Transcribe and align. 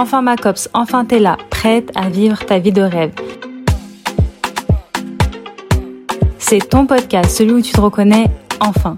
Enfin 0.00 0.22
ma 0.22 0.34
copse, 0.34 0.70
enfin 0.72 1.04
t'es 1.04 1.18
là, 1.18 1.36
prête 1.50 1.90
à 1.94 2.08
vivre 2.08 2.42
ta 2.46 2.58
vie 2.58 2.72
de 2.72 2.80
rêve. 2.80 3.12
C'est 6.38 6.70
ton 6.70 6.86
podcast, 6.86 7.36
celui 7.36 7.52
où 7.52 7.60
tu 7.60 7.72
te 7.72 7.80
reconnais 7.82 8.30
enfin. 8.60 8.96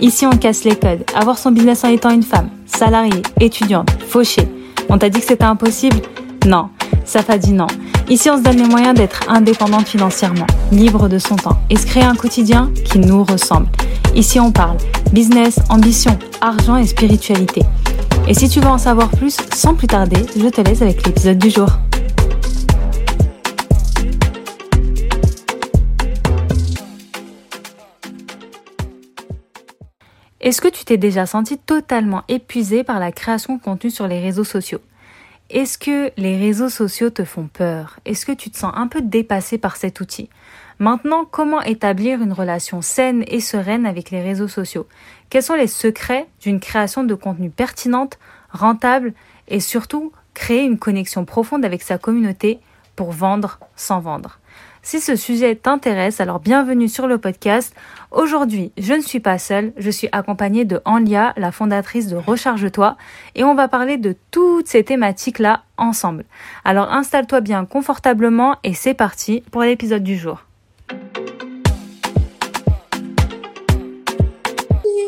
Ici, 0.00 0.26
on 0.26 0.36
casse 0.36 0.62
les 0.62 0.76
codes. 0.76 1.02
Avoir 1.16 1.38
son 1.38 1.50
business 1.50 1.82
en 1.82 1.88
étant 1.88 2.10
une 2.10 2.22
femme, 2.22 2.50
salariée, 2.66 3.22
étudiante, 3.40 3.90
fauchée. 4.06 4.48
On 4.88 4.96
t'a 4.96 5.08
dit 5.08 5.18
que 5.18 5.26
c'était 5.26 5.42
impossible? 5.42 5.96
Non. 6.46 6.68
Ça 7.04 7.24
t'a 7.24 7.36
dit 7.36 7.52
non. 7.52 7.66
Ici, 8.08 8.30
on 8.30 8.36
se 8.36 8.42
donne 8.42 8.58
les 8.58 8.68
moyens 8.68 8.94
d'être 8.94 9.28
indépendante 9.28 9.88
financièrement, 9.88 10.46
libre 10.70 11.08
de 11.08 11.18
son 11.18 11.34
temps 11.34 11.58
et 11.68 11.74
se 11.74 11.84
créer 11.84 12.04
un 12.04 12.14
quotidien 12.14 12.70
qui 12.84 13.00
nous 13.00 13.24
ressemble. 13.24 13.66
Ici, 14.14 14.38
on 14.38 14.52
parle 14.52 14.76
business, 15.12 15.58
ambition, 15.68 16.16
argent 16.40 16.76
et 16.76 16.86
spiritualité. 16.86 17.62
Et 18.26 18.32
si 18.32 18.48
tu 18.48 18.58
veux 18.60 18.68
en 18.68 18.78
savoir 18.78 19.10
plus, 19.10 19.36
sans 19.54 19.74
plus 19.74 19.86
tarder, 19.86 20.24
je 20.34 20.48
te 20.48 20.62
laisse 20.62 20.80
avec 20.80 21.06
l'épisode 21.06 21.36
du 21.36 21.50
jour. 21.50 21.68
Est-ce 30.40 30.62
que 30.62 30.68
tu 30.68 30.86
t'es 30.86 30.96
déjà 30.96 31.26
senti 31.26 31.58
totalement 31.58 32.22
épuisé 32.28 32.82
par 32.82 32.98
la 32.98 33.12
création 33.12 33.56
de 33.56 33.60
contenu 33.60 33.90
sur 33.90 34.08
les 34.08 34.20
réseaux 34.20 34.44
sociaux? 34.44 34.80
Est-ce 35.50 35.76
que 35.76 36.10
les 36.16 36.38
réseaux 36.38 36.70
sociaux 36.70 37.10
te 37.10 37.24
font 37.24 37.48
peur? 37.52 38.00
Est-ce 38.06 38.24
que 38.24 38.32
tu 38.32 38.50
te 38.50 38.56
sens 38.56 38.72
un 38.74 38.86
peu 38.86 39.02
dépassé 39.02 39.58
par 39.58 39.76
cet 39.76 40.00
outil? 40.00 40.30
Maintenant, 40.78 41.24
comment 41.24 41.62
établir 41.62 42.20
une 42.20 42.32
relation 42.32 42.82
saine 42.82 43.24
et 43.28 43.40
sereine 43.40 43.86
avec 43.86 44.10
les 44.10 44.22
réseaux 44.22 44.48
sociaux? 44.48 44.86
Quels 45.30 45.42
sont 45.42 45.54
les 45.54 45.68
secrets 45.68 46.26
d'une 46.40 46.58
création 46.58 47.04
de 47.04 47.14
contenu 47.14 47.50
pertinente, 47.50 48.18
rentable 48.50 49.14
et 49.48 49.60
surtout 49.60 50.12
créer 50.34 50.64
une 50.64 50.78
connexion 50.78 51.24
profonde 51.24 51.64
avec 51.64 51.82
sa 51.82 51.96
communauté 51.96 52.58
pour 52.96 53.12
vendre 53.12 53.60
sans 53.76 54.00
vendre? 54.00 54.40
Si 54.82 55.00
ce 55.00 55.16
sujet 55.16 55.54
t'intéresse, 55.54 56.20
alors 56.20 56.40
bienvenue 56.40 56.88
sur 56.88 57.06
le 57.06 57.16
podcast. 57.16 57.74
Aujourd'hui, 58.10 58.70
je 58.76 58.92
ne 58.92 59.00
suis 59.00 59.20
pas 59.20 59.38
seule, 59.38 59.72
je 59.78 59.90
suis 59.90 60.10
accompagnée 60.12 60.66
de 60.66 60.82
Anlia, 60.84 61.32
la 61.38 61.52
fondatrice 61.52 62.08
de 62.08 62.16
Recharge-toi, 62.16 62.98
et 63.34 63.44
on 63.44 63.54
va 63.54 63.68
parler 63.68 63.96
de 63.96 64.14
toutes 64.30 64.68
ces 64.68 64.84
thématiques-là 64.84 65.62
ensemble. 65.78 66.24
Alors 66.64 66.92
installe-toi 66.92 67.40
bien 67.40 67.64
confortablement 67.64 68.56
et 68.62 68.74
c'est 68.74 68.92
parti 68.92 69.42
pour 69.50 69.62
l'épisode 69.62 70.02
du 70.02 70.18
jour. 70.18 70.44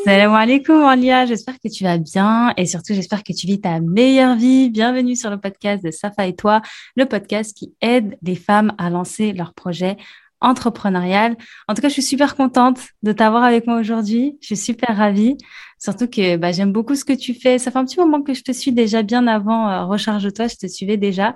Salam 0.06 0.34
alaikum 0.34 0.84
Alia, 0.84 1.26
j'espère 1.26 1.58
que 1.58 1.66
tu 1.66 1.82
vas 1.82 1.98
bien 1.98 2.54
et 2.56 2.64
surtout 2.66 2.94
j'espère 2.94 3.24
que 3.24 3.32
tu 3.32 3.48
vis 3.48 3.60
ta 3.60 3.80
meilleure 3.80 4.36
vie. 4.36 4.70
Bienvenue 4.70 5.16
sur 5.16 5.30
le 5.30 5.36
podcast 5.36 5.82
de 5.82 5.90
Safa 5.90 6.28
et 6.28 6.36
toi, 6.36 6.62
le 6.94 7.06
podcast 7.06 7.56
qui 7.56 7.74
aide 7.80 8.16
les 8.22 8.36
femmes 8.36 8.72
à 8.78 8.88
lancer 8.88 9.32
leur 9.32 9.52
projet 9.52 9.96
entrepreneurial. 10.40 11.34
En 11.66 11.74
tout 11.74 11.82
cas, 11.82 11.88
je 11.88 11.94
suis 11.94 12.02
super 12.02 12.36
contente 12.36 12.78
de 13.02 13.10
t'avoir 13.10 13.42
avec 13.42 13.66
moi 13.66 13.80
aujourd'hui. 13.80 14.38
Je 14.42 14.46
suis 14.46 14.56
super 14.56 14.96
ravie, 14.96 15.38
surtout 15.80 16.06
que 16.06 16.36
bah, 16.36 16.52
j'aime 16.52 16.70
beaucoup 16.70 16.94
ce 16.94 17.04
que 17.04 17.12
tu 17.12 17.34
fais. 17.34 17.58
Ça 17.58 17.72
fait 17.72 17.78
un 17.80 17.84
petit 17.84 17.98
moment 17.98 18.22
que 18.22 18.32
je 18.32 18.44
te 18.44 18.52
suis 18.52 18.70
déjà 18.70 19.02
bien 19.02 19.26
avant 19.26 19.68
euh, 19.68 19.86
Recharge-toi, 19.86 20.46
je 20.46 20.54
te 20.54 20.68
suivais 20.68 20.98
déjà. 20.98 21.34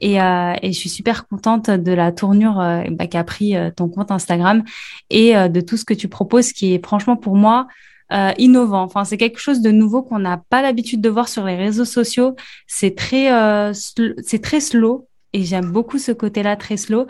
Et, 0.00 0.20
euh, 0.20 0.54
et, 0.60 0.72
je 0.72 0.78
suis 0.78 0.88
super 0.88 1.28
contente 1.28 1.70
de 1.70 1.92
la 1.92 2.10
tournure 2.10 2.60
euh, 2.60 2.82
bah, 2.90 3.06
qu'a 3.06 3.22
pris 3.22 3.56
euh, 3.56 3.70
ton 3.70 3.88
compte 3.88 4.10
Instagram 4.10 4.64
et 5.08 5.34
de 5.34 5.60
tout 5.60 5.76
ce 5.76 5.84
que 5.84 5.94
tu 5.94 6.08
proposes 6.08 6.52
qui 6.52 6.74
est 6.74 6.84
franchement 6.84 7.16
pour 7.16 7.36
moi 7.36 7.68
euh, 8.12 8.32
innovant. 8.38 8.82
Enfin, 8.82 9.04
c'est 9.04 9.16
quelque 9.16 9.40
chose 9.40 9.60
de 9.60 9.70
nouveau 9.70 10.02
qu'on 10.02 10.18
n'a 10.18 10.42
pas 10.50 10.62
l'habitude 10.62 11.00
de 11.00 11.08
voir 11.08 11.28
sur 11.28 11.44
les 11.44 11.56
réseaux 11.56 11.84
sociaux. 11.84 12.36
C'est 12.66 12.94
très, 12.94 13.32
euh, 13.32 13.72
c'est 13.74 14.42
très 14.42 14.60
slow 14.60 15.08
et 15.32 15.44
j'aime 15.44 15.70
beaucoup 15.72 15.98
ce 15.98 16.12
côté-là 16.12 16.56
très 16.56 16.76
slow. 16.76 17.06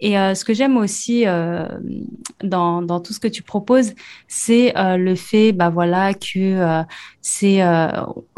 Et 0.00 0.16
euh, 0.16 0.34
ce 0.34 0.44
que 0.44 0.54
j'aime 0.54 0.76
aussi 0.76 1.26
euh, 1.26 1.66
dans, 2.44 2.82
dans 2.82 3.00
tout 3.00 3.12
ce 3.12 3.18
que 3.18 3.26
tu 3.26 3.42
proposes, 3.42 3.94
c'est 4.28 4.76
euh, 4.78 4.96
le 4.96 5.16
fait, 5.16 5.50
bah 5.50 5.70
voilà, 5.70 6.14
que 6.14 6.84
c'est 7.20 7.60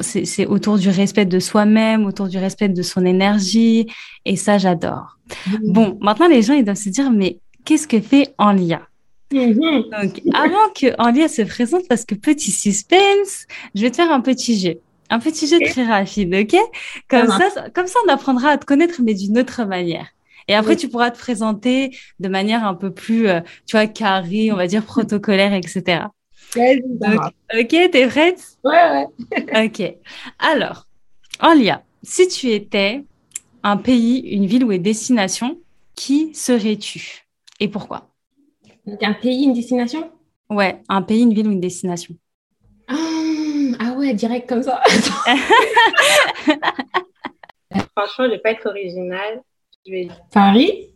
c'est 0.00 0.46
autour 0.46 0.78
du 0.78 0.88
respect 0.88 1.26
de 1.26 1.38
soi-même, 1.38 2.06
autour 2.06 2.28
du 2.28 2.38
respect 2.38 2.70
de 2.70 2.82
son 2.82 3.04
énergie, 3.04 3.86
et 4.24 4.36
ça 4.36 4.56
j'adore. 4.56 5.18
Mmh. 5.28 5.72
Bon, 5.72 5.98
maintenant 6.00 6.28
les 6.28 6.40
gens 6.40 6.54
ils 6.54 6.64
doivent 6.64 6.76
se 6.76 6.88
dire, 6.88 7.10
mais 7.10 7.40
qu'est-ce 7.66 7.86
que 7.86 8.00
fait 8.00 8.34
Enlia? 8.38 8.80
Donc, 9.32 10.22
avant 10.34 10.68
que 10.74 10.94
Anlia 10.98 11.28
se 11.28 11.42
présente, 11.42 11.86
parce 11.88 12.04
que 12.04 12.14
petit 12.14 12.50
suspense, 12.50 13.46
je 13.74 13.82
vais 13.82 13.90
te 13.90 13.96
faire 13.96 14.10
un 14.10 14.20
petit 14.20 14.58
jeu. 14.58 14.80
Un 15.08 15.18
petit 15.18 15.46
jeu 15.46 15.58
très 15.68 15.84
rapide, 15.84 16.34
ok? 16.34 16.56
Comme 17.08 17.28
ça, 17.28 17.68
comme 17.74 17.86
ça, 17.86 17.98
on 18.06 18.12
apprendra 18.12 18.50
à 18.50 18.58
te 18.58 18.64
connaître, 18.64 19.00
mais 19.02 19.14
d'une 19.14 19.38
autre 19.38 19.64
manière. 19.64 20.06
Et 20.48 20.54
après, 20.54 20.74
tu 20.76 20.88
pourras 20.88 21.10
te 21.10 21.18
présenter 21.18 21.96
de 22.18 22.28
manière 22.28 22.64
un 22.66 22.74
peu 22.74 22.92
plus, 22.92 23.28
euh, 23.28 23.40
tu 23.66 23.76
vois, 23.76 23.86
carrée, 23.86 24.50
on 24.50 24.56
va 24.56 24.66
dire 24.66 24.84
protocolaire, 24.84 25.54
etc. 25.54 26.06
Donc, 26.56 27.20
ok, 27.56 27.68
t'es 27.68 28.06
prête? 28.08 28.42
Ouais, 28.64 29.06
ouais. 29.32 29.64
ok. 29.66 29.94
Alors, 30.40 30.86
Anlia, 31.38 31.84
si 32.02 32.26
tu 32.26 32.48
étais 32.48 33.04
un 33.62 33.76
pays, 33.76 34.20
une 34.20 34.46
ville 34.46 34.64
ou 34.64 34.72
une 34.72 34.82
destination, 34.82 35.58
qui 35.94 36.34
serais-tu? 36.34 37.26
Et 37.60 37.68
pourquoi? 37.68 38.09
Un 39.02 39.12
pays, 39.14 39.44
une 39.44 39.52
destination? 39.52 40.10
Ouais, 40.48 40.82
un 40.88 41.02
pays, 41.02 41.22
une 41.22 41.32
ville 41.32 41.48
ou 41.48 41.52
une 41.52 41.60
destination. 41.60 42.14
Ah, 42.88 42.96
ah 43.78 43.92
ouais, 43.92 44.14
direct 44.14 44.48
comme 44.48 44.62
ça. 44.62 44.82
Franchement, 47.96 48.24
je 48.24 48.30
vais 48.30 48.38
pas 48.38 48.50
être 48.50 48.66
originale. 48.66 49.42
Je 49.86 49.92
vais... 49.92 50.08
Paris? 50.32 50.88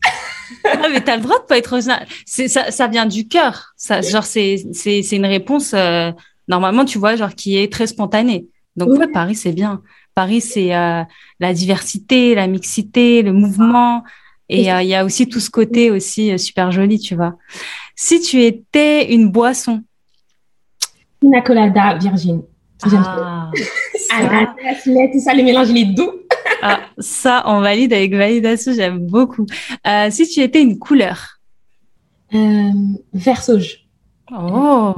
Ah, 0.64 0.88
mais 0.90 1.00
t'as 1.00 1.16
le 1.16 1.22
droit 1.22 1.38
de 1.38 1.44
pas 1.44 1.56
être 1.58 1.72
original. 1.72 2.06
Ça, 2.26 2.70
ça 2.70 2.88
vient 2.88 3.06
du 3.06 3.28
cœur. 3.28 3.72
Ça, 3.76 4.00
genre, 4.02 4.24
c'est, 4.24 4.56
c'est, 4.72 5.02
c'est 5.02 5.16
une 5.16 5.26
réponse, 5.26 5.72
euh, 5.74 6.10
normalement, 6.48 6.84
tu 6.84 6.98
vois, 6.98 7.16
genre, 7.16 7.34
qui 7.34 7.56
est 7.56 7.72
très 7.72 7.86
spontanée. 7.86 8.48
Donc, 8.76 8.90
ouais. 8.90 9.06
Paris, 9.08 9.36
c'est 9.36 9.52
bien. 9.52 9.82
Paris, 10.14 10.40
c'est 10.40 10.74
euh, 10.74 11.02
la 11.40 11.54
diversité, 11.54 12.34
la 12.34 12.46
mixité, 12.46 13.22
le 13.22 13.32
mouvement. 13.32 14.02
Et 14.48 14.72
euh, 14.72 14.82
il 14.82 14.88
y 14.88 14.94
a 14.94 15.04
aussi 15.04 15.28
tout 15.28 15.40
ce 15.40 15.50
côté 15.50 15.90
aussi 15.90 16.38
super 16.38 16.70
joli, 16.70 16.98
tu 16.98 17.14
vois. 17.14 17.36
Si 17.96 18.20
tu 18.20 18.42
étais 18.42 19.12
une 19.12 19.30
boisson. 19.30 19.82
Pina 21.20 21.40
colada 21.40 21.96
virgin. 21.98 22.42
Ah, 22.82 23.50
ça. 24.10 24.54
tout 25.12 25.20
ça, 25.20 25.34
les 25.34 25.42
mélanges, 25.42 25.72
les 25.72 25.86
doux. 25.86 26.10
ah, 26.62 26.80
ça, 26.98 27.42
on 27.46 27.60
valide 27.60 27.92
avec 27.92 28.14
validation, 28.14 28.72
j'aime 28.74 29.06
beaucoup. 29.06 29.46
Euh, 29.86 30.10
si 30.10 30.28
tu 30.28 30.40
étais 30.40 30.60
une 30.60 30.78
couleur. 30.78 31.40
Euh, 32.34 32.70
vert 33.12 33.42
sauge. 33.42 33.86
Oh, 34.32 34.94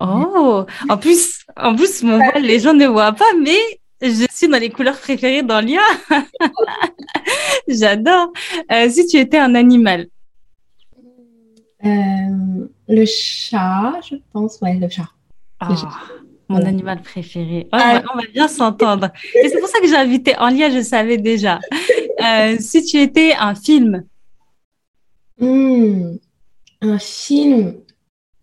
oh. 0.00 0.64
En 0.88 0.96
plus, 0.96 1.44
en 1.56 1.74
plus, 1.76 2.02
mon 2.02 2.16
voile, 2.16 2.42
les 2.42 2.60
gens 2.60 2.74
ne 2.74 2.86
voient 2.86 3.12
pas, 3.12 3.32
mais 3.40 3.58
je 4.00 4.26
suis 4.32 4.48
dans 4.48 4.58
les 4.58 4.70
couleurs 4.70 4.98
préférées 4.98 5.42
dans 5.42 5.60
l'IA. 5.60 5.82
J'adore. 7.68 8.32
Euh, 8.72 8.88
si 8.88 9.06
tu 9.06 9.16
étais 9.18 9.38
un 9.38 9.54
animal. 9.54 10.06
Euh, 11.84 12.68
le 12.88 13.04
chat, 13.06 14.00
je 14.08 14.16
pense. 14.32 14.60
Ouais, 14.60 14.74
le 14.74 14.88
chat. 14.88 15.08
Ah, 15.60 15.68
mon 16.48 16.64
animal 16.64 17.02
préféré. 17.02 17.68
Ah. 17.72 18.02
on, 18.12 18.16
va, 18.16 18.26
bien 18.32 18.48
s'entendre. 18.48 19.10
Et 19.34 19.48
c'est 19.48 19.60
pour 19.60 19.68
ça 19.68 19.80
que 19.80 19.86
j'ai 19.86 19.96
invité 19.96 20.36
en 20.38 20.48
lien, 20.48 20.70
je 20.70 20.82
savais 20.82 21.18
déjà. 21.18 21.60
Euh, 22.20 22.56
si 22.58 22.84
tu 22.84 22.96
étais 23.00 23.32
un 23.34 23.54
film. 23.54 24.04
Hmm, 25.38 26.16
un 26.80 26.98
film. 26.98 27.76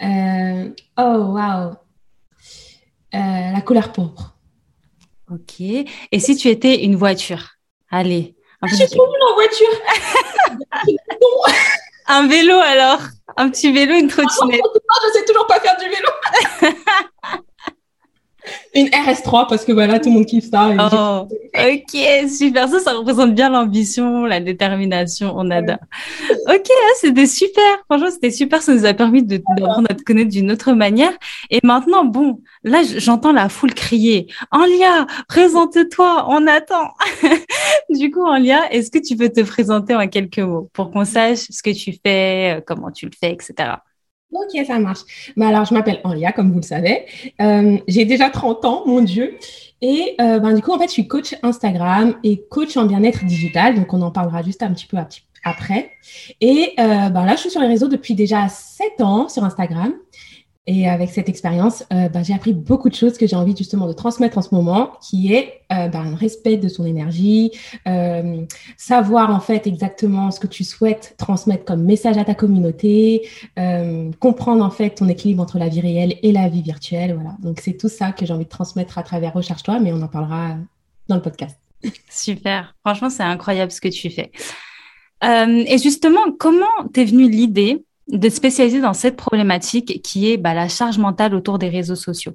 Euh, 0.02 0.70
oh, 0.98 1.36
wow. 1.36 1.74
la 3.12 3.62
couleur 3.66 3.92
pourpre. 3.92 4.38
Ok. 5.30 5.60
Et 5.60 6.20
si 6.20 6.38
tu 6.38 6.48
étais 6.48 6.86
une 6.86 6.96
voiture? 6.96 7.56
Allez. 7.92 8.36
Un 8.62 8.68
ah, 8.72 8.76
J'ai 8.78 8.88
trop 8.88 9.04
en 9.04 9.34
voiture. 9.34 9.68
un 12.08 12.28
vélo 12.28 12.56
alors 12.56 13.02
un 13.38 13.50
petit 13.50 13.72
vélo, 13.72 13.96
une 13.96 14.08
trottinette. 14.08 14.62
Non, 14.62 14.96
je 15.08 15.20
sais 15.20 15.26
toujours 15.26 15.48
pas 15.48 15.60
faire 15.60 15.76
du 15.78 15.90
vélo. 15.90 16.76
une 18.76 18.88
RS3 18.88 19.48
parce 19.48 19.64
que 19.64 19.72
voilà, 19.72 20.00
tout 20.00 20.10
le 20.10 20.16
monde 20.16 20.26
kiffe 20.26 20.50
ça. 20.50 20.70
Oh, 20.70 21.28
ok, 21.56 22.30
super. 22.30 22.68
Ça, 22.68 22.80
ça 22.80 22.94
représente 22.94 23.34
bien 23.34 23.50
l'ambition, 23.50 24.26
la 24.26 24.40
détermination. 24.40 25.34
On 25.36 25.50
adore. 25.50 25.78
Ok, 26.48 26.68
ah, 26.70 26.94
c'était 27.00 27.26
super. 27.26 27.64
Franchement, 27.86 28.12
c'était 28.12 28.32
super. 28.32 28.62
Ça 28.62 28.74
nous 28.74 28.86
a 28.86 28.94
permis 28.94 29.24
d'apprendre 29.24 29.88
à 29.90 29.94
te 29.94 30.04
connaître 30.04 30.30
d'une 30.30 30.52
autre 30.52 30.74
manière. 30.74 31.14
Et 31.50 31.60
maintenant, 31.64 32.04
bon, 32.04 32.42
là, 32.64 32.82
j'entends 32.84 33.32
la 33.32 33.48
foule 33.48 33.74
crier. 33.74 34.28
Enlia, 34.52 35.08
présente-toi, 35.28 36.26
on 36.30 36.46
attend. 36.46 36.92
du 37.90 38.12
coup, 38.12 38.26
Enlia, 38.26 38.72
est-ce 38.74 38.92
que 38.92 39.00
tu 39.00 39.16
peux 39.16 39.30
te 39.30 39.42
présenter 39.42 39.96
en 39.96 40.08
quelques 40.08 40.40
mots 40.40 40.70
pour 40.74 40.92
qu'on 40.92 41.06
sache 41.06 41.48
ce 41.50 41.64
que 41.64 41.72
tu 41.72 41.94
fais, 42.06 42.58
euh, 42.58 42.62
comment 42.66 42.92
tu 42.92 43.06
le 43.06 43.12
fais, 43.18 43.32
etc. 43.32 43.76
Ok, 44.36 44.66
ça 44.66 44.80
marche. 44.80 45.34
Bah 45.38 45.48
alors, 45.48 45.66
je 45.66 45.74
m'appelle 45.74 46.00
Anlia, 46.04 46.32
comme 46.32 46.52
vous 46.52 46.60
le 46.60 46.66
savez. 46.66 47.06
Euh, 47.42 47.78
j'ai 47.88 48.06
déjà 48.06 48.30
30 48.30 48.66
ans, 48.66 48.84
mon 48.86 49.02
Dieu. 49.02 49.38
Et 49.82 50.16
ben, 50.18 50.54
du 50.54 50.62
coup, 50.62 50.72
en 50.72 50.80
fait, 50.80 50.88
je 50.88 50.94
suis 50.94 51.08
coach 51.08 51.36
Instagram 51.44 52.16
et 52.24 52.44
coach 52.50 52.76
en 52.76 52.86
bien-être 52.86 53.24
digital. 53.26 53.76
Donc, 53.76 53.94
on 53.94 54.02
en 54.02 54.10
parlera 54.10 54.42
juste 54.42 54.64
un 54.64 54.74
petit 54.74 54.88
peu 54.88 54.98
après. 55.44 55.92
Et 56.42 56.74
ben, 56.78 57.26
là, 57.26 57.36
je 57.36 57.42
suis 57.42 57.52
sur 57.52 57.62
les 57.62 57.68
réseaux 57.68 57.88
depuis 57.88 58.16
déjà 58.16 58.48
7 58.48 59.02
ans 59.02 59.30
sur 59.30 59.44
Instagram. 59.44 59.94
Et 60.68 60.90
avec 60.90 61.12
cette 61.12 61.30
expérience, 61.30 61.84
euh, 61.94 62.10
bah, 62.10 62.24
j'ai 62.24 62.34
appris 62.34 62.52
beaucoup 62.52 62.90
de 62.90 62.96
choses 62.96 63.20
que 63.20 63.28
j'ai 63.28 63.36
envie 63.36 63.56
justement 63.56 63.88
de 63.88 63.94
transmettre 63.94 64.40
en 64.40 64.42
ce 64.42 64.54
moment, 64.54 64.94
qui 65.00 65.32
est 65.32 65.62
euh, 65.72 65.90
un 65.94 66.16
respect 66.16 66.58
de 66.58 66.68
son 66.68 66.86
énergie, 66.86 67.52
euh, 67.88 68.46
savoir 68.76 69.30
en 69.30 69.40
fait 69.40 69.68
exactement 69.68 70.32
ce 70.32 70.40
que 70.40 70.48
tu 70.48 70.64
souhaites 70.64 71.16
transmettre 71.18 71.66
comme 71.66 71.84
message 71.84 72.18
à 72.18 72.26
ta 72.26 72.34
communauté, 72.34 73.28
euh, 73.60 74.12
comprendre 74.20 74.64
en 74.64 74.72
fait 74.72 74.92
ton 74.92 75.08
équilibre 75.08 75.44
entre 75.44 75.60
la 75.60 75.70
vie 75.70 75.82
réelle 75.82 76.16
et 76.24 76.32
la 76.32 76.50
vie 76.50 76.64
virtuelle. 76.64 77.14
Voilà. 77.14 77.36
Donc 77.40 77.60
c'est 77.62 77.78
tout 77.78 77.90
ça 77.90 78.12
que 78.12 78.26
j'ai 78.26 78.34
envie 78.34 78.46
de 78.46 78.50
transmettre 78.50 78.98
à 78.98 79.04
travers 79.04 79.34
Recharge-toi, 79.34 79.80
mais 79.80 79.94
on 79.94 80.02
en 80.02 80.08
parlera 80.08 80.56
dans 81.08 81.16
le 81.16 81.22
podcast. 81.22 81.60
Super. 82.10 82.76
Franchement, 82.84 83.12
c'est 83.12 83.24
incroyable 83.24 83.72
ce 83.72 83.82
que 83.82 83.90
tu 83.90 84.10
fais. 84.10 84.32
et 85.24 85.78
justement, 85.78 86.32
comment 86.40 86.66
t'es 86.92 87.06
venue 87.06 87.30
l'idée 87.30 87.84
de 88.08 88.30
spécialiser 88.30 88.82
dans 88.82 88.94
cette 88.94 89.16
problématique 89.16 90.02
qui 90.04 90.32
est 90.32 90.38
bah, 90.38 90.54
la 90.54 90.68
charge 90.68 90.98
mentale 90.98 91.34
autour 91.34 91.60
des 91.60 91.70
réseaux 91.70 91.96
sociaux 91.96 92.34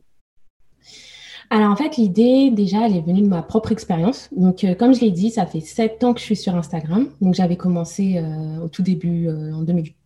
alors 1.53 1.73
en 1.73 1.77
fait, 1.77 1.97
l'idée, 1.97 2.53
déjà, 2.53 2.87
elle 2.87 2.97
est 2.97 3.01
venue 3.01 3.23
de 3.23 3.27
ma 3.27 3.43
propre 3.43 3.73
expérience. 3.73 4.29
Donc, 4.37 4.63
euh, 4.63 4.77
comme 4.77 4.95
je 4.95 5.01
l'ai 5.01 5.11
dit, 5.11 5.31
ça 5.31 5.47
fait 5.47 5.61
sept 5.61 6.05
ans 6.05 6.15
que 6.15 6.21
je 6.21 6.25
suis 6.25 6.37
sur 6.37 6.55
Instagram. 6.55 7.09
Donc, 7.21 7.35
j'avais 7.35 7.57
commencé 7.57 8.19
euh, 8.19 8.65
au 8.65 8.69
tout 8.69 8.83
début, 8.83 9.27
euh, 9.27 9.53
en 9.53 9.63
2008. 9.63 9.97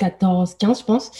14, 0.00 0.54
15, 0.58 0.80
je 0.80 0.84
pense. 0.84 1.10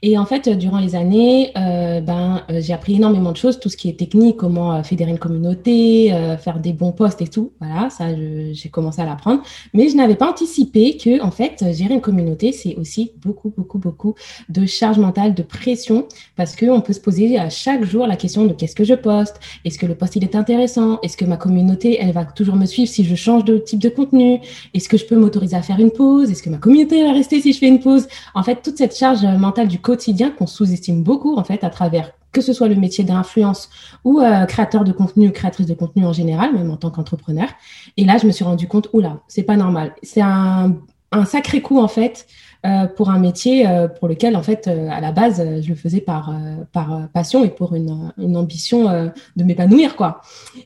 Et 0.00 0.16
en 0.16 0.24
fait, 0.24 0.48
durant 0.48 0.78
les 0.78 0.94
années, 0.94 1.50
euh, 1.56 2.00
ben, 2.00 2.42
euh, 2.50 2.60
j'ai 2.62 2.72
appris 2.72 2.94
énormément 2.94 3.32
de 3.32 3.36
choses, 3.36 3.58
tout 3.58 3.68
ce 3.68 3.76
qui 3.76 3.88
est 3.88 3.98
technique, 3.98 4.36
comment 4.36 4.74
euh, 4.74 4.82
fédérer 4.84 5.10
une 5.10 5.18
communauté, 5.18 6.14
faire 6.40 6.60
des 6.60 6.72
bons 6.72 6.92
posts 6.92 7.20
et 7.20 7.26
tout. 7.26 7.50
Voilà, 7.60 7.90
ça, 7.90 8.04
j'ai 8.52 8.68
commencé 8.68 9.02
à 9.02 9.04
l'apprendre. 9.04 9.42
Mais 9.74 9.88
je 9.88 9.96
n'avais 9.96 10.14
pas 10.14 10.30
anticipé 10.30 10.96
que, 10.96 11.20
en 11.20 11.32
fait, 11.32 11.64
gérer 11.72 11.94
une 11.94 12.00
communauté, 12.00 12.52
c'est 12.52 12.76
aussi 12.76 13.10
beaucoup, 13.20 13.52
beaucoup, 13.56 13.78
beaucoup 13.78 14.14
de 14.48 14.66
charge 14.66 14.98
mentale, 14.98 15.34
de 15.34 15.42
pression, 15.42 16.06
parce 16.36 16.54
qu'on 16.54 16.80
peut 16.80 16.92
se 16.92 17.00
poser 17.00 17.38
à 17.38 17.50
chaque 17.50 17.84
jour 17.84 18.06
la 18.06 18.14
question 18.14 18.46
de 18.46 18.52
qu'est-ce 18.52 18.76
que 18.76 18.84
je 18.84 18.94
poste, 18.94 19.40
est-ce 19.64 19.78
que 19.78 19.86
le 19.86 19.96
post 19.96 20.14
il 20.14 20.22
est 20.22 20.36
intéressant, 20.36 21.00
est-ce 21.02 21.16
que 21.16 21.24
ma 21.24 21.36
communauté, 21.36 21.98
elle 22.00 22.12
va 22.12 22.24
toujours 22.24 22.54
me 22.54 22.66
suivre 22.66 22.88
si 22.88 23.04
je 23.04 23.16
change 23.16 23.44
de 23.44 23.58
type 23.58 23.80
de 23.80 23.88
contenu, 23.88 24.38
est-ce 24.74 24.88
que 24.88 24.96
je 24.96 25.06
peux 25.06 25.16
m'autoriser 25.16 25.56
à 25.56 25.62
faire 25.62 25.80
une 25.80 25.90
pause, 25.90 26.30
est-ce 26.30 26.42
que 26.42 26.50
ma 26.50 26.58
communauté 26.58 27.02
va 27.02 27.12
rester 27.12 27.40
si 27.40 27.52
je 27.52 27.58
fais 27.58 27.68
une 27.68 27.80
pause? 27.80 28.06
En 28.34 28.42
fait, 28.42 28.62
toute 28.62 28.78
cette 28.78 28.96
charge 28.96 29.24
mentale 29.24 29.68
du 29.68 29.80
quotidien 29.80 30.30
qu'on 30.30 30.46
sous-estime 30.46 31.02
beaucoup, 31.02 31.36
en 31.36 31.44
fait, 31.44 31.64
à 31.64 31.70
travers 31.70 32.12
que 32.32 32.40
ce 32.40 32.52
soit 32.52 32.68
le 32.68 32.74
métier 32.74 33.04
d'influence 33.04 33.70
ou 34.04 34.20
euh, 34.20 34.44
créateur 34.44 34.84
de 34.84 34.92
contenu 34.92 35.32
créatrice 35.32 35.66
de 35.66 35.74
contenu 35.74 36.04
en 36.04 36.12
général, 36.12 36.54
même 36.54 36.70
en 36.70 36.76
tant 36.76 36.90
qu'entrepreneur. 36.90 37.48
Et 37.96 38.04
là, 38.04 38.18
je 38.18 38.26
me 38.26 38.32
suis 38.32 38.44
rendu 38.44 38.68
compte, 38.68 38.88
oula, 38.92 39.20
c'est 39.28 39.42
pas 39.42 39.56
normal. 39.56 39.94
C'est 40.02 40.20
un, 40.20 40.76
sacré 41.24 41.62
coup, 41.62 41.80
en 41.80 41.88
fait, 41.88 42.26
euh, 42.66 42.86
pour 42.86 43.08
un 43.08 43.18
métier 43.18 43.66
euh, 43.66 43.88
pour 43.88 44.08
lequel, 44.08 44.36
en 44.36 44.42
fait, 44.42 44.68
à 44.68 45.00
la 45.00 45.10
base, 45.10 45.42
je 45.62 45.68
le 45.68 45.74
faisais 45.74 46.00
par, 46.00 46.34
par 46.72 47.08
passion 47.14 47.44
et 47.44 47.48
pour 47.48 47.74
une, 47.74 48.12
une 48.18 48.36
ambition 48.36 49.10
de 49.36 49.44
m'épanouir, 49.44 49.96
quoi. 49.96 50.20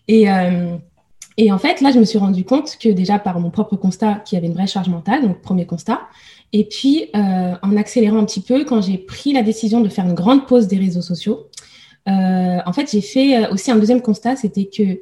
Et, 0.08 0.26
et 1.36 1.52
en 1.52 1.58
fait, 1.58 1.80
là, 1.80 1.92
je 1.92 1.98
me 1.98 2.04
suis 2.04 2.18
rendu 2.18 2.44
compte 2.44 2.76
que 2.78 2.88
déjà 2.88 3.18
par 3.18 3.38
mon 3.38 3.50
propre 3.50 3.76
constat, 3.76 4.16
qu'il 4.24 4.36
y 4.36 4.38
avait 4.38 4.48
une 4.48 4.54
vraie 4.54 4.66
charge 4.66 4.88
mentale, 4.88 5.22
donc 5.22 5.40
premier 5.40 5.64
constat, 5.64 6.00
et 6.52 6.64
puis, 6.64 7.06
euh, 7.16 7.54
en 7.62 7.76
accélérant 7.76 8.18
un 8.18 8.24
petit 8.24 8.42
peu, 8.42 8.64
quand 8.64 8.82
j'ai 8.82 8.98
pris 8.98 9.32
la 9.32 9.42
décision 9.42 9.80
de 9.80 9.88
faire 9.88 10.04
une 10.04 10.14
grande 10.14 10.46
pause 10.46 10.68
des 10.68 10.76
réseaux 10.76 11.00
sociaux, 11.00 11.48
euh, 12.08 12.58
en 12.66 12.72
fait, 12.72 12.90
j'ai 12.90 13.00
fait 13.00 13.36
euh, 13.36 13.52
aussi 13.52 13.70
un 13.70 13.76
deuxième 13.76 14.02
constat, 14.02 14.36
c'était 14.36 14.66
que 14.66 15.00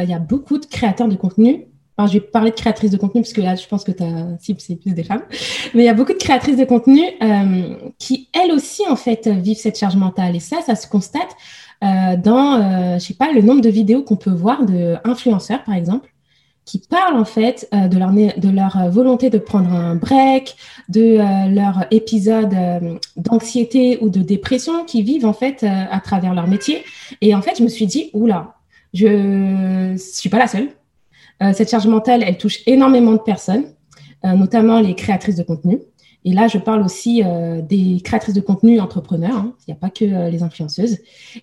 il 0.00 0.08
y 0.08 0.14
a 0.14 0.20
beaucoup 0.20 0.58
de 0.58 0.64
créateurs 0.64 1.08
de 1.08 1.16
contenu. 1.16 1.66
Enfin, 1.96 2.06
je 2.06 2.12
vais 2.12 2.20
parler 2.20 2.50
de 2.50 2.54
créatrices 2.54 2.92
de 2.92 2.96
contenu 2.96 3.22
parce 3.22 3.32
que 3.32 3.40
là, 3.40 3.56
je 3.56 3.66
pense 3.66 3.82
que 3.82 3.90
ta 3.90 4.38
cible 4.38 4.60
c'est 4.60 4.76
plus 4.76 4.94
des 4.94 5.02
femmes, 5.02 5.24
mais 5.74 5.82
il 5.82 5.86
y 5.86 5.88
a 5.88 5.94
beaucoup 5.94 6.12
de 6.12 6.18
créatrices 6.18 6.56
de 6.56 6.64
contenu 6.64 7.02
qui 7.98 8.28
elles 8.32 8.52
aussi 8.52 8.82
en 8.88 8.94
fait 8.94 9.26
vivent 9.26 9.56
cette 9.56 9.76
charge 9.76 9.96
mentale. 9.96 10.36
Et 10.36 10.40
ça, 10.40 10.58
ça 10.64 10.76
se 10.76 10.86
constate 10.86 11.34
dans, 11.82 12.96
je 12.96 13.04
sais 13.04 13.14
pas, 13.14 13.32
le 13.32 13.42
nombre 13.42 13.60
de 13.60 13.70
vidéos 13.70 14.04
qu'on 14.04 14.14
peut 14.14 14.30
voir 14.30 14.64
de 14.64 14.94
influenceurs, 15.02 15.64
par 15.64 15.74
exemple, 15.74 16.08
qui 16.68 16.78
parlent 16.78 17.16
en 17.16 17.24
fait 17.24 17.66
euh, 17.72 17.88
de 17.88 17.96
leur, 17.96 18.12
de 18.12 18.48
leur 18.50 18.76
euh, 18.76 18.90
volonté 18.90 19.30
de 19.30 19.38
prendre 19.38 19.72
un 19.72 19.94
break, 19.94 20.54
de 20.90 21.16
euh, 21.18 21.48
leur 21.48 21.86
épisode 21.90 22.54
d'anxiété 23.16 23.98
ou 24.02 24.10
de 24.10 24.20
dépression 24.20 24.84
qui 24.84 25.02
vivent 25.02 25.24
en 25.24 25.32
fait 25.32 25.64
à 25.64 25.98
travers 26.00 26.34
leur 26.34 26.46
métier. 26.46 26.84
Et 27.22 27.34
en 27.34 27.40
fait, 27.40 27.56
je 27.56 27.62
me 27.62 27.68
suis 27.68 27.86
dit, 27.86 28.10
oula, 28.12 28.56
je 28.92 29.92
ne 29.92 29.96
suis 29.96 30.28
pas 30.28 30.38
la 30.38 30.46
seule. 30.46 30.68
cette 31.54 31.70
charge 31.70 31.86
mentale, 31.86 32.22
elle 32.26 32.36
touche 32.36 32.60
énormément 32.66 33.12
de 33.12 33.18
personnes, 33.18 33.64
notamment 34.24 34.80
les 34.80 34.94
créatrices 34.94 35.36
de 35.36 35.42
contenu. 35.42 35.78
Et 36.24 36.32
là, 36.32 36.48
je 36.48 36.58
parle 36.58 36.82
aussi 36.82 37.22
des 37.62 38.00
créatrices 38.04 38.34
de 38.34 38.40
contenu 38.40 38.80
entrepreneurs. 38.80 39.36
Hein. 39.36 39.54
Il 39.66 39.70
n'y 39.70 39.74
a 39.74 39.80
pas 39.80 39.90
que 39.90 40.30
les 40.30 40.42
influenceuses. 40.42 40.98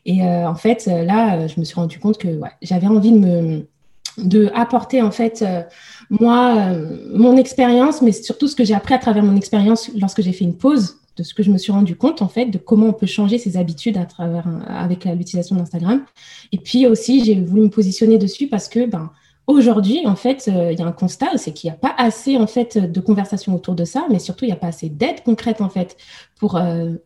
Et 0.06 0.24
en 0.24 0.56
fait, 0.56 0.86
là, 0.86 1.48
je 1.48 1.60
me 1.60 1.66
suis 1.66 1.75
rendu 1.75 2.00
compte 2.00 2.18
que 2.18 2.27
j'avais 2.62 2.88
envie 2.88 3.12
de 3.12 3.19
me 3.19 3.68
de 4.17 4.50
apporter 4.53 5.01
en 5.01 5.12
fait 5.12 5.41
euh, 5.41 5.62
moi 6.09 6.56
euh, 6.57 6.97
mon 7.13 7.38
expérience, 7.38 8.01
mais 8.01 8.12
surtout 8.12 8.47
ce 8.47 8.56
que 8.56 8.63
j'ai 8.63 8.73
appris 8.73 8.94
à 8.94 8.97
travers 8.97 9.23
mon 9.23 9.35
expérience 9.35 9.91
lorsque 9.95 10.21
j'ai 10.21 10.31
fait 10.31 10.45
une 10.45 10.56
pause 10.56 10.97
de 11.17 11.23
ce 11.23 11.33
que 11.33 11.44
je 11.44 11.51
me 11.51 11.57
suis 11.57 11.71
rendu 11.71 11.95
compte 11.95 12.21
en 12.21 12.27
fait 12.27 12.45
de 12.45 12.57
comment 12.57 12.88
on 12.88 12.94
peut 12.94 13.06
changer 13.06 13.38
ses 13.38 13.57
habitudes 13.57 13.97
à 13.97 14.06
travers 14.06 14.47
avec 14.67 15.06
l'utilisation 15.06 15.56
d'Instagram. 15.56 16.03
Et 16.51 16.57
puis 16.57 16.88
aussi 16.88 17.23
j'ai 17.23 17.39
voulu 17.39 17.62
me 17.62 17.69
positionner 17.69 18.17
dessus 18.17 18.47
parce 18.47 18.67
que 18.67 18.85
ben 18.85 19.12
aujourd'hui 19.47 20.01
en 20.06 20.15
fait 20.15 20.50
euh, 20.50 20.71
il 20.71 20.79
y 20.79 20.81
a 20.81 20.85
un 20.85 20.91
constat 20.91 21.38
c'est 21.38 21.51
qu'il 21.51 21.69
n'y 21.69 21.75
a 21.75 21.77
pas 21.77 21.94
assez 21.97 22.38
en 22.38 22.47
fait 22.47 22.77
de 22.77 23.00
conversations 23.00 23.56
autour 23.56 23.75
de 23.75 23.85
ça, 23.85 24.06
mais 24.09 24.19
surtout 24.19 24.45
il 24.45 24.50
n'y 24.50 24.53
a 24.53 24.57
pas 24.57 24.67
assez 24.67 24.89
d'aide 24.89 25.23
concrète 25.23 25.62
en 25.62 25.69
fait 25.69 25.97
pour 26.38 26.59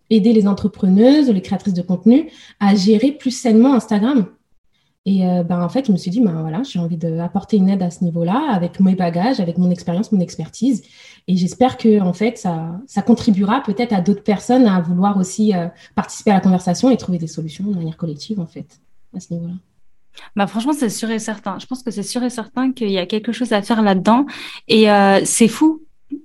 aider 0.09 0.33
les 0.33 0.47
entrepreneuses, 0.47 1.29
les 1.29 1.41
créatrices 1.41 1.75
de 1.75 1.83
contenu 1.83 2.31
à 2.59 2.75
gérer 2.75 3.11
plus 3.11 3.31
sainement 3.31 3.73
Instagram. 3.73 4.25
Et 5.05 5.25
euh, 5.25 5.43
ben, 5.43 5.61
en 5.63 5.69
fait, 5.69 5.87
je 5.87 5.91
me 5.91 5.97
suis 5.97 6.11
dit, 6.11 6.21
ben, 6.21 6.41
voilà, 6.41 6.61
j'ai 6.63 6.79
envie 6.79 6.97
d'apporter 6.97 7.57
une 7.57 7.69
aide 7.69 7.81
à 7.81 7.89
ce 7.89 8.03
niveau-là, 8.03 8.51
avec 8.51 8.79
mes 8.79 8.95
bagages, 8.95 9.39
avec 9.39 9.57
mon 9.57 9.71
expérience, 9.71 10.11
mon 10.11 10.19
expertise. 10.19 10.83
Et 11.27 11.37
j'espère 11.37 11.77
que 11.77 12.01
en 12.01 12.13
fait, 12.13 12.37
ça, 12.37 12.79
ça 12.85 13.01
contribuera 13.01 13.61
peut-être 13.61 13.93
à 13.93 14.01
d'autres 14.01 14.23
personnes 14.23 14.67
à 14.67 14.81
vouloir 14.81 15.17
aussi 15.17 15.55
euh, 15.55 15.67
participer 15.95 16.31
à 16.31 16.35
la 16.35 16.41
conversation 16.41 16.91
et 16.91 16.97
trouver 16.97 17.17
des 17.17 17.27
solutions 17.27 17.65
de 17.65 17.75
manière 17.75 17.97
collective, 17.97 18.39
en 18.39 18.47
fait, 18.47 18.79
à 19.15 19.19
ce 19.19 19.33
niveau-là. 19.33 19.53
Bah 20.35 20.47
franchement, 20.47 20.73
c'est 20.73 20.89
sûr 20.89 21.09
et 21.11 21.19
certain. 21.19 21.57
Je 21.59 21.65
pense 21.65 21.81
que 21.81 21.91
c'est 21.91 22.03
sûr 22.03 22.23
et 22.23 22.29
certain 22.29 22.73
qu'il 22.73 22.89
y 22.89 22.97
a 22.97 23.05
quelque 23.05 23.31
chose 23.31 23.53
à 23.53 23.61
faire 23.61 23.81
là-dedans. 23.81 24.25
Et 24.67 24.91
euh, 24.91 25.21
c'est 25.23 25.47
fou 25.47 25.81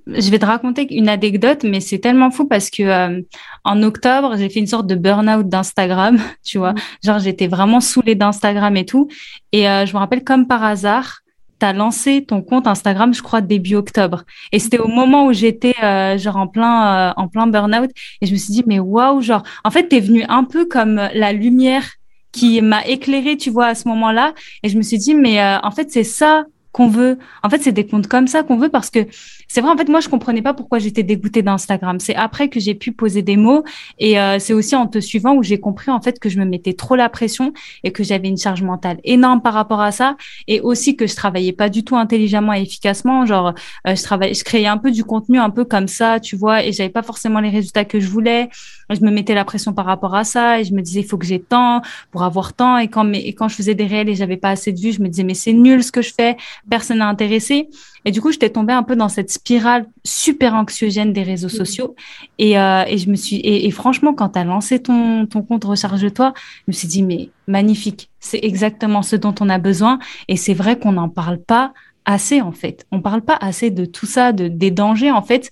je 0.06 0.30
vais 0.30 0.38
te 0.38 0.46
raconter 0.46 0.86
une 0.94 1.08
anecdote, 1.08 1.64
mais 1.64 1.80
c'est 1.80 1.98
tellement 1.98 2.30
fou 2.30 2.46
parce 2.46 2.70
que 2.70 2.82
euh, 2.82 3.22
en 3.64 3.82
octobre, 3.82 4.36
j'ai 4.36 4.48
fait 4.48 4.60
une 4.60 4.66
sorte 4.66 4.86
de 4.86 4.94
burn-out 4.94 5.48
d'Instagram, 5.48 6.18
tu 6.44 6.58
vois. 6.58 6.72
Mm. 6.72 6.78
Genre, 7.04 7.18
j'étais 7.18 7.46
vraiment 7.46 7.80
saoulée 7.80 8.14
d'Instagram 8.14 8.76
et 8.76 8.84
tout. 8.84 9.08
Et 9.52 9.68
euh, 9.68 9.86
je 9.86 9.92
me 9.94 9.98
rappelle 9.98 10.24
comme 10.24 10.46
par 10.46 10.62
hasard, 10.62 11.20
tu 11.58 11.66
as 11.66 11.72
lancé 11.72 12.24
ton 12.24 12.42
compte 12.42 12.66
Instagram, 12.66 13.14
je 13.14 13.22
crois, 13.22 13.40
début 13.40 13.76
octobre. 13.76 14.24
Et 14.52 14.58
c'était 14.58 14.78
au 14.78 14.88
moment 14.88 15.26
où 15.26 15.32
j'étais 15.32 15.74
euh, 15.82 16.18
genre 16.18 16.36
en 16.36 16.48
plein, 16.48 17.14
en 17.16 17.28
plein 17.28 17.46
burn-out. 17.46 17.90
Et 18.20 18.26
je 18.26 18.32
me 18.32 18.36
suis 18.36 18.52
dit, 18.52 18.64
mais 18.66 18.80
waouh, 18.80 19.22
genre, 19.22 19.42
en 19.64 19.70
fait, 19.70 19.88
tu 19.88 19.96
es 19.96 20.00
venu 20.00 20.24
un 20.28 20.44
peu 20.44 20.66
comme 20.66 20.96
la 21.14 21.32
lumière 21.32 21.84
qui 22.32 22.60
m'a 22.60 22.84
éclairée, 22.84 23.36
tu 23.36 23.50
vois, 23.50 23.66
à 23.66 23.74
ce 23.76 23.86
moment-là. 23.88 24.34
Et 24.64 24.68
je 24.68 24.76
me 24.76 24.82
suis 24.82 24.98
dit, 24.98 25.14
mais 25.14 25.40
en 25.62 25.70
fait, 25.70 25.92
c'est 25.92 26.04
ça 26.04 26.44
qu'on 26.74 26.88
veut. 26.88 27.18
En 27.44 27.48
fait, 27.48 27.62
c'est 27.62 27.72
des 27.72 27.86
comptes 27.86 28.08
comme 28.08 28.26
ça 28.26 28.42
qu'on 28.42 28.56
veut 28.56 28.68
parce 28.68 28.90
que 28.90 29.06
c'est 29.54 29.60
vrai, 29.60 29.70
en 29.70 29.76
fait, 29.76 29.88
moi, 29.88 30.00
je 30.00 30.08
comprenais 30.08 30.42
pas 30.42 30.52
pourquoi 30.52 30.80
j'étais 30.80 31.04
dégoûtée 31.04 31.42
d'Instagram. 31.42 32.00
C'est 32.00 32.16
après 32.16 32.48
que 32.48 32.58
j'ai 32.58 32.74
pu 32.74 32.90
poser 32.90 33.22
des 33.22 33.36
mots 33.36 33.62
et 34.00 34.18
euh, 34.18 34.40
c'est 34.40 34.52
aussi 34.52 34.74
en 34.74 34.88
te 34.88 34.98
suivant 34.98 35.36
où 35.36 35.44
j'ai 35.44 35.60
compris, 35.60 35.92
en 35.92 36.00
fait, 36.00 36.18
que 36.18 36.28
je 36.28 36.40
me 36.40 36.44
mettais 36.44 36.72
trop 36.72 36.96
la 36.96 37.08
pression 37.08 37.52
et 37.84 37.92
que 37.92 38.02
j'avais 38.02 38.26
une 38.26 38.36
charge 38.36 38.62
mentale 38.64 38.98
énorme 39.04 39.42
par 39.42 39.54
rapport 39.54 39.80
à 39.80 39.92
ça 39.92 40.16
et 40.48 40.60
aussi 40.60 40.96
que 40.96 41.06
je 41.06 41.14
travaillais 41.14 41.52
pas 41.52 41.68
du 41.68 41.84
tout 41.84 41.94
intelligemment 41.94 42.52
et 42.52 42.62
efficacement. 42.62 43.26
Genre, 43.26 43.54
euh, 43.86 43.94
je 43.94 44.02
travaillais, 44.02 44.34
je 44.34 44.42
créais 44.42 44.66
un 44.66 44.76
peu 44.76 44.90
du 44.90 45.04
contenu 45.04 45.38
un 45.38 45.50
peu 45.50 45.64
comme 45.64 45.86
ça, 45.86 46.18
tu 46.18 46.34
vois, 46.34 46.64
et 46.64 46.72
j'avais 46.72 46.90
pas 46.90 47.04
forcément 47.04 47.38
les 47.38 47.50
résultats 47.50 47.84
que 47.84 48.00
je 48.00 48.08
voulais. 48.08 48.48
Je 48.90 49.02
me 49.02 49.12
mettais 49.12 49.34
la 49.34 49.44
pression 49.44 49.72
par 49.72 49.86
rapport 49.86 50.16
à 50.16 50.24
ça 50.24 50.58
et 50.58 50.64
je 50.64 50.74
me 50.74 50.82
disais, 50.82 50.98
il 50.98 51.06
faut 51.06 51.16
que 51.16 51.26
j'ai 51.26 51.40
tant 51.40 51.80
pour 52.10 52.24
avoir 52.24 52.54
tant 52.54 52.76
et 52.78 52.88
quand, 52.88 53.04
mais, 53.04 53.20
et 53.20 53.34
quand 53.34 53.46
je 53.46 53.54
faisais 53.54 53.76
des 53.76 53.86
réels 53.86 54.08
et 54.08 54.16
j'avais 54.16 54.36
pas 54.36 54.50
assez 54.50 54.72
de 54.72 54.80
vues, 54.80 54.90
je 54.90 55.00
me 55.00 55.06
disais, 55.06 55.22
mais 55.22 55.34
c'est 55.34 55.52
nul 55.52 55.84
ce 55.84 55.92
que 55.92 56.02
je 56.02 56.12
fais, 56.12 56.36
personne 56.68 56.98
n'est 56.98 57.04
intéressé. 57.04 57.68
Et 58.04 58.10
du 58.10 58.20
coup, 58.20 58.30
j'étais 58.32 58.50
tombée 58.50 58.72
un 58.72 58.82
peu 58.82 58.96
dans 58.96 59.08
cette 59.08 59.30
spirale 59.30 59.86
super 60.04 60.54
anxiogène 60.54 61.12
des 61.12 61.22
réseaux 61.22 61.46
mmh. 61.46 61.50
sociaux. 61.50 61.96
Et, 62.38 62.58
euh, 62.58 62.84
et 62.86 62.98
je 62.98 63.08
me 63.08 63.16
suis, 63.16 63.40
et, 63.42 63.70
franchement, 63.70 64.14
quand 64.14 64.30
tu 64.30 64.38
as 64.38 64.44
lancé 64.44 64.80
ton, 64.80 65.26
ton 65.26 65.42
compte 65.42 65.64
Recharge-toi, 65.64 66.34
je 66.36 66.62
me 66.68 66.72
suis 66.72 66.88
dit, 66.88 67.02
mais 67.02 67.30
magnifique, 67.46 68.10
c'est 68.20 68.40
exactement 68.42 69.02
ce 69.02 69.16
dont 69.16 69.34
on 69.40 69.48
a 69.48 69.58
besoin. 69.58 69.98
Et 70.28 70.36
c'est 70.36 70.54
vrai 70.54 70.78
qu'on 70.78 70.92
n'en 70.92 71.08
parle 71.08 71.38
pas 71.38 71.72
assez, 72.04 72.40
en 72.40 72.52
fait. 72.52 72.86
On 72.92 73.00
parle 73.00 73.22
pas 73.22 73.38
assez 73.40 73.70
de 73.70 73.84
tout 73.84 74.06
ça, 74.06 74.32
de, 74.32 74.48
des 74.48 74.70
dangers, 74.70 75.10
en 75.10 75.22
fait, 75.22 75.50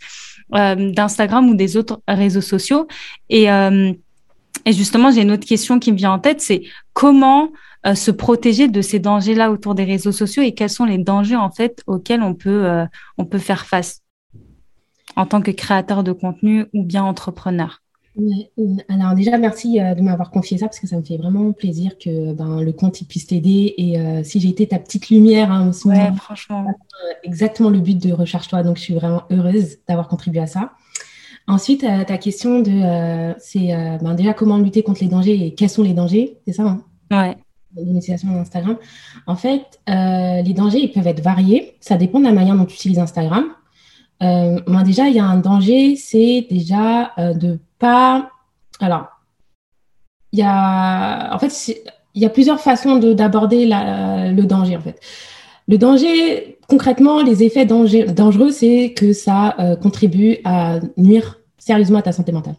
euh, 0.55 0.93
d'Instagram 0.93 1.49
ou 1.49 1.55
des 1.55 1.77
autres 1.77 2.01
réseaux 2.07 2.43
sociaux. 2.43 2.87
Et, 3.31 3.51
euh, 3.51 3.93
Et 4.67 4.73
justement, 4.73 5.11
j'ai 5.11 5.23
une 5.23 5.33
autre 5.33 5.47
question 5.47 5.79
qui 5.79 5.91
me 5.91 5.97
vient 5.97 6.13
en 6.13 6.21
tête, 6.21 6.41
c'est 6.41 6.63
comment 6.93 7.49
euh, 7.85 7.97
se 7.97 8.12
protéger 8.12 8.69
de 8.69 8.81
ces 8.81 9.01
dangers-là 9.01 9.51
autour 9.51 9.75
des 9.75 9.83
réseaux 9.83 10.12
sociaux 10.12 10.43
et 10.45 10.55
quels 10.55 10.71
sont 10.71 10.85
les 10.85 10.99
dangers 10.99 11.35
en 11.35 11.51
fait 11.51 11.83
auxquels 11.89 12.23
on 12.23 12.33
peut, 12.33 12.65
euh, 12.65 12.87
on 13.19 13.25
peut 13.25 13.39
faire 13.39 13.67
face 13.67 14.03
en 15.17 15.27
tant 15.27 15.43
que 15.43 15.51
créateur 15.51 16.05
de 16.05 16.12
contenu 16.12 16.67
ou 16.75 16.85
bien 16.85 17.03
entrepreneur. 17.03 17.83
Alors 18.89 19.15
déjà, 19.17 19.37
merci 19.37 19.81
euh, 19.81 19.95
de 19.95 20.03
m'avoir 20.03 20.31
confié 20.31 20.59
ça 20.59 20.67
parce 20.67 20.79
que 20.79 20.87
ça 20.87 20.97
me 20.97 21.03
fait 21.03 21.17
vraiment 21.17 21.51
plaisir 21.51 21.99
que 21.99 22.33
ben, 22.35 22.61
le 22.61 22.73
compte 22.73 23.03
puisse 23.09 23.27
t'aider. 23.27 23.75
Et 23.77 24.23
si 24.23 24.39
j'ai 24.39 24.51
été 24.51 24.69
ta 24.69 24.79
petite 24.79 25.11
lumière, 25.11 25.51
hein, 25.51 25.73
ouais, 25.85 26.12
franchement. 26.17 26.65
exactement 27.25 27.71
le 27.71 27.81
but 27.81 28.01
de 28.01 28.12
Recherche-toi. 28.12 28.62
Donc, 28.62 28.77
je 28.77 28.83
suis 28.83 28.95
vraiment 28.95 29.25
heureuse 29.31 29.79
d'avoir 29.89 30.07
contribué 30.07 30.41
à 30.41 30.47
ça. 30.47 30.73
Ensuite, 31.49 31.81
ta 31.81 32.19
question 32.19 32.61
de, 32.61 33.35
c'est 33.39 33.69
ben, 34.01 34.15
déjà 34.15 34.35
comment 34.35 34.59
lutter 34.59 34.83
contre 34.85 35.03
les 35.03 35.09
dangers 35.09 35.47
et 35.47 35.55
quels 35.55 35.71
sont 35.71 35.83
les 35.83 35.95
dangers, 35.95 36.39
c'est 36.47 36.53
ça 36.53 36.62
hein? 36.62 36.85
Ouais 37.11 37.37
l'initiation 37.76 38.31
d'Instagram. 38.33 38.76
En 39.26 39.37
fait, 39.37 39.81
euh, 39.88 40.43
les 40.43 40.52
dangers, 40.52 40.81
ils 40.81 40.93
peuvent 40.93 41.07
être 41.07 41.23
variés. 41.23 41.76
Ça 41.81 41.97
dépend 41.97 42.21
de 42.21 42.25
la 42.25 42.33
manière 42.33 42.57
dont 42.57 42.64
tu 42.64 42.75
utilises 42.75 42.99
Instagram. 42.99 43.47
Euh, 44.23 44.61
déjà, 44.85 45.09
il 45.09 45.17
y 45.17 45.21
a 45.21 45.25
un 45.25 45.38
danger, 45.38 45.97
c'est 45.97 46.47
déjà 46.49 47.12
euh, 47.19 47.35
de 47.35 47.59
pas. 47.79 48.31
Alors, 48.81 49.07
il 50.33 50.38
y 50.38 50.43
a. 50.43 51.35
En 51.35 51.38
fait, 51.38 51.75
il 52.14 52.23
y 52.23 52.26
a 52.26 52.31
plusieurs 52.31 52.61
façons 52.61 52.97
d'aborder 52.97 53.67
le 53.67 54.43
danger, 54.43 54.76
en 54.76 54.81
fait. 54.81 55.00
Le 55.69 55.79
danger, 55.79 56.59
concrètement, 56.69 57.23
les 57.23 57.43
effets 57.43 57.64
dangereux, 57.64 58.50
c'est 58.50 58.93
que 58.97 59.12
ça 59.12 59.57
contribue 59.81 60.38
à 60.45 60.81
nuire 60.97 61.38
sérieusement 61.57 62.00
à 62.00 62.02
ta 62.02 62.12
santé 62.12 62.33
mentale. 62.33 62.57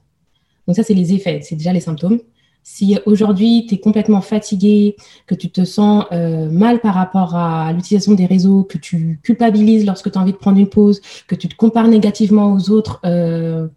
Donc, 0.66 0.76
ça, 0.76 0.84
c'est 0.84 0.94
les 0.94 1.14
effets, 1.14 1.42
c'est 1.44 1.56
déjà 1.56 1.74
les 1.74 1.82
symptômes. 1.82 2.20
Si 2.64 2.98
aujourd'hui 3.06 3.66
tu 3.68 3.76
es 3.76 3.78
complètement 3.78 4.22
fatigué, 4.22 4.96
que 5.28 5.36
tu 5.36 5.52
te 5.52 5.66
sens 5.66 6.06
euh, 6.14 6.50
mal 6.50 6.80
par 6.80 6.96
rapport 6.96 7.36
à 7.36 7.74
l'utilisation 7.74 8.14
des 8.14 8.26
réseaux, 8.26 8.64
que 8.64 8.78
tu 8.78 9.20
culpabilises 9.22 9.86
lorsque 9.86 10.10
tu 10.10 10.18
as 10.18 10.22
envie 10.22 10.32
de 10.32 10.38
prendre 10.38 10.58
une 10.58 10.70
pause, 10.70 11.02
que 11.28 11.36
tu 11.36 11.50
te 11.50 11.56
compares 11.56 11.90
négativement 11.90 12.54
aux 12.54 12.70
autres, 12.70 13.02
euh, 13.06 13.68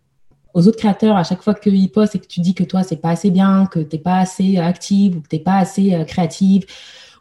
aux 0.54 0.68
autres 0.68 0.78
créateurs 0.78 1.16
à 1.16 1.24
chaque 1.24 1.42
fois 1.42 1.54
qu'ils 1.54 1.90
postent 1.90 2.14
et 2.14 2.20
que 2.20 2.28
tu 2.28 2.40
dis 2.40 2.54
que 2.54 2.62
toi 2.62 2.84
c'est 2.84 3.00
pas 3.00 3.10
assez 3.10 3.30
bien, 3.30 3.66
que 3.66 3.80
tu 3.80 3.96
n'es 3.96 4.02
pas 4.02 4.18
assez 4.18 4.56
active 4.56 5.16
ou 5.16 5.20
que 5.20 5.28
tu 5.28 5.36
n'es 5.36 5.42
pas 5.42 5.56
assez 5.56 5.92
euh, 5.92 6.04
créative 6.04 6.64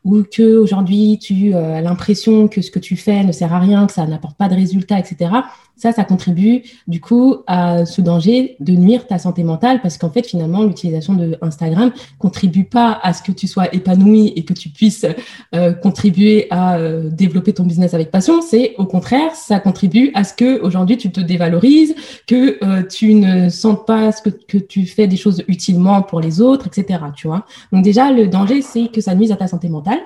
ou 0.03 0.21
que 0.21 0.57
aujourd'hui 0.57 1.17
tu 1.19 1.55
as 1.55 1.81
l'impression 1.81 2.47
que 2.47 2.61
ce 2.61 2.69
que 2.69 2.77
tu 2.77 2.95
fais 2.95 3.23
ne 3.23 3.31
sert 3.31 3.51
à 3.51 3.59
rien, 3.59 3.87
que 3.87 3.93
ça 3.93 4.05
n'apporte 4.05 4.37
pas 4.37 4.47
de 4.49 4.53
résultats, 4.53 4.99
etc. 4.99 5.31
Ça, 5.77 5.91
ça 5.91 6.05
contribue 6.05 6.63
du 6.87 7.01
coup 7.01 7.37
à 7.47 7.85
ce 7.85 8.01
danger 8.01 8.55
de 8.61 8.73
nuire 8.73 9.07
ta 9.07 9.19
santé 9.19 9.43
mentale 9.43 9.81
parce 9.81 9.97
qu'en 9.97 10.09
fait, 10.09 10.25
finalement, 10.25 10.63
l'utilisation 10.63 11.13
de 11.13 11.37
Instagram 11.41 11.91
contribue 12.17 12.63
pas 12.63 12.97
à 13.03 13.11
ce 13.11 13.21
que 13.21 13.33
tu 13.33 13.47
sois 13.47 13.73
épanoui 13.75 14.31
et 14.37 14.45
que 14.45 14.53
tu 14.53 14.69
puisses 14.69 15.05
euh, 15.53 15.73
contribuer 15.73 16.47
à 16.49 16.77
euh, 16.77 17.09
développer 17.09 17.53
ton 17.53 17.63
business 17.63 17.93
avec 17.93 18.09
passion. 18.09 18.41
C'est 18.41 18.75
au 18.77 18.85
contraire, 18.85 19.35
ça 19.35 19.59
contribue 19.59 20.11
à 20.13 20.23
ce 20.23 20.33
que 20.33 20.61
aujourd'hui 20.61 20.97
tu 20.97 21.11
te 21.11 21.19
dévalorises, 21.19 21.93
que 22.25 22.63
euh, 22.63 22.83
tu 22.83 23.13
ne 23.13 23.49
sentes 23.49 23.85
pas 23.85 24.13
ce 24.13 24.21
que, 24.21 24.29
que 24.29 24.57
tu 24.57 24.85
fais 24.85 25.07
des 25.07 25.17
choses 25.17 25.43
utilement 25.49 26.01
pour 26.01 26.21
les 26.21 26.39
autres, 26.39 26.67
etc. 26.67 26.99
Tu 27.15 27.27
vois. 27.27 27.45
Donc 27.73 27.83
déjà, 27.83 28.11
le 28.11 28.27
danger, 28.27 28.61
c'est 28.61 28.87
que 28.87 29.01
ça 29.01 29.13
nuise 29.13 29.33
à 29.33 29.35
ta 29.35 29.47
santé 29.47 29.67
mentale. 29.67 29.99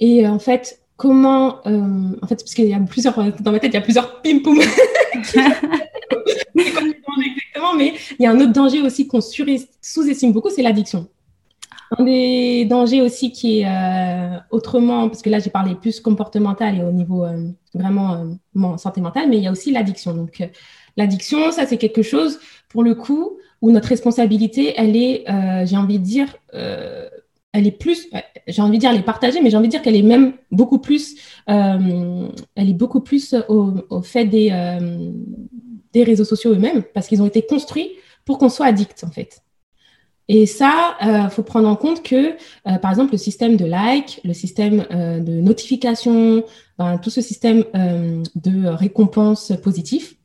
et 0.00 0.26
en 0.26 0.40
fait, 0.40 0.80
comment, 0.96 1.58
euh, 1.66 2.16
en 2.22 2.26
fait, 2.26 2.36
parce 2.36 2.54
qu'il 2.54 2.66
y 2.66 2.74
a 2.74 2.80
plusieurs, 2.80 3.14
dans 3.40 3.52
ma 3.52 3.58
tête, 3.58 3.72
il 3.72 3.74
y 3.74 3.78
a 3.78 3.82
plusieurs 3.82 4.22
pim 4.22 4.38
poum. 4.40 4.58
exactement, 6.56 7.74
mais 7.76 7.94
il 8.18 8.22
y 8.22 8.26
a 8.26 8.30
un 8.30 8.40
autre 8.40 8.52
danger 8.52 8.80
aussi 8.82 9.06
qu'on 9.08 9.20
sous-estime 9.20 10.32
beaucoup, 10.32 10.50
c'est 10.50 10.62
l'addiction. 10.62 11.08
Un 11.98 12.04
des 12.04 12.64
dangers 12.64 13.02
aussi 13.02 13.30
qui 13.30 13.60
est 13.60 13.66
euh, 13.66 14.38
autrement, 14.50 15.08
parce 15.08 15.22
que 15.22 15.30
là 15.30 15.38
j'ai 15.38 15.50
parlé 15.50 15.74
plus 15.74 16.00
comportemental 16.00 16.78
et 16.78 16.82
au 16.82 16.90
niveau 16.90 17.24
euh, 17.24 17.48
vraiment 17.74 18.36
santé 18.78 19.00
mentale, 19.00 19.28
mais 19.28 19.36
il 19.36 19.42
y 19.42 19.46
a 19.46 19.52
aussi 19.52 19.70
l'addiction. 19.70 20.14
Donc 20.14 20.42
l'addiction, 20.96 21.52
ça 21.52 21.66
c'est 21.66 21.76
quelque 21.76 22.02
chose 22.02 22.40
pour 22.68 22.82
le 22.82 22.94
coup 22.94 23.38
où 23.60 23.70
notre 23.70 23.88
responsabilité, 23.88 24.74
elle 24.76 24.96
est, 24.96 25.24
j'ai 25.66 25.76
envie 25.76 25.98
de 25.98 26.04
dire, 26.04 26.36
elle 27.54 27.68
est 27.68 27.70
plus, 27.70 28.08
j'ai 28.48 28.62
envie 28.62 28.78
de 28.78 28.80
dire, 28.80 28.90
elle 28.90 28.98
est 28.98 29.02
partagée, 29.02 29.40
mais 29.40 29.48
j'ai 29.48 29.56
envie 29.56 29.68
de 29.68 29.70
dire 29.70 29.80
qu'elle 29.80 29.94
est 29.94 30.02
même 30.02 30.32
beaucoup 30.50 30.80
plus, 30.80 31.14
euh, 31.48 32.28
elle 32.56 32.68
est 32.68 32.74
beaucoup 32.74 33.00
plus 33.00 33.32
au, 33.48 34.02
fait 34.02 34.24
des, 34.24 34.48
euh, 34.50 35.12
des 35.92 36.02
réseaux 36.02 36.24
sociaux 36.24 36.50
eux-mêmes, 36.52 36.82
parce 36.82 37.06
qu'ils 37.06 37.22
ont 37.22 37.26
été 37.26 37.46
construits 37.46 37.92
pour 38.24 38.38
qu'on 38.38 38.48
soit 38.48 38.66
addict, 38.66 39.04
en 39.04 39.10
fait. 39.12 39.40
Et 40.26 40.46
ça, 40.46 40.96
il 41.00 41.08
euh, 41.08 41.28
faut 41.28 41.44
prendre 41.44 41.68
en 41.68 41.76
compte 41.76 42.02
que, 42.02 42.34
par 42.80 42.90
exemple, 42.90 43.12
le 43.12 43.18
système 43.18 43.56
de 43.56 43.66
like, 43.66 44.20
le 44.24 44.32
système 44.32 44.84
de 44.90 45.40
notification, 45.40 46.42
ben, 46.76 46.98
tout 46.98 47.10
ce 47.10 47.20
système 47.20 47.62
de 48.34 48.66
récompense 48.66 49.52
positif, 49.62 50.16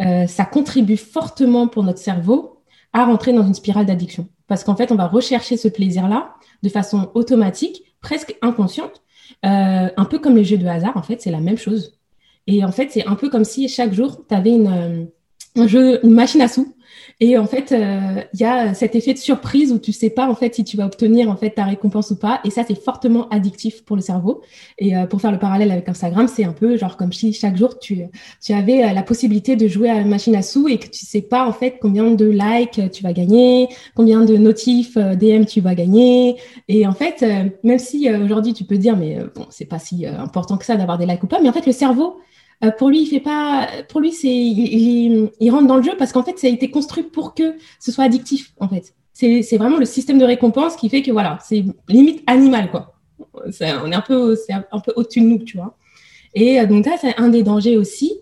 ça 0.00 0.44
contribue 0.50 0.96
fortement 0.96 1.68
pour 1.68 1.84
notre 1.84 2.00
cerveau 2.00 2.64
à 2.92 3.04
rentrer 3.04 3.32
dans 3.32 3.46
une 3.46 3.54
spirale 3.54 3.86
d'addiction. 3.86 4.26
Parce 4.50 4.64
qu'en 4.64 4.74
fait, 4.74 4.90
on 4.90 4.96
va 4.96 5.06
rechercher 5.06 5.56
ce 5.56 5.68
plaisir-là 5.68 6.34
de 6.64 6.68
façon 6.68 7.12
automatique, 7.14 7.84
presque 8.00 8.36
inconsciente, 8.42 9.00
euh, 9.46 9.88
un 9.96 10.04
peu 10.04 10.18
comme 10.18 10.34
les 10.34 10.42
jeux 10.42 10.58
de 10.58 10.66
hasard, 10.66 10.96
en 10.96 11.02
fait, 11.02 11.22
c'est 11.22 11.30
la 11.30 11.38
même 11.38 11.56
chose. 11.56 12.00
Et 12.48 12.64
en 12.64 12.72
fait, 12.72 12.88
c'est 12.90 13.06
un 13.06 13.14
peu 13.14 13.30
comme 13.30 13.44
si 13.44 13.68
chaque 13.68 13.92
jour, 13.92 14.26
tu 14.28 14.34
avais 14.34 14.50
une, 14.50 14.66
euh, 14.66 15.04
un 15.56 15.66
jeu, 15.66 16.04
une 16.04 16.12
machine 16.12 16.40
à 16.40 16.48
sous 16.48 16.74
et 17.22 17.36
en 17.36 17.46
fait, 17.46 17.72
euh, 17.72 18.22
il 18.32 18.40
y 18.40 18.44
a 18.44 18.72
cet 18.72 18.94
effet 18.94 19.12
de 19.12 19.18
surprise 19.18 19.72
où 19.72 19.78
tu 19.78 19.92
sais 19.92 20.08
pas 20.08 20.26
en 20.26 20.34
fait 20.34 20.54
si 20.54 20.64
tu 20.64 20.78
vas 20.78 20.86
obtenir 20.86 21.30
en 21.30 21.36
fait 21.36 21.50
ta 21.50 21.64
récompense 21.64 22.10
ou 22.10 22.16
pas. 22.16 22.40
Et 22.44 22.50
ça, 22.50 22.64
c'est 22.66 22.74
fortement 22.74 23.28
addictif 23.28 23.84
pour 23.84 23.94
le 23.94 24.00
cerveau. 24.00 24.40
Et 24.78 24.96
euh, 24.96 25.04
pour 25.04 25.20
faire 25.20 25.30
le 25.30 25.38
parallèle 25.38 25.70
avec 25.70 25.86
Instagram, 25.88 26.28
c'est 26.28 26.44
un 26.44 26.52
peu 26.52 26.78
genre 26.78 26.96
comme 26.96 27.12
si 27.12 27.34
chaque 27.34 27.58
jour 27.58 27.78
tu, 27.78 28.04
tu 28.42 28.52
avais 28.54 28.84
euh, 28.84 28.92
la 28.92 29.02
possibilité 29.02 29.54
de 29.54 29.68
jouer 29.68 29.90
à 29.90 29.96
la 29.96 30.04
machine 30.04 30.34
à 30.34 30.40
sous 30.40 30.66
et 30.68 30.78
que 30.78 30.88
tu 30.88 31.04
sais 31.04 31.20
pas 31.20 31.46
en 31.46 31.52
fait 31.52 31.76
combien 31.80 32.10
de 32.10 32.24
likes 32.24 32.90
tu 32.90 33.02
vas 33.02 33.12
gagner, 33.12 33.68
combien 33.94 34.24
de 34.24 34.38
notifs 34.38 34.96
DM 34.96 35.44
tu 35.44 35.60
vas 35.60 35.74
gagner. 35.74 36.36
Et 36.68 36.86
en 36.86 36.92
fait, 36.92 37.22
même 37.62 37.78
si 37.78 38.08
aujourd'hui 38.10 38.54
tu 38.54 38.64
peux 38.64 38.78
dire 38.78 38.96
mais 38.96 39.18
bon, 39.34 39.46
c'est 39.50 39.66
pas 39.66 39.78
si 39.78 40.06
important 40.06 40.56
que 40.56 40.64
ça 40.64 40.76
d'avoir 40.76 40.96
des 40.96 41.04
likes 41.04 41.22
ou 41.22 41.26
pas, 41.26 41.40
mais 41.42 41.50
en 41.50 41.52
fait 41.52 41.66
le 41.66 41.72
cerveau 41.72 42.20
euh, 42.62 42.70
pour 42.70 42.90
lui, 42.90 43.02
il 43.02 43.06
fait 43.06 43.20
pas. 43.20 43.68
Pour 43.88 44.00
lui, 44.00 44.12
c'est 44.12 44.28
il, 44.28 45.50
rentre 45.50 45.66
dans 45.66 45.76
le 45.76 45.82
jeu 45.82 45.92
parce 45.98 46.12
qu'en 46.12 46.22
fait, 46.22 46.38
ça 46.38 46.46
a 46.46 46.50
été 46.50 46.70
construit 46.70 47.04
pour 47.04 47.34
que 47.34 47.54
ce 47.78 47.90
soit 47.90 48.04
addictif. 48.04 48.52
En 48.60 48.68
fait, 48.68 48.94
c'est 49.12 49.56
vraiment 49.56 49.78
le 49.78 49.86
système 49.86 50.18
de 50.18 50.24
récompense 50.24 50.76
qui 50.76 50.88
fait 50.88 51.02
que 51.02 51.10
voilà, 51.10 51.38
c'est 51.42 51.64
limite 51.88 52.22
animal 52.26 52.70
quoi. 52.70 52.94
on 53.34 53.50
est 53.92 53.94
un 53.94 54.00
peu, 54.00 54.36
c'est 54.36 54.52
un 54.52 54.80
peu 54.80 54.92
au-dessus 54.96 55.20
de 55.20 55.26
nous, 55.26 55.38
tu 55.38 55.56
vois. 55.56 55.76
Et 56.34 56.60
euh, 56.60 56.66
donc 56.66 56.84
ça, 56.84 56.92
c'est 57.00 57.16
un 57.16 57.28
des 57.28 57.42
dangers 57.42 57.76
aussi. 57.76 58.12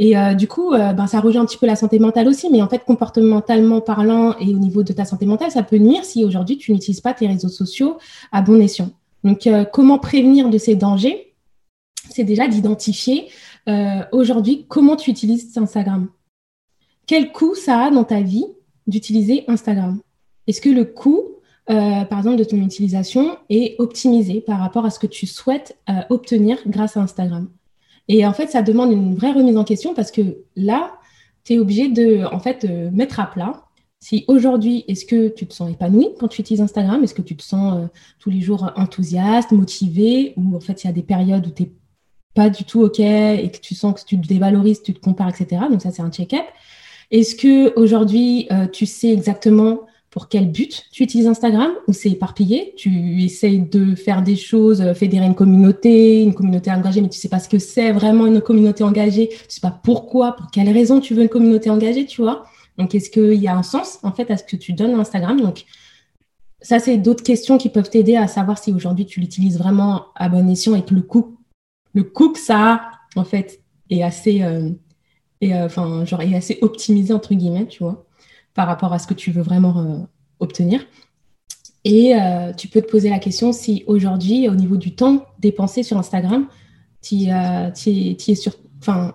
Et 0.00 0.16
euh, 0.16 0.34
du 0.34 0.46
coup, 0.46 0.70
ben, 0.70 1.08
ça 1.08 1.18
rejoint 1.18 1.42
un 1.42 1.46
petit 1.46 1.56
peu 1.56 1.66
la 1.66 1.74
santé 1.74 1.98
mentale 1.98 2.28
aussi, 2.28 2.48
mais 2.52 2.62
en 2.62 2.68
fait, 2.68 2.84
comportementalement 2.84 3.80
parlant 3.80 4.36
et 4.38 4.54
au 4.54 4.58
niveau 4.58 4.84
de 4.84 4.92
ta 4.92 5.04
santé 5.04 5.26
mentale, 5.26 5.50
ça 5.50 5.64
peut 5.64 5.78
nuire 5.78 6.04
si 6.04 6.24
aujourd'hui 6.24 6.56
tu 6.56 6.72
n'utilises 6.72 7.00
pas 7.00 7.14
tes 7.14 7.26
réseaux 7.26 7.48
sociaux 7.48 7.98
à 8.30 8.40
bon 8.40 8.60
escient. 8.60 8.90
Donc, 9.24 9.48
comment 9.72 9.98
prévenir 9.98 10.50
de 10.50 10.58
ces 10.58 10.76
dangers? 10.76 11.34
C'est 12.10 12.22
déjà 12.22 12.46
d'identifier 12.46 13.26
euh, 13.68 14.02
aujourd'hui, 14.12 14.66
comment 14.68 14.96
tu 14.96 15.10
utilises 15.10 15.56
Instagram? 15.56 16.08
Quel 17.06 17.32
coût 17.32 17.54
ça 17.54 17.84
a 17.84 17.90
dans 17.90 18.04
ta 18.04 18.20
vie 18.20 18.44
d'utiliser 18.86 19.44
Instagram? 19.48 20.00
Est-ce 20.46 20.60
que 20.60 20.68
le 20.68 20.84
coût, 20.84 21.22
euh, 21.70 22.04
par 22.04 22.18
exemple, 22.18 22.36
de 22.36 22.44
ton 22.44 22.56
utilisation 22.56 23.36
est 23.50 23.76
optimisé 23.78 24.40
par 24.40 24.58
rapport 24.58 24.84
à 24.84 24.90
ce 24.90 24.98
que 24.98 25.06
tu 25.06 25.26
souhaites 25.26 25.76
euh, 25.90 26.00
obtenir 26.10 26.58
grâce 26.66 26.96
à 26.96 27.00
Instagram? 27.00 27.48
Et 28.08 28.26
en 28.26 28.32
fait, 28.32 28.50
ça 28.50 28.62
demande 28.62 28.92
une 28.92 29.14
vraie 29.14 29.32
remise 29.32 29.56
en 29.56 29.64
question 29.64 29.94
parce 29.94 30.10
que 30.10 30.38
là, 30.56 30.94
tu 31.44 31.54
es 31.54 31.58
obligé 31.58 31.88
de 31.88 32.24
en 32.32 32.40
fait, 32.40 32.64
mettre 32.92 33.20
à 33.20 33.26
plat 33.26 33.64
si 34.00 34.24
aujourd'hui, 34.28 34.84
est-ce 34.86 35.04
que 35.04 35.28
tu 35.28 35.46
te 35.46 35.52
sens 35.52 35.72
épanoui 35.72 36.10
quand 36.20 36.28
tu 36.28 36.40
utilises 36.40 36.60
Instagram? 36.60 37.02
Est-ce 37.02 37.14
que 37.14 37.22
tu 37.22 37.36
te 37.36 37.42
sens 37.42 37.88
tous 38.20 38.30
les 38.30 38.40
jours 38.40 38.72
enthousiaste, 38.76 39.50
motivé 39.50 40.34
Ou 40.36 40.56
en 40.56 40.60
fait, 40.60 40.84
il 40.84 40.86
y 40.86 40.90
a 40.90 40.92
des 40.92 41.02
périodes 41.02 41.46
où 41.48 41.50
tu 41.50 41.64
es 41.64 41.72
pas 42.34 42.50
du 42.50 42.64
tout 42.64 42.82
OK 42.82 43.00
et 43.00 43.50
que 43.52 43.58
tu 43.58 43.74
sens 43.74 44.00
que 44.00 44.06
tu 44.06 44.20
te 44.20 44.26
dévalorises, 44.26 44.82
tu 44.82 44.94
te 44.94 45.00
compares, 45.00 45.28
etc. 45.30 45.62
Donc 45.70 45.82
ça, 45.82 45.90
c'est 45.90 46.02
un 46.02 46.10
check-up. 46.10 46.44
Est-ce 47.10 47.34
que 47.34 47.78
aujourd'hui, 47.78 48.46
euh, 48.52 48.66
tu 48.66 48.86
sais 48.86 49.10
exactement 49.10 49.80
pour 50.10 50.28
quel 50.28 50.50
but 50.50 50.86
tu 50.90 51.02
utilises 51.02 51.26
Instagram 51.26 51.70
ou 51.86 51.92
c'est 51.92 52.10
éparpillé? 52.10 52.74
Tu 52.76 53.22
essayes 53.22 53.60
de 53.60 53.94
faire 53.94 54.22
des 54.22 54.36
choses, 54.36 54.80
euh, 54.82 54.94
fédérer 54.94 55.26
une 55.26 55.34
communauté, 55.34 56.22
une 56.22 56.34
communauté 56.34 56.70
engagée, 56.70 57.00
mais 57.00 57.08
tu 57.08 57.18
sais 57.18 57.28
pas 57.28 57.38
ce 57.38 57.48
que 57.48 57.58
c'est 57.58 57.92
vraiment 57.92 58.26
une 58.26 58.40
communauté 58.40 58.84
engagée. 58.84 59.28
Tu 59.28 59.36
sais 59.48 59.60
pas 59.60 59.70
pourquoi, 59.82 60.36
pour 60.36 60.50
quelle 60.50 60.70
raison 60.70 61.00
tu 61.00 61.14
veux 61.14 61.22
une 61.22 61.28
communauté 61.28 61.70
engagée, 61.70 62.04
tu 62.04 62.20
vois 62.20 62.44
Donc, 62.76 62.94
est-ce 62.94 63.10
qu'il 63.10 63.40
y 63.40 63.48
a 63.48 63.56
un 63.56 63.62
sens 63.62 63.98
en 64.02 64.12
fait 64.12 64.30
à 64.30 64.36
ce 64.36 64.44
que 64.44 64.56
tu 64.56 64.74
donnes 64.74 64.94
à 64.94 64.98
Instagram? 64.98 65.40
Donc, 65.40 65.64
ça, 66.60 66.78
c'est 66.78 66.98
d'autres 66.98 67.22
questions 67.22 67.56
qui 67.56 67.68
peuvent 67.68 67.88
t'aider 67.88 68.16
à 68.16 68.26
savoir 68.26 68.58
si 68.58 68.72
aujourd'hui 68.72 69.06
tu 69.06 69.20
l'utilises 69.20 69.58
vraiment 69.58 70.06
à 70.16 70.28
bon 70.28 70.48
escient 70.48 70.74
et 70.74 70.84
que 70.84 70.94
le 70.94 71.02
coût 71.02 71.37
le 71.94 72.04
cook, 72.04 72.36
ça, 72.36 72.82
en 73.16 73.24
fait, 73.24 73.60
est 73.90 74.02
assez, 74.02 74.42
euh, 74.42 74.70
euh, 75.44 76.04
genre, 76.04 76.22
est 76.22 76.34
assez 76.34 76.58
optimisé, 76.62 77.12
entre 77.12 77.34
guillemets, 77.34 77.66
tu 77.66 77.82
vois. 77.82 78.04
par 78.54 78.66
rapport 78.66 78.92
à 78.92 78.98
ce 78.98 79.06
que 79.06 79.14
tu 79.14 79.30
veux 79.30 79.42
vraiment 79.42 80.08
obtenir. 80.40 80.84
Et 81.84 82.14
tu 82.56 82.66
peux 82.66 82.82
te 82.82 82.90
poser 82.90 83.08
la 83.08 83.20
question 83.20 83.52
si 83.52 83.84
aujourd'hui, 83.86 84.48
au 84.48 84.54
niveau 84.56 84.76
du 84.76 84.96
temps 84.96 85.26
dépensé 85.38 85.84
sur 85.84 85.96
Instagram, 85.96 86.48
tu 87.00 87.28
es, 87.28 88.34
sur. 88.34 88.52
Enfin, 88.80 89.14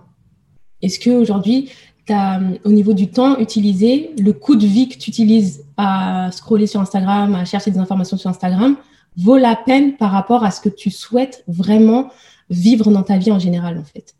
est-ce 0.81 0.97
qu'aujourd'hui, 0.97 1.69
au 2.09 2.71
niveau 2.71 2.93
du 2.93 3.09
temps 3.09 3.37
utilisé, 3.37 4.11
le 4.17 4.33
coût 4.33 4.55
de 4.55 4.65
vie 4.65 4.89
que 4.89 4.97
tu 4.97 5.09
utilises 5.09 5.65
à 5.77 6.29
scroller 6.31 6.67
sur 6.67 6.79
Instagram, 6.79 7.35
à 7.35 7.45
chercher 7.45 7.71
des 7.71 7.79
informations 7.79 8.17
sur 8.17 8.29
Instagram, 8.29 8.77
vaut 9.17 9.37
la 9.37 9.55
peine 9.55 9.95
par 9.97 10.11
rapport 10.11 10.43
à 10.43 10.51
ce 10.51 10.61
que 10.61 10.69
tu 10.69 10.89
souhaites 10.91 11.43
vraiment 11.47 12.09
vivre 12.49 12.91
dans 12.91 13.03
ta 13.03 13.17
vie 13.17 13.31
en 13.31 13.39
général, 13.39 13.77
en 13.77 13.83
fait. 13.83 14.15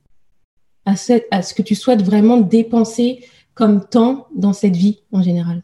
À 0.86 0.96
ce, 0.96 1.14
à 1.32 1.42
ce 1.42 1.54
que 1.54 1.62
tu 1.62 1.76
souhaites 1.76 2.04
vraiment 2.04 2.38
dépenser 2.38 3.26
comme 3.54 3.88
temps 3.88 4.28
dans 4.36 4.54
cette 4.54 4.76
vie 4.76 5.00
en 5.12 5.22
général. 5.22 5.64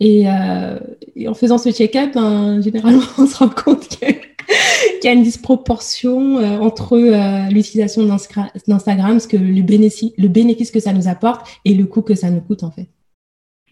Et, 0.00 0.28
euh, 0.28 0.78
en 1.26 1.34
faisant 1.34 1.58
ce 1.58 1.70
check-up, 1.70 2.12
ben, 2.14 2.60
généralement, 2.60 3.02
on 3.18 3.26
se 3.26 3.36
rend 3.36 3.48
compte 3.48 3.88
qu'il 3.88 5.04
y 5.04 5.08
a 5.08 5.12
une 5.12 5.22
disproportion 5.22 6.38
euh, 6.38 6.58
entre 6.58 6.96
euh, 6.96 7.48
l'utilisation 7.50 8.04
d'Instagram, 8.66 9.20
ce 9.20 9.28
que 9.28 9.36
le 9.36 9.62
bénéfice, 9.62 10.12
le 10.16 10.28
bénéfice 10.28 10.70
que 10.70 10.80
ça 10.80 10.92
nous 10.92 11.08
apporte 11.08 11.46
et 11.64 11.74
le 11.74 11.86
coût 11.86 12.02
que 12.02 12.14
ça 12.14 12.30
nous 12.30 12.40
coûte, 12.40 12.62
en 12.62 12.70
fait. 12.70 12.88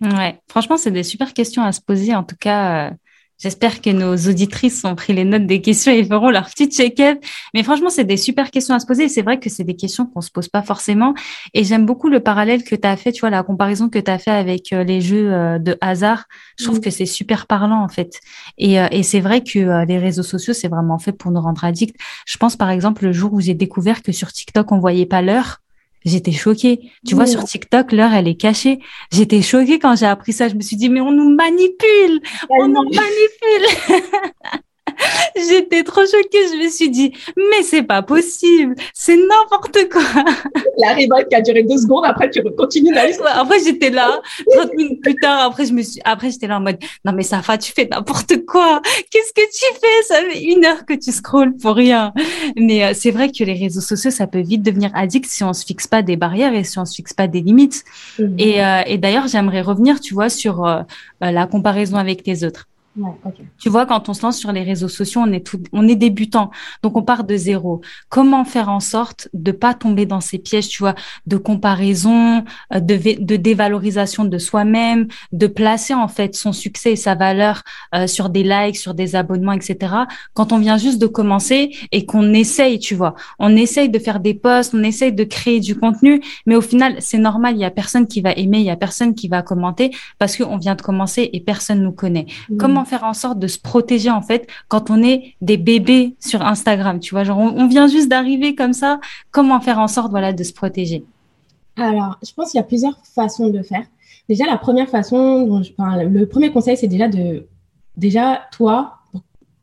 Ouais, 0.01 0.39
franchement, 0.49 0.77
c'est 0.77 0.91
des 0.91 1.05
super 1.05 1.33
questions 1.33 1.63
à 1.63 1.71
se 1.73 1.81
poser. 1.81 2.15
En 2.15 2.25
tout 2.25 2.37
cas, 2.39 2.93
J'espère 3.43 3.81
que 3.81 3.91
nos 3.91 4.15
auditrices 4.15 4.85
ont 4.85 4.95
pris 4.95 5.13
les 5.13 5.25
notes 5.25 5.47
des 5.47 5.61
questions 5.61 5.91
et 5.91 6.05
feront 6.05 6.31
leur 6.31 6.49
petit 6.49 6.69
check-up. 6.69 7.19
Mais 7.55 7.65
franchement, 7.65 7.91
c'est 7.91 8.05
des 8.05 8.17
super 8.17 8.53
questions 8.53 8.73
à 8.73 8.79
se 8.79 8.87
poser. 8.87 9.09
C'est 9.09 9.23
vrai 9.23 9.41
que 9.41 9.51
c'est 9.51 9.65
des 9.65 9.75
questions 9.75 10.07
qu'on 10.07 10.21
se 10.21 10.31
pose 10.31 10.47
pas 10.47 10.63
forcément. 10.63 11.13
Et 11.53 11.65
j'aime 11.65 11.85
beaucoup 11.85 12.09
le 12.09 12.21
parallèle 12.21 12.63
que 12.63 12.77
tu 12.77 12.87
as 12.87 12.97
fait, 12.97 13.11
tu 13.11 13.23
vois, 13.23 13.31
la 13.31 13.43
comparaison 13.43 13.89
que 13.89 13.99
tu 13.99 14.09
as 14.09 14.21
fait 14.21 14.31
avec 14.31 14.73
euh, 14.73 14.85
les 14.85 15.01
jeux 15.01 15.33
euh, 15.33 15.59
de 15.59 15.77
hasard. 15.81 16.27
Je 16.57 16.67
trouve 16.67 16.79
mm. 16.79 16.83
que 16.83 16.91
c'est 16.91 17.07
super 17.07 17.49
parlant, 17.49 17.83
en 17.83 17.89
fait. 17.89 18.21
Et, 18.59 18.81
euh, 18.81 18.87
et 18.93 19.03
c'est 19.03 19.21
vrai 19.21 19.43
que 19.43 19.85
les 19.87 19.99
réseaux 19.99 20.23
sociaux, 20.23 20.53
c'est 20.53 20.69
vraiment 20.69 21.01
fait 21.01 21.11
pour 21.11 21.33
nous 21.33 21.41
rendre 21.41 21.65
addicts. 21.65 21.97
Je 22.27 22.37
pense, 22.37 22.55
par 22.55 22.71
exemple, 22.71 23.05
le 23.05 23.13
jour 23.13 23.33
où 23.33 23.41
j'ai 23.41 23.55
découvert 23.55 24.03
que 24.03 24.13
sur 24.13 24.33
TikTok, 24.33 24.71
on 24.71 24.79
voyait 24.79 25.07
pas 25.07 25.21
l'heure. 25.21 25.62
J'étais 26.05 26.33
choquée. 26.33 26.91
Tu 27.07 27.15
vois, 27.15 27.27
sur 27.27 27.45
TikTok, 27.45 27.93
l'heure, 27.93 28.13
elle 28.13 28.29
est 28.29 28.35
cachée. 28.35 28.81
J'étais 29.13 29.43
choquée 29.43 29.79
quand 29.79 29.97
j'ai 29.97 30.07
appris 30.07 30.33
ça. 30.33 30.49
Je 30.49 30.55
me 30.55 30.61
suis 30.61 30.77
dit, 30.77 30.89
mais 30.89 31.01
on 31.01 31.13
nous 31.13 31.35
manipule. 31.35 32.21
On 32.51 32.69
nous 32.69 32.83
manipule. 32.85 34.03
J'étais 35.37 35.83
trop 35.83 36.03
choquée. 36.03 36.49
Je 36.53 36.65
me 36.65 36.69
suis 36.69 36.91
dit, 36.91 37.13
mais 37.37 37.63
c'est 37.63 37.83
pas 37.83 38.03
possible. 38.03 38.75
C'est 38.95 39.17
n'importe 39.17 39.89
quoi. 39.91 40.03
La 40.79 40.93
rival 40.95 41.27
qui 41.29 41.35
a 41.35 41.41
duré 41.41 41.63
deux 41.63 41.79
secondes. 41.79 42.05
Après, 42.05 42.31
tu 42.31 42.43
continues 42.57 42.95
d'aller. 42.95 43.15
après, 43.35 43.59
j'étais 43.61 43.91
là. 43.91 44.21
30 44.55 44.75
minutes 44.75 45.03
plus 45.03 45.17
tard, 45.17 45.47
après, 45.47 45.67
je 45.67 45.73
me 45.73 45.83
suis, 45.83 46.01
après, 46.05 46.31
j'étais 46.31 46.47
là 46.47 46.59
en 46.59 46.61
mode, 46.61 46.79
non, 47.05 47.13
mais 47.13 47.23
Safa, 47.23 47.59
tu 47.59 47.73
fais 47.73 47.89
n'importe 47.91 48.45
quoi. 48.47 48.81
Qu'est-ce 49.11 49.33
que 49.33 49.43
tu 49.51 49.81
fais? 49.81 50.03
Ça 50.07 50.17
fait 50.29 50.43
une 50.43 50.65
heure 50.65 50.85
que 50.85 50.95
tu 50.95 51.13
scrolles 51.13 51.55
pour 51.57 51.77
rien. 51.77 52.13
Mais 52.57 52.85
euh, 52.85 52.93
c'est 52.95 53.11
vrai 53.11 53.31
que 53.31 53.45
les 53.45 53.55
réseaux 53.55 53.81
sociaux, 53.81 54.11
ça 54.11 54.27
peut 54.27 54.41
vite 54.41 54.63
devenir 54.63 54.91
addict 54.95 55.27
si 55.27 55.45
on 55.45 55.53
se 55.53 55.65
fixe 55.65 55.87
pas 55.87 56.03
des 56.03 56.17
barrières 56.17 56.55
et 56.55 56.65
si 56.65 56.79
on 56.79 56.85
se 56.85 56.95
fixe 56.95 57.13
pas 57.13 57.29
des 57.29 57.41
limites. 57.41 57.85
Mhm. 58.19 58.35
Et, 58.39 58.65
euh, 58.65 58.83
et 58.87 58.99
d'ailleurs, 58.99 59.29
j'aimerais 59.29 59.63
revenir, 59.63 60.01
tu 60.01 60.15
vois, 60.15 60.29
sur 60.29 60.67
euh, 60.67 60.83
la 61.21 61.47
comparaison 61.47 61.97
avec 61.97 62.27
les 62.27 62.45
autres. 62.45 62.69
Tu 63.59 63.71
vois, 63.71 63.87
quand 63.87 64.09
on 64.09 64.15
se 64.15 64.23
lance 64.23 64.39
sur 64.39 64.53
les 64.53 64.63
réseaux 64.63 64.89
sociaux, 64.89 65.23
on 65.25 65.33
est 65.33 65.47
tout, 65.47 65.63
on 65.73 65.89
est 65.89 65.97
débutant, 65.97 66.51
donc 66.83 66.97
on 66.97 67.03
part 67.03 67.25
de 67.25 67.37
zéro. 67.37 67.81
Comment 68.11 68.45
faire 68.45 68.69
en 68.69 68.81
sorte 68.81 69.29
de 69.33 69.51
pas 69.51 69.73
tomber 69.73 70.05
dans 70.05 70.21
ces 70.21 70.39
pièges, 70.39 70.69
tu 70.69 70.83
vois, 70.83 70.95
de 71.27 71.39
comparaison, 71.39 72.45
euh, 72.75 72.81
de, 72.81 73.23
de 73.25 73.37
dévalorisation 73.37 74.25
de 74.27 74.37
soi-même, 74.37 75.09
de 75.33 75.47
placer 75.47 75.95
en 75.95 76.09
fait 76.09 76.35
son 76.35 76.53
succès 76.53 76.93
et 76.93 76.97
sa 76.97 77.15
valeur 77.15 77.63
euh, 77.95 78.07
sur 78.07 78.29
des 78.29 78.43
likes, 78.43 78.77
sur 78.77 78.93
des 78.93 79.17
abonnements, 79.17 79.53
etc. 79.53 79.95
Quand 80.35 80.53
on 80.53 80.59
vient 80.59 80.77
juste 80.77 81.01
de 81.01 81.07
commencer 81.07 81.75
et 81.93 82.05
qu'on 82.05 82.35
essaye, 82.35 82.79
tu 82.79 82.95
vois, 82.95 83.15
on 83.39 83.57
essaye 83.57 83.89
de 83.89 83.99
faire 83.99 84.21
des 84.21 84.35
posts, 84.35 84.75
on 84.75 84.83
essaye 84.83 85.15
de 85.15 85.25
créer 85.25 85.61
du 85.61 85.77
contenu, 85.77 86.21
mais 86.45 86.57
au 86.57 86.61
final, 86.61 86.97
c'est 86.99 87.19
normal, 87.19 87.55
il 87.55 87.61
y 87.61 87.65
a 87.65 87.71
personne 87.71 88.07
qui 88.07 88.21
va 88.21 88.33
aimer, 88.33 88.59
il 88.59 88.67
y 88.67 88.71
a 88.71 88.77
personne 88.77 89.15
qui 89.15 89.29
va 89.29 89.41
commenter 89.43 89.93
parce 90.19 90.37
qu'on 90.37 90.59
vient 90.59 90.75
de 90.75 90.83
commencer 90.83 91.31
et 91.33 91.41
personne 91.41 91.83
nous 91.83 91.93
connaît. 91.93 92.27
Mmh. 92.51 92.57
Comment 92.59 92.82
faire 92.85 93.05
en 93.05 93.15
sorte 93.15 93.39
de 93.39 93.47
se 93.47 93.59
protéger 93.59 94.11
en 94.11 94.23
fait 94.23 94.49
quand 94.69 94.91
on 94.91 95.03
est 95.03 95.35
des 95.41 95.57
bébés 95.57 96.17
sur 96.21 96.43
Instagram 96.43 97.01
Tu 97.01 97.15
vois, 97.15 97.25
genre 97.25 97.39
on, 97.39 97.67
vient 97.67 97.87
juste 97.87 98.09
d'arriver 98.09 98.55
comme 98.55 98.73
ça. 98.73 99.01
Comment 99.31 99.61
faire 99.61 99.79
en 99.79 99.89
sorte 99.89 100.11
voilà 100.11 100.33
de 100.33 100.43
se 100.43 100.53
protéger? 100.53 101.05
Alors, 101.77 102.19
je 102.23 102.33
pense 102.33 102.51
qu'il 102.51 102.59
y 102.59 102.61
a 102.61 102.67
plusieurs 102.67 102.99
façons 103.05 103.49
de 103.49 103.63
faire. 103.63 103.85
Déjà, 104.29 104.47
la 104.47 104.59
première 104.59 104.89
façon 104.89 105.47
dont 105.47 105.63
je 105.63 105.73
parle, 105.73 106.03
le 106.03 106.27
premier 106.27 106.53
conseil, 106.53 106.77
c'est 106.77 106.89
déjà 106.89 107.09
de 107.09 107.47
déjà 107.97 108.43
toi 108.53 108.99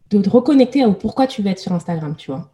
de 0.10 0.22
te 0.22 0.30
reconnecter 0.30 0.86
au 0.86 0.94
pourquoi 0.94 1.28
tu 1.28 1.42
veux 1.42 1.50
être 1.50 1.60
sur 1.60 1.72
Instagram, 1.72 2.16
tu 2.18 2.32
vois? 2.32 2.50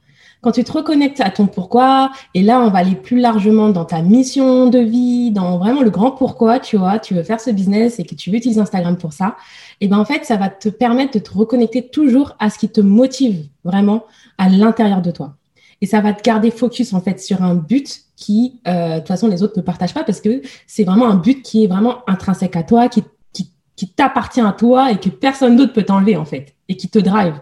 Quand 0.45 0.51
tu 0.51 0.63
te 0.63 0.71
reconnectes 0.71 1.21
à 1.21 1.31
ton 1.31 1.47
pourquoi, 1.47 2.11
et 2.35 2.43
là, 2.43 2.59
on 2.59 2.69
va 2.69 2.77
aller 2.77 2.93
plus 2.93 3.19
largement 3.19 3.69
dans 3.69 3.83
ta 3.83 4.03
mission 4.03 4.69
de 4.69 4.77
vie, 4.77 5.31
dans 5.31 5.57
vraiment 5.57 5.81
le 5.81 5.89
grand 5.89 6.11
pourquoi, 6.11 6.59
tu 6.59 6.77
vois, 6.77 6.99
tu 6.99 7.15
veux 7.15 7.23
faire 7.23 7.39
ce 7.41 7.49
business 7.49 7.97
et 7.97 8.03
que 8.03 8.13
tu 8.13 8.29
veux 8.29 8.35
utiliser 8.35 8.61
Instagram 8.61 8.95
pour 8.95 9.11
ça, 9.11 9.37
et 9.81 9.87
ben 9.87 9.97
en 9.97 10.05
fait, 10.05 10.23
ça 10.23 10.37
va 10.37 10.49
te 10.49 10.69
permettre 10.69 11.13
de 11.13 11.17
te 11.17 11.33
reconnecter 11.33 11.87
toujours 11.87 12.35
à 12.37 12.51
ce 12.51 12.59
qui 12.59 12.69
te 12.69 12.79
motive 12.79 13.47
vraiment 13.63 14.03
à 14.37 14.47
l'intérieur 14.47 15.01
de 15.01 15.09
toi. 15.09 15.33
Et 15.81 15.87
ça 15.87 15.99
va 15.99 16.13
te 16.13 16.21
garder 16.21 16.51
focus 16.51 16.93
en 16.93 17.01
fait 17.01 17.19
sur 17.19 17.41
un 17.41 17.55
but 17.55 18.01
qui, 18.15 18.59
euh, 18.67 18.93
de 18.93 18.99
toute 18.99 19.07
façon, 19.07 19.27
les 19.27 19.41
autres 19.41 19.57
ne 19.57 19.63
partagent 19.63 19.95
pas 19.95 20.03
parce 20.03 20.21
que 20.21 20.43
c'est 20.67 20.83
vraiment 20.83 21.09
un 21.09 21.15
but 21.15 21.41
qui 21.41 21.63
est 21.63 21.67
vraiment 21.67 22.03
intrinsèque 22.05 22.55
à 22.55 22.61
toi, 22.61 22.87
qui, 22.87 23.03
qui, 23.33 23.49
qui 23.75 23.89
t'appartient 23.89 24.41
à 24.41 24.51
toi 24.51 24.91
et 24.91 24.99
que 24.99 25.09
personne 25.09 25.55
d'autre 25.55 25.73
peut 25.73 25.81
t'enlever 25.81 26.17
en 26.17 26.25
fait 26.25 26.53
et 26.69 26.77
qui 26.77 26.87
te 26.87 26.99
drive. 26.99 27.33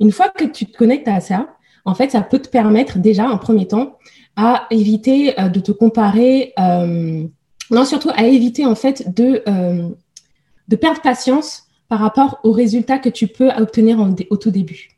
Une 0.00 0.10
fois 0.10 0.30
que 0.30 0.44
tu 0.44 0.64
te 0.64 0.74
connectes 0.78 1.06
à 1.06 1.20
ça, 1.20 1.46
en 1.84 1.94
fait, 1.94 2.10
ça 2.10 2.22
peut 2.22 2.38
te 2.38 2.48
permettre 2.48 2.98
déjà, 2.98 3.28
en 3.28 3.38
premier 3.38 3.66
temps, 3.66 3.98
à 4.36 4.66
éviter 4.70 5.38
euh, 5.38 5.48
de 5.48 5.60
te 5.60 5.72
comparer, 5.72 6.52
euh, 6.58 7.24
non, 7.70 7.84
surtout 7.84 8.10
à 8.14 8.26
éviter 8.26 8.66
en 8.66 8.74
fait 8.74 9.14
de, 9.14 9.42
euh, 9.48 9.88
de 10.68 10.76
perdre 10.76 11.00
patience 11.00 11.64
par 11.88 12.00
rapport 12.00 12.38
aux 12.44 12.52
résultats 12.52 12.98
que 12.98 13.08
tu 13.08 13.26
peux 13.26 13.50
obtenir 13.50 13.98
au 14.30 14.36
tout 14.36 14.50
début. 14.50 14.90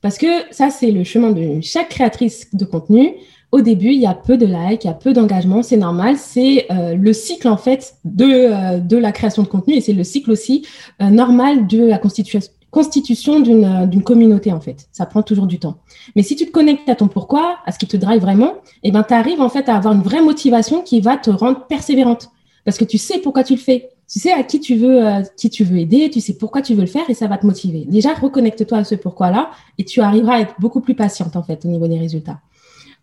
Parce 0.00 0.16
que 0.16 0.26
ça, 0.52 0.70
c'est 0.70 0.92
le 0.92 1.02
chemin 1.02 1.32
de 1.32 1.60
chaque 1.60 1.88
créatrice 1.88 2.54
de 2.54 2.64
contenu. 2.64 3.14
Au 3.50 3.60
début, 3.60 3.88
il 3.88 4.00
y 4.00 4.06
a 4.06 4.14
peu 4.14 4.36
de 4.36 4.46
likes, 4.46 4.84
il 4.84 4.86
y 4.86 4.90
a 4.90 4.94
peu 4.94 5.12
d'engagement, 5.12 5.64
c'est 5.64 5.76
normal. 5.76 6.16
C'est 6.16 6.68
le 6.70 7.12
cycle 7.12 7.48
en 7.48 7.56
fait 7.56 7.96
de 8.04 8.96
la 8.96 9.10
création 9.10 9.42
de 9.42 9.48
contenu 9.48 9.74
et 9.74 9.80
c'est 9.80 9.94
le 9.94 10.04
cycle 10.04 10.30
aussi 10.30 10.64
normal 11.00 11.66
de 11.66 11.82
la 11.82 11.98
constitution, 11.98 12.38
constitution 12.70 13.42
euh, 13.42 13.86
d'une 13.86 14.02
communauté, 14.02 14.52
en 14.52 14.60
fait. 14.60 14.88
Ça 14.92 15.06
prend 15.06 15.22
toujours 15.22 15.46
du 15.46 15.58
temps. 15.58 15.78
Mais 16.16 16.22
si 16.22 16.36
tu 16.36 16.46
te 16.46 16.50
connectes 16.50 16.88
à 16.88 16.94
ton 16.94 17.08
pourquoi, 17.08 17.58
à 17.66 17.72
ce 17.72 17.78
qui 17.78 17.86
te 17.86 17.96
drive 17.96 18.20
vraiment, 18.20 18.54
eh 18.82 18.90
ben, 18.90 19.02
tu 19.02 19.14
arrives 19.14 19.40
en 19.40 19.48
fait 19.48 19.68
à 19.68 19.76
avoir 19.76 19.94
une 19.94 20.02
vraie 20.02 20.22
motivation 20.22 20.82
qui 20.82 21.00
va 21.00 21.16
te 21.16 21.30
rendre 21.30 21.66
persévérante. 21.66 22.28
Parce 22.64 22.78
que 22.78 22.84
tu 22.84 22.98
sais 22.98 23.18
pourquoi 23.18 23.44
tu 23.44 23.54
le 23.54 23.60
fais. 23.60 23.90
Tu 24.10 24.20
sais 24.20 24.32
à 24.32 24.42
qui 24.42 24.60
tu 24.60 24.76
veux, 24.76 25.06
euh, 25.06 25.22
qui 25.36 25.50
tu 25.50 25.64
veux 25.64 25.78
aider, 25.78 26.08
tu 26.10 26.20
sais 26.20 26.34
pourquoi 26.34 26.62
tu 26.62 26.74
veux 26.74 26.80
le 26.80 26.86
faire 26.86 27.08
et 27.10 27.14
ça 27.14 27.26
va 27.26 27.36
te 27.36 27.46
motiver. 27.46 27.84
Déjà, 27.86 28.14
reconnecte-toi 28.14 28.78
à 28.78 28.84
ce 28.84 28.94
pourquoi-là 28.94 29.50
et 29.76 29.84
tu 29.84 30.00
arriveras 30.00 30.36
à 30.36 30.40
être 30.40 30.54
beaucoup 30.58 30.80
plus 30.80 30.94
patiente, 30.94 31.36
en 31.36 31.42
fait, 31.42 31.64
au 31.64 31.68
niveau 31.68 31.88
des 31.88 31.98
résultats. 31.98 32.40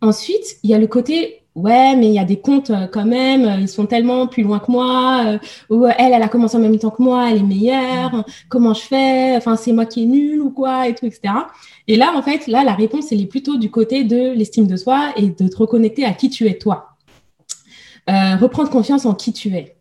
Ensuite, 0.02 0.58
il 0.64 0.70
y 0.70 0.74
a 0.74 0.80
le 0.80 0.88
côté 0.88 1.45
ouais, 1.56 1.96
mais 1.96 2.08
il 2.08 2.14
y 2.14 2.20
a 2.20 2.26
des 2.26 2.40
comptes 2.40 2.70
euh, 2.70 2.88
quand 2.88 3.06
même, 3.06 3.46
euh, 3.46 3.60
ils 3.60 3.70
sont 3.70 3.86
tellement 3.86 4.28
plus 4.28 4.44
loin 4.44 4.60
que 4.60 4.72
moi, 4.72 5.24
euh, 5.26 5.40
ou 5.70 5.86
elle, 5.86 6.14
elle 6.14 6.24
a 6.24 6.28
commencé 6.28 6.58
en 6.58 6.60
même 6.60 6.78
temps 6.78 6.92
que 6.92 7.02
moi, 7.02 7.32
elle 7.32 7.38
est 7.38 7.44
meilleure, 7.44 8.26
comment 8.50 8.74
je 8.74 8.82
fais, 8.82 9.36
enfin, 9.38 9.56
c'est 9.56 9.72
moi 9.72 9.86
qui 9.86 10.04
est 10.04 10.06
nul 10.06 10.42
ou 10.42 10.52
quoi, 10.52 10.88
et 10.88 10.96
tout, 10.96 11.06
etc. 11.06 11.34
Et 11.88 11.96
là, 11.98 12.14
en 12.16 12.22
fait, 12.22 12.48
là, 12.48 12.64
la 12.64 12.74
réponse, 12.74 13.12
elle 13.12 13.22
est 13.22 13.26
plutôt 13.28 13.58
du 13.58 13.72
côté 13.72 14.04
de 14.04 14.32
l'estime 14.34 14.68
de 14.68 14.76
soi 14.76 15.14
et 15.18 15.30
de 15.30 15.48
te 15.48 15.58
reconnecter 15.58 16.06
à 16.06 16.14
qui 16.14 16.30
tu 16.30 16.48
es 16.48 16.58
toi. 16.58 16.90
reprendre 18.08 18.70
confiance 18.70 19.06
en 19.06 19.14
qui 19.16 19.34
tu 19.34 19.56
es. 19.56 19.76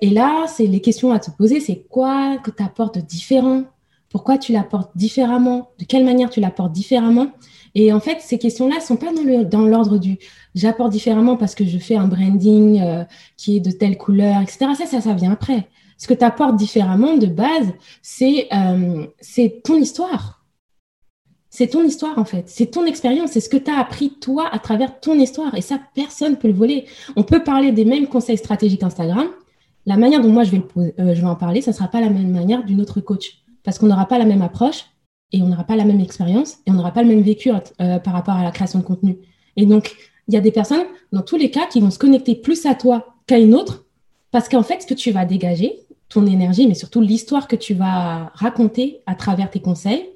Et 0.00 0.10
là, 0.10 0.46
c'est 0.48 0.66
les 0.66 0.80
questions 0.80 1.12
à 1.12 1.20
te 1.20 1.30
poser, 1.30 1.60
c'est 1.60 1.86
quoi 1.88 2.38
que 2.38 2.50
tu 2.50 2.62
apportes 2.62 2.96
de 2.96 3.00
différent? 3.00 3.64
Pourquoi 4.08 4.38
tu 4.38 4.52
l'apportes 4.52 4.90
différemment? 4.96 5.70
De 5.78 5.84
quelle 5.84 6.04
manière 6.04 6.30
tu 6.30 6.40
l'apportes 6.40 6.72
différemment? 6.72 7.28
Et 7.74 7.92
en 7.92 8.00
fait, 8.00 8.18
ces 8.20 8.38
questions-là 8.38 8.76
ne 8.76 8.80
sont 8.80 8.96
pas 8.96 9.12
dans 9.44 9.66
l'ordre 9.66 9.98
du 9.98 10.18
j'apporte 10.54 10.90
différemment 10.90 11.36
parce 11.36 11.54
que 11.54 11.64
je 11.64 11.78
fais 11.78 11.96
un 11.96 12.08
branding 12.08 12.80
euh, 12.80 13.04
qui 13.36 13.56
est 13.56 13.60
de 13.60 13.70
telle 13.70 13.96
couleur, 13.96 14.42
etc. 14.42 14.66
Ça, 14.76 14.86
ça, 14.86 15.00
ça 15.00 15.14
vient 15.14 15.32
après. 15.32 15.68
Ce 15.96 16.06
que 16.08 16.14
tu 16.14 16.24
apportes 16.24 16.56
différemment 16.56 17.16
de 17.16 17.26
base, 17.26 17.72
c'est 18.02 18.48
euh, 18.52 19.06
ton 19.64 19.76
histoire. 19.76 20.44
C'est 21.50 21.68
ton 21.68 21.82
histoire, 21.84 22.16
en 22.18 22.24
fait. 22.24 22.48
C'est 22.48 22.66
ton 22.66 22.86
expérience. 22.86 23.32
C'est 23.32 23.40
ce 23.40 23.48
que 23.48 23.56
tu 23.56 23.70
as 23.70 23.78
appris, 23.78 24.10
toi, 24.20 24.48
à 24.52 24.58
travers 24.58 25.00
ton 25.00 25.18
histoire. 25.18 25.54
Et 25.56 25.60
ça, 25.60 25.80
personne 25.94 26.32
ne 26.32 26.36
peut 26.36 26.48
le 26.48 26.54
voler. 26.54 26.86
On 27.16 27.24
peut 27.24 27.42
parler 27.42 27.72
des 27.72 27.84
mêmes 27.84 28.06
conseils 28.06 28.38
stratégiques 28.38 28.82
Instagram. 28.82 29.26
La 29.84 29.96
manière 29.96 30.20
dont 30.20 30.30
moi, 30.30 30.44
je 30.44 30.52
vais, 30.52 30.62
euh, 30.76 31.14
je 31.14 31.20
vais 31.20 31.26
en 31.26 31.34
parler, 31.34 31.60
ça 31.60 31.72
ne 31.72 31.76
sera 31.76 31.88
pas 31.88 32.00
la 32.00 32.08
même 32.08 32.30
manière 32.30 32.64
d'une 32.64 32.80
autre 32.80 33.00
coach. 33.00 33.42
Parce 33.62 33.78
qu'on 33.78 33.86
n'aura 33.86 34.06
pas 34.06 34.18
la 34.18 34.24
même 34.24 34.42
approche, 34.42 34.86
et 35.32 35.42
on 35.42 35.46
n'aura 35.46 35.64
pas 35.64 35.76
la 35.76 35.84
même 35.84 36.00
expérience 36.00 36.58
et 36.66 36.70
on 36.70 36.74
n'aura 36.74 36.92
pas 36.92 37.02
le 37.02 37.08
même 37.08 37.22
vécu 37.22 37.50
euh, 37.50 37.98
par 37.98 38.12
rapport 38.12 38.34
à 38.34 38.42
la 38.42 38.50
création 38.50 38.78
de 38.78 38.84
contenu. 38.84 39.18
Et 39.56 39.66
donc, 39.66 39.94
il 40.28 40.34
y 40.34 40.36
a 40.36 40.40
des 40.40 40.52
personnes, 40.52 40.84
dans 41.12 41.22
tous 41.22 41.36
les 41.36 41.50
cas, 41.50 41.66
qui 41.66 41.80
vont 41.80 41.90
se 41.90 41.98
connecter 41.98 42.34
plus 42.34 42.66
à 42.66 42.74
toi 42.74 43.14
qu'à 43.26 43.38
une 43.38 43.54
autre 43.54 43.84
Parce 44.30 44.48
qu'en 44.48 44.62
fait, 44.62 44.82
ce 44.82 44.86
que 44.86 44.94
tu 44.94 45.10
vas 45.10 45.24
dégager, 45.24 45.80
ton 46.08 46.26
énergie, 46.26 46.66
mais 46.66 46.74
surtout 46.74 47.00
l'histoire 47.00 47.48
que 47.48 47.56
tu 47.56 47.74
vas 47.74 48.30
raconter 48.34 49.00
à 49.06 49.14
travers 49.14 49.50
tes 49.50 49.60
conseils, 49.60 50.08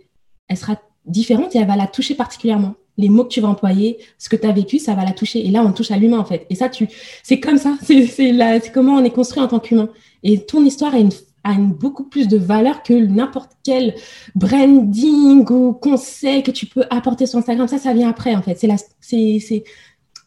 elle 0.49 0.57
sera 0.57 0.81
différente 1.07 1.55
et 1.55 1.59
elle 1.59 1.67
va 1.67 1.77
la 1.77 1.87
toucher 1.87 2.15
particulièrement. 2.15 2.75
Les 2.97 3.09
mots 3.09 3.25
que 3.25 3.31
tu 3.31 3.41
vas 3.41 3.49
employer, 3.49 3.99
ce 4.19 4.29
que 4.29 4.37
tu 4.37 4.47
as 4.47 4.53
vécu, 4.53 4.79
ça 4.79 4.95
va 4.95 5.05
la 5.05 5.13
toucher. 5.13 5.45
Et 5.45 5.51
là, 5.51 5.65
on 5.65 5.73
touche 5.73 5.91
à 5.91 5.97
l'humain, 5.97 6.19
en 6.19 6.25
fait. 6.25 6.47
Et 6.49 6.55
ça, 6.55 6.69
tu, 6.69 6.89
c'est 7.23 7.41
comme 7.41 7.59
ça. 7.59 7.77
C'est, 7.83 8.07
c'est 8.07 8.73
comment 8.73 8.95
on 8.95 9.05
est 9.05 9.11
construit 9.11 9.43
en 9.43 9.49
tant 9.49 9.59
qu'humain. 9.59 9.89
Et 10.23 10.45
ton 10.45 10.65
histoire 10.65 10.95
a 10.95 10.99
une, 10.99 11.11
a 11.45 11.53
une 11.53 11.73
beaucoup 11.73 12.05
plus 12.05 12.27
de 12.27 12.37
valeur 12.37 12.83
que 12.83 12.95
n'importe 12.95 13.53
quel 13.63 13.95
branding 14.35 15.49
ou 15.51 15.73
conseil 15.73 16.43
que 16.43 16.51
tu 16.51 16.67
peux 16.67 16.85
apporter 16.91 17.27
sur 17.27 17.39
Instagram. 17.39 17.69
Ça, 17.69 17.79
ça 17.79 17.93
vient 17.93 18.09
après, 18.09 18.35
en 18.35 18.43
fait. 18.43 18.59
C'est 18.59 18.67
la, 18.67 18.77
c'est, 19.01 19.39
c'est 19.41 19.65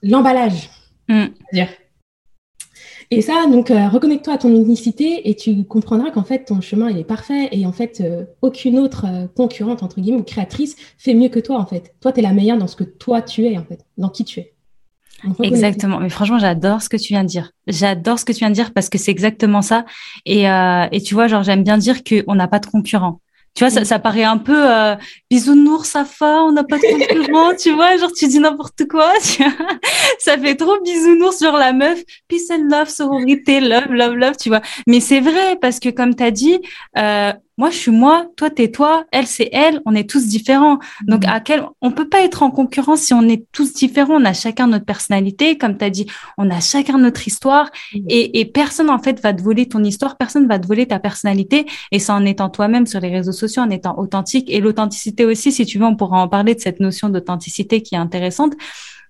l'emballage. 0.01 0.69
Mm. 1.09 1.25
Et 3.09 3.21
ça, 3.21 3.45
donc, 3.49 3.71
euh, 3.71 3.87
reconnecte-toi 3.87 4.33
à 4.33 4.37
ton 4.37 4.53
unicité 4.53 5.29
et 5.29 5.35
tu 5.35 5.63
comprendras 5.63 6.11
qu'en 6.11 6.25
fait, 6.25 6.45
ton 6.45 6.59
chemin, 6.59 6.89
il 6.89 6.97
est 6.97 7.05
parfait 7.05 7.47
et 7.53 7.65
en 7.65 7.71
fait, 7.71 8.01
euh, 8.01 8.25
aucune 8.41 8.77
autre 8.77 9.05
euh, 9.07 9.27
concurrente, 9.27 9.81
entre 9.81 10.01
guillemets, 10.01 10.19
ou 10.19 10.23
créatrice 10.23 10.75
fait 10.97 11.13
mieux 11.13 11.29
que 11.29 11.39
toi, 11.39 11.57
en 11.57 11.65
fait. 11.65 11.95
Toi, 12.01 12.11
tu 12.11 12.19
es 12.19 12.21
la 12.21 12.33
meilleure 12.33 12.57
dans 12.57 12.67
ce 12.67 12.75
que 12.75 12.83
toi, 12.83 13.21
tu 13.21 13.45
es, 13.45 13.57
en 13.57 13.63
fait, 13.63 13.85
dans 13.97 14.09
qui 14.09 14.25
tu 14.25 14.41
es. 14.41 14.56
Exactement. 15.41 15.99
Mais 15.99 16.09
franchement, 16.09 16.39
j'adore 16.39 16.81
ce 16.81 16.89
que 16.89 16.97
tu 16.97 17.13
viens 17.13 17.23
de 17.23 17.29
dire. 17.29 17.51
J'adore 17.67 18.19
ce 18.19 18.25
que 18.25 18.31
tu 18.31 18.39
viens 18.39 18.49
de 18.49 18.55
dire 18.55 18.73
parce 18.73 18.89
que 18.89 18.97
c'est 18.97 19.11
exactement 19.11 19.61
ça. 19.61 19.85
Et, 20.25 20.43
et 20.43 21.01
tu 21.01 21.13
vois, 21.13 21.27
genre, 21.27 21.43
j'aime 21.43 21.63
bien 21.63 21.77
dire 21.77 22.03
qu'on 22.03 22.35
n'a 22.35 22.47
pas 22.47 22.59
de 22.59 22.67
concurrent. 22.67 23.19
Tu 23.57 23.63
vois, 23.63 23.71
ça, 23.71 23.83
ça 23.85 23.97
paraît 23.97 24.23
un 24.23 24.37
peu 24.37 24.71
euh, 24.71 24.95
bisounours, 25.31 25.89
Safa, 25.89 26.43
on 26.43 26.51
n'a 26.51 26.63
pas 26.63 26.77
de 26.77 26.83
concurrent, 26.83 27.55
tu 27.59 27.71
vois, 27.71 27.97
genre 27.97 28.11
tu 28.11 28.27
dis 28.27 28.39
n'importe 28.39 28.87
quoi. 28.87 29.11
ça 30.19 30.37
fait 30.37 30.53
trop 30.53 30.79
bisounours, 30.81 31.41
genre 31.41 31.57
la 31.57 31.73
meuf, 31.73 31.99
peace 32.27 32.51
and 32.51 32.67
love, 32.69 32.87
sororité, 32.87 33.59
love, 33.59 33.87
love, 33.89 34.13
love, 34.13 34.37
tu 34.39 34.49
vois. 34.49 34.61
Mais 34.85 34.99
c'est 34.99 35.21
vrai, 35.21 35.55
parce 35.59 35.79
que 35.79 35.89
comme 35.89 36.13
tu 36.13 36.21
as 36.21 36.29
dit, 36.29 36.59
euh, 36.99 37.33
moi 37.57 37.71
je 37.71 37.77
suis 37.77 37.91
moi, 37.91 38.27
toi 38.35 38.49
t'es 38.49 38.71
toi, 38.71 39.05
elle 39.11 39.25
c'est 39.25 39.49
elle, 39.51 39.81
on 39.85 39.95
est 39.95 40.09
tous 40.09 40.27
différents. 40.27 40.79
Donc 41.03 41.25
mm. 41.25 41.29
à 41.29 41.39
quel 41.39 41.65
on 41.81 41.91
peut 41.91 42.07
pas 42.07 42.21
être 42.21 42.43
en 42.43 42.51
concurrence 42.51 43.01
si 43.01 43.13
on 43.13 43.23
est 43.23 43.45
tous 43.51 43.73
différents, 43.73 44.21
on 44.21 44.25
a 44.25 44.33
chacun 44.33 44.67
notre 44.67 44.85
personnalité, 44.85 45.57
comme 45.57 45.77
tu 45.77 45.85
as 45.85 45.89
dit, 45.89 46.07
on 46.37 46.49
a 46.49 46.59
chacun 46.59 46.97
notre 46.97 47.27
histoire 47.27 47.69
mm. 47.93 47.99
et, 48.09 48.39
et, 48.39 48.45
personne 48.45 48.89
en 48.89 48.99
fait 48.99 49.21
va 49.21 49.33
te 49.33 49.41
voler 49.41 49.67
ton 49.67 49.83
histoire, 49.83 50.17
personne 50.17 50.47
va 50.47 50.59
te 50.59 50.67
voler 50.67 50.87
ta 50.87 50.99
personnalité 50.99 51.65
et 51.91 51.99
c'est 51.99 52.11
en 52.11 52.25
étant 52.25 52.49
toi-même 52.49 52.85
sur 52.85 52.99
les 52.99 53.09
réseaux 53.09 53.31
sociaux, 53.31 53.63
en 53.63 53.69
étant 53.69 53.97
authentique 53.97 54.49
et 54.49 54.59
l'authenticité 54.59 55.25
aussi 55.25 55.51
si 55.51 55.65
tu 55.65 55.79
veux 55.79 55.85
on 55.85 55.95
pourra 55.95 56.21
en 56.21 56.27
parler 56.27 56.53
de 56.53 56.59
cette 56.59 56.79
notion 56.79 57.09
d'authenticité 57.09 57.81
qui 57.81 57.95
est 57.95 57.99
intéressante. 57.99 58.53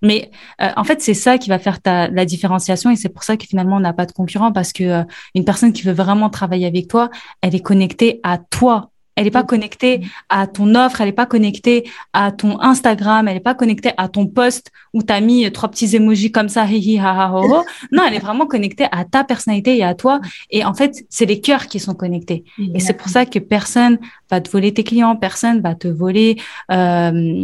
Mais 0.02 0.32
euh, 0.62 0.70
en 0.76 0.84
fait, 0.84 1.02
c'est 1.02 1.14
ça 1.14 1.38
qui 1.38 1.50
va 1.50 1.60
faire 1.60 1.82
ta, 1.82 2.08
la 2.08 2.26
différenciation 2.26 2.90
et 2.90 2.96
c'est 2.96 3.10
pour 3.10 3.24
ça 3.24 3.38
que 3.38 3.46
finalement, 3.46 3.78
on 3.78 3.82
n'a 3.82 3.94
pas 3.94 4.06
de 4.06 4.12
concurrent 4.12 4.52
parce 4.52 4.74
que 4.74 4.84
euh, 4.84 5.04
une 5.36 5.46
personne 5.46 5.74
qui 5.74 5.84
veut 5.84 5.94
vraiment 5.94 6.30
travailler 6.30 6.68
avec 6.68 6.88
toi, 6.88 7.10
elle 7.42 7.56
est 7.56 7.62
connectée 7.62 8.20
à 8.24 8.38
toi. 8.38 8.92
Elle 9.18 9.24
n'est 9.24 9.32
pas 9.32 9.44
connectée 9.44 10.02
à 10.30 10.46
ton 10.46 10.76
offre, 10.76 11.02
elle 11.02 11.08
n'est 11.08 11.12
pas 11.12 11.26
connectée 11.26 11.90
à 12.14 12.32
ton 12.32 12.62
Instagram, 12.62 13.28
elle 13.28 13.34
n'est 13.34 13.40
pas 13.40 13.56
connectée 13.56 13.90
à 13.98 14.10
ton 14.10 14.28
post 14.28 14.72
où 14.94 15.02
tu 15.02 15.12
as 15.12 15.20
mis 15.22 15.52
trois 15.52 15.70
petits 15.70 15.96
emojis 15.96 16.32
comme 16.32 16.50
ça, 16.50 16.66
hi 16.66 17.00
ha 17.00 17.24
ha 17.24 17.32
ho, 17.34 17.44
ho. 17.52 17.64
Non, 17.92 18.04
elle 18.08 18.14
est 18.14 18.20
vraiment 18.20 18.46
connectée 18.46 18.86
à 18.92 19.06
ta 19.06 19.24
personnalité 19.24 19.76
et 19.76 19.84
à 19.84 19.96
toi. 19.96 20.22
Et 20.52 20.64
en 20.64 20.76
fait, 20.76 21.04
c'est 21.10 21.26
les 21.26 21.42
cœurs 21.42 21.66
qui 21.66 21.80
sont 21.80 21.96
connectés. 21.96 22.44
Et 22.76 22.80
c'est 22.80 22.94
pour 22.94 23.10
ça 23.10 23.26
que 23.26 23.40
personne 23.40 23.98
va 24.30 24.40
te 24.40 24.52
voler 24.52 24.72
tes 24.72 24.84
clients, 24.84 25.16
personne 25.16 25.62
va 25.62 25.74
te 25.74 25.88
voler, 25.88 26.38
euh, 26.72 27.44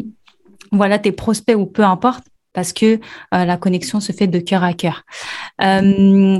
voilà, 0.71 0.99
tes 0.99 1.11
prospects 1.11 1.55
ou 1.55 1.65
peu 1.65 1.83
importe 1.83 2.23
parce 2.53 2.71
que 2.71 2.95
euh, 2.95 3.45
la 3.45 3.57
connexion 3.57 3.99
se 3.99 4.11
fait 4.11 4.27
de 4.27 4.39
cœur 4.39 4.63
à 4.63 4.73
cœur. 4.73 5.03
Euh, 5.61 6.39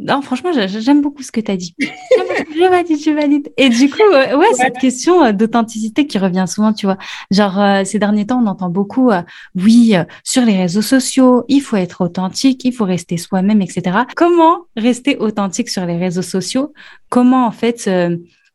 non, 0.00 0.22
franchement, 0.22 0.50
j'aime 0.52 1.02
beaucoup 1.02 1.24
ce 1.24 1.32
que 1.32 1.40
tu 1.40 1.50
as 1.50 1.56
dit. 1.56 1.74
je 1.80 2.70
valide, 2.70 3.02
je 3.04 3.10
valide. 3.10 3.52
Et 3.56 3.68
du 3.68 3.90
coup, 3.90 3.98
ouais, 4.12 4.54
cette 4.54 4.78
question 4.78 5.24
euh, 5.24 5.32
d'authenticité 5.32 6.06
qui 6.06 6.18
revient 6.18 6.44
souvent, 6.46 6.72
tu 6.72 6.86
vois. 6.86 6.98
Genre, 7.32 7.84
ces 7.84 7.98
derniers 7.98 8.24
temps, 8.24 8.40
on 8.40 8.46
entend 8.46 8.70
beaucoup, 8.70 9.10
oui, 9.56 9.94
sur 10.22 10.44
les 10.44 10.56
réseaux 10.56 10.82
sociaux, 10.82 11.44
il 11.48 11.60
faut 11.60 11.76
être 11.76 12.02
authentique, 12.02 12.64
il 12.64 12.72
faut 12.72 12.84
rester 12.84 13.16
soi-même, 13.16 13.60
etc. 13.60 13.98
Comment 14.14 14.66
rester 14.76 15.16
authentique 15.18 15.68
sur 15.68 15.84
les 15.84 15.96
réseaux 15.96 16.22
sociaux? 16.22 16.72
Comment, 17.08 17.46
en 17.46 17.50
fait, 17.50 17.90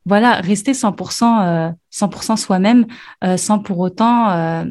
voilà, 0.05 0.35
rester 0.35 0.71
100%, 0.71 1.73
100% 1.91 2.37
soi-même, 2.37 2.85
sans 3.35 3.59
pour 3.59 3.79
autant, 3.79 4.63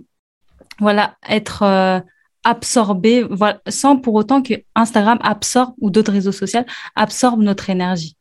voilà, 0.80 1.16
être 1.28 2.02
absorber, 2.44 3.26
sans 3.68 3.96
pour 3.96 4.14
autant 4.14 4.42
que 4.42 4.54
Instagram 4.74 5.18
absorbe 5.22 5.74
ou 5.80 5.90
d'autres 5.90 6.12
réseaux 6.12 6.32
sociaux 6.32 6.62
absorbent 6.96 7.42
notre 7.42 7.70
énergie 7.70 8.16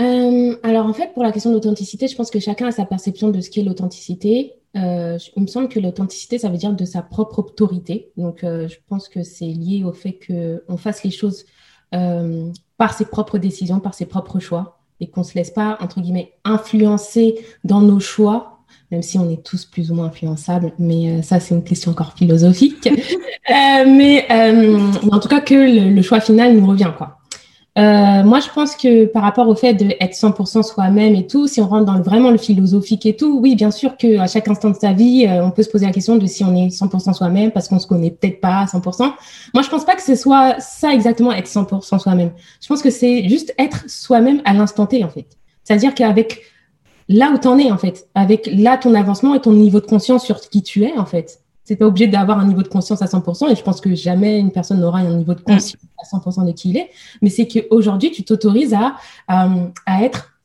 euh, 0.00 0.56
Alors 0.62 0.86
en 0.86 0.92
fait, 0.92 1.12
pour 1.14 1.22
la 1.22 1.32
question 1.32 1.50
de 1.50 1.54
l'authenticité, 1.54 2.08
je 2.08 2.16
pense 2.16 2.30
que 2.30 2.40
chacun 2.40 2.68
a 2.68 2.72
sa 2.72 2.84
perception 2.84 3.30
de 3.30 3.40
ce 3.40 3.50
qu'est 3.50 3.62
l'authenticité. 3.62 4.54
Euh, 4.76 5.18
il 5.36 5.42
me 5.42 5.46
semble 5.46 5.68
que 5.68 5.80
l'authenticité, 5.80 6.38
ça 6.38 6.48
veut 6.48 6.58
dire 6.58 6.72
de 6.72 6.84
sa 6.84 7.02
propre 7.02 7.40
autorité. 7.40 8.10
Donc 8.16 8.44
euh, 8.44 8.68
je 8.68 8.76
pense 8.88 9.08
que 9.08 9.22
c'est 9.22 9.46
lié 9.46 9.84
au 9.84 9.92
fait 9.92 10.18
qu'on 10.26 10.76
fasse 10.76 11.02
les 11.04 11.10
choses 11.10 11.44
par 11.90 12.92
ses 12.92 13.06
propres 13.06 13.38
décisions, 13.38 13.80
par 13.80 13.94
ses 13.94 14.04
propres 14.04 14.38
choix, 14.40 14.78
et 15.00 15.08
qu'on 15.08 15.22
ne 15.22 15.26
se 15.26 15.34
laisse 15.34 15.50
pas, 15.50 15.78
entre 15.80 16.00
guillemets, 16.00 16.34
influencer 16.44 17.36
dans 17.64 17.80
nos 17.80 17.98
choix 17.98 18.57
même 18.90 19.02
si 19.02 19.18
on 19.18 19.28
est 19.28 19.42
tous 19.42 19.64
plus 19.66 19.90
ou 19.90 19.94
moins 19.94 20.06
influençables, 20.06 20.72
mais 20.78 21.10
euh, 21.10 21.22
ça, 21.22 21.40
c'est 21.40 21.54
une 21.54 21.64
question 21.64 21.90
encore 21.90 22.12
philosophique. 22.14 22.88
Euh, 23.50 23.84
mais, 23.86 24.26
euh, 24.30 24.78
en 25.10 25.18
tout 25.20 25.28
cas, 25.28 25.40
que 25.40 25.54
le, 25.54 26.02
choix 26.02 26.20
final 26.20 26.54
nous 26.54 26.66
revient, 26.66 26.90
quoi. 26.98 27.16
moi, 27.76 28.40
je 28.40 28.50
pense 28.54 28.76
que 28.76 29.06
par 29.06 29.22
rapport 29.22 29.48
au 29.48 29.54
fait 29.54 29.72
d'être 29.72 30.12
100% 30.12 30.62
soi-même 30.62 31.14
et 31.14 31.26
tout, 31.26 31.46
si 31.46 31.58
on 31.62 31.66
rentre 31.66 31.86
dans 31.86 31.98
vraiment 32.02 32.30
le 32.30 32.36
philosophique 32.36 33.06
et 33.06 33.16
tout, 33.16 33.40
oui, 33.40 33.56
bien 33.56 33.70
sûr 33.70 33.96
qu'à 33.96 34.26
chaque 34.26 34.48
instant 34.48 34.68
de 34.68 34.76
sa 34.76 34.92
vie, 34.92 35.26
on 35.26 35.50
peut 35.50 35.62
se 35.62 35.70
poser 35.70 35.86
la 35.86 35.92
question 35.92 36.16
de 36.16 36.26
si 36.26 36.44
on 36.44 36.54
est 36.54 36.68
100% 36.68 37.14
soi-même 37.14 37.50
parce 37.50 37.68
qu'on 37.68 37.78
se 37.78 37.86
connaît 37.86 38.10
peut-être 38.10 38.42
pas 38.42 38.58
à 38.58 38.64
100%. 38.66 39.14
Moi, 39.54 39.62
je 39.62 39.70
pense 39.70 39.86
pas 39.86 39.94
que 39.94 40.02
ce 40.02 40.14
soit 40.14 40.56
ça 40.60 40.92
exactement, 40.92 41.32
être 41.32 41.48
100% 41.48 41.98
soi-même. 41.98 42.32
Je 42.60 42.68
pense 42.68 42.82
que 42.82 42.90
c'est 42.90 43.30
juste 43.30 43.54
être 43.56 43.88
soi-même 43.88 44.42
à 44.44 44.52
l'instant 44.52 44.84
T, 44.84 45.02
en 45.04 45.08
fait. 45.08 45.38
C'est-à-dire 45.64 45.94
qu'avec 45.94 46.42
là 47.08 47.30
où 47.32 47.38
tu 47.38 47.48
en 47.48 47.58
es, 47.58 47.70
en 47.70 47.78
fait, 47.78 48.08
avec 48.14 48.48
là 48.52 48.76
ton 48.76 48.94
avancement 48.94 49.34
et 49.34 49.40
ton 49.40 49.52
niveau 49.52 49.80
de 49.80 49.86
conscience 49.86 50.24
sur 50.24 50.40
qui 50.40 50.62
tu 50.62 50.84
es, 50.84 50.96
en 50.96 51.06
fait. 51.06 51.40
C'est 51.64 51.76
pas 51.76 51.86
obligé 51.86 52.06
d'avoir 52.06 52.38
un 52.38 52.46
niveau 52.46 52.62
de 52.62 52.68
conscience 52.68 53.02
à 53.02 53.06
100%, 53.06 53.50
et 53.50 53.56
je 53.56 53.62
pense 53.62 53.80
que 53.80 53.94
jamais 53.94 54.38
une 54.38 54.52
personne 54.52 54.80
n'aura 54.80 54.98
un 54.98 55.14
niveau 55.14 55.34
de 55.34 55.40
conscience 55.40 55.76
à 55.98 56.16
100% 56.16 56.46
de 56.46 56.52
qui 56.52 56.70
il 56.70 56.78
est, 56.78 56.90
mais 57.20 57.28
c'est 57.28 57.46
qu'aujourd'hui, 57.46 58.10
tu 58.10 58.24
t'autorises 58.24 58.74
à, 58.74 58.96
à, 59.26 60.02
être 60.02 60.38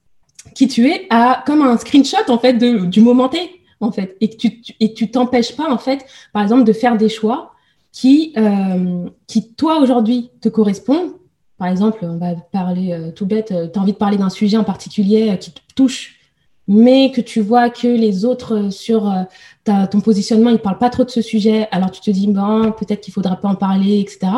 qui 0.53 0.67
tu 0.67 0.89
es, 0.89 1.07
à, 1.09 1.41
comme 1.45 1.61
un 1.61 1.77
screenshot, 1.77 2.29
en 2.29 2.37
fait, 2.37 2.53
de, 2.53 2.85
du 2.85 2.99
moment 2.99 3.29
T, 3.29 3.39
en 3.79 3.91
fait, 3.91 4.17
et 4.19 4.29
que 4.29 4.35
tu, 4.35 4.61
et 4.79 4.93
tu 4.93 5.11
t'empêches 5.11 5.55
pas, 5.55 5.71
en 5.71 5.77
fait, 5.77 6.05
par 6.33 6.43
exemple, 6.43 6.65
de 6.65 6.73
faire 6.73 6.97
des 6.97 7.09
choix 7.09 7.53
qui, 7.93 8.33
euh, 8.37 9.09
qui 9.27 9.53
toi, 9.53 9.79
aujourd'hui, 9.79 10.31
te 10.41 10.49
correspondent. 10.49 11.11
Par 11.57 11.67
exemple, 11.67 11.99
on 12.01 12.17
va 12.17 12.35
parler 12.51 12.91
euh, 12.91 13.11
tout 13.11 13.25
bête, 13.25 13.51
euh, 13.51 13.67
tu 13.71 13.79
as 13.79 13.81
envie 13.81 13.93
de 13.93 13.97
parler 13.97 14.17
d'un 14.17 14.29
sujet 14.29 14.57
en 14.57 14.63
particulier 14.63 15.37
qui 15.39 15.51
te 15.51 15.61
touche 15.75 16.19
mais 16.67 17.11
que 17.11 17.21
tu 17.21 17.41
vois 17.41 17.69
que 17.69 17.87
les 17.87 18.25
autres 18.25 18.55
euh, 18.55 18.71
sur 18.71 19.09
euh, 19.09 19.23
ta, 19.63 19.87
ton 19.87 20.01
positionnement, 20.01 20.49
ils 20.49 20.59
parlent 20.59 20.77
pas 20.77 20.89
trop 20.89 21.03
de 21.03 21.09
ce 21.09 21.21
sujet, 21.21 21.67
alors 21.71 21.91
tu 21.91 22.01
te 22.01 22.11
dis, 22.11 22.27
bon, 22.27 22.71
peut-être 22.71 23.01
qu'il 23.01 23.13
faudra 23.13 23.35
pas 23.35 23.49
en 23.49 23.55
parler, 23.55 23.99
etc. 23.99 24.31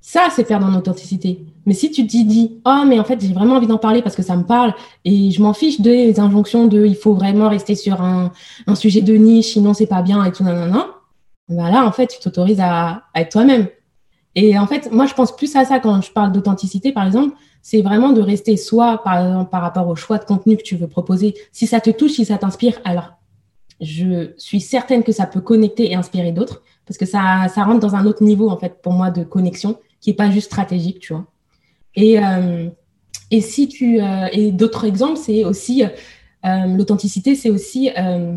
Ça, 0.00 0.28
c'est 0.34 0.44
perdre 0.44 0.66
en 0.66 0.74
authenticité. 0.74 1.44
Mais 1.66 1.74
si 1.74 1.90
tu 1.90 2.06
te 2.06 2.08
dis, 2.08 2.60
oh, 2.64 2.84
mais 2.86 2.98
en 2.98 3.04
fait, 3.04 3.20
j'ai 3.20 3.34
vraiment 3.34 3.56
envie 3.56 3.66
d'en 3.66 3.78
parler 3.78 4.00
parce 4.00 4.16
que 4.16 4.22
ça 4.22 4.34
me 4.34 4.44
parle 4.44 4.74
et 5.04 5.30
je 5.30 5.42
m'en 5.42 5.52
fiche 5.52 5.80
des 5.80 6.18
injonctions 6.18 6.66
de 6.66 6.86
il 6.86 6.96
faut 6.96 7.12
vraiment 7.12 7.50
rester 7.50 7.74
sur 7.74 8.00
un, 8.00 8.32
sujet 8.74 9.02
de 9.02 9.14
niche, 9.14 9.52
sinon 9.52 9.74
c'est 9.74 9.86
pas 9.86 10.00
bien 10.00 10.24
et 10.24 10.32
tout, 10.32 10.42
non. 10.42 10.86
Ben 11.48 11.70
là, 11.70 11.84
en 11.84 11.92
fait, 11.92 12.06
tu 12.06 12.18
t'autorises 12.18 12.60
à, 12.60 13.02
à 13.12 13.20
être 13.20 13.32
toi-même. 13.32 13.66
Et 14.36 14.58
en 14.58 14.66
fait, 14.66 14.90
moi, 14.90 15.06
je 15.06 15.14
pense 15.14 15.36
plus 15.36 15.54
à 15.56 15.64
ça 15.64 15.80
quand 15.80 16.00
je 16.00 16.10
parle 16.12 16.32
d'authenticité, 16.32 16.92
par 16.92 17.06
exemple 17.06 17.36
c'est 17.62 17.82
vraiment 17.82 18.12
de 18.12 18.20
rester 18.20 18.56
soi 18.56 19.02
par, 19.04 19.48
par 19.48 19.62
rapport 19.62 19.88
au 19.88 19.96
choix 19.96 20.18
de 20.18 20.24
contenu 20.24 20.56
que 20.56 20.62
tu 20.62 20.76
veux 20.76 20.88
proposer. 20.88 21.34
Si 21.52 21.66
ça 21.66 21.80
te 21.80 21.90
touche, 21.90 22.12
si 22.12 22.24
ça 22.24 22.38
t'inspire, 22.38 22.80
alors 22.84 23.12
je 23.80 24.32
suis 24.36 24.60
certaine 24.60 25.02
que 25.02 25.12
ça 25.12 25.26
peut 25.26 25.40
connecter 25.40 25.90
et 25.90 25.94
inspirer 25.94 26.32
d'autres 26.32 26.62
parce 26.90 26.98
que 26.98 27.06
ça, 27.06 27.46
ça 27.54 27.62
rentre 27.62 27.78
dans 27.78 27.94
un 27.94 28.04
autre 28.04 28.24
niveau, 28.24 28.50
en 28.50 28.56
fait, 28.56 28.82
pour 28.82 28.92
moi, 28.92 29.10
de 29.10 29.22
connexion 29.22 29.78
qui 30.00 30.10
n'est 30.10 30.16
pas 30.16 30.30
juste 30.30 30.46
stratégique, 30.46 30.98
tu 30.98 31.12
vois. 31.12 31.24
Et, 31.94 32.18
euh, 32.18 32.68
et 33.30 33.40
si 33.40 33.68
tu, 33.68 34.00
euh, 34.00 34.26
et 34.32 34.50
d'autres 34.50 34.84
exemples, 34.84 35.16
c'est 35.16 35.44
aussi 35.44 35.84
euh, 35.84 36.66
l'authenticité, 36.66 37.36
c'est 37.36 37.50
aussi 37.50 37.90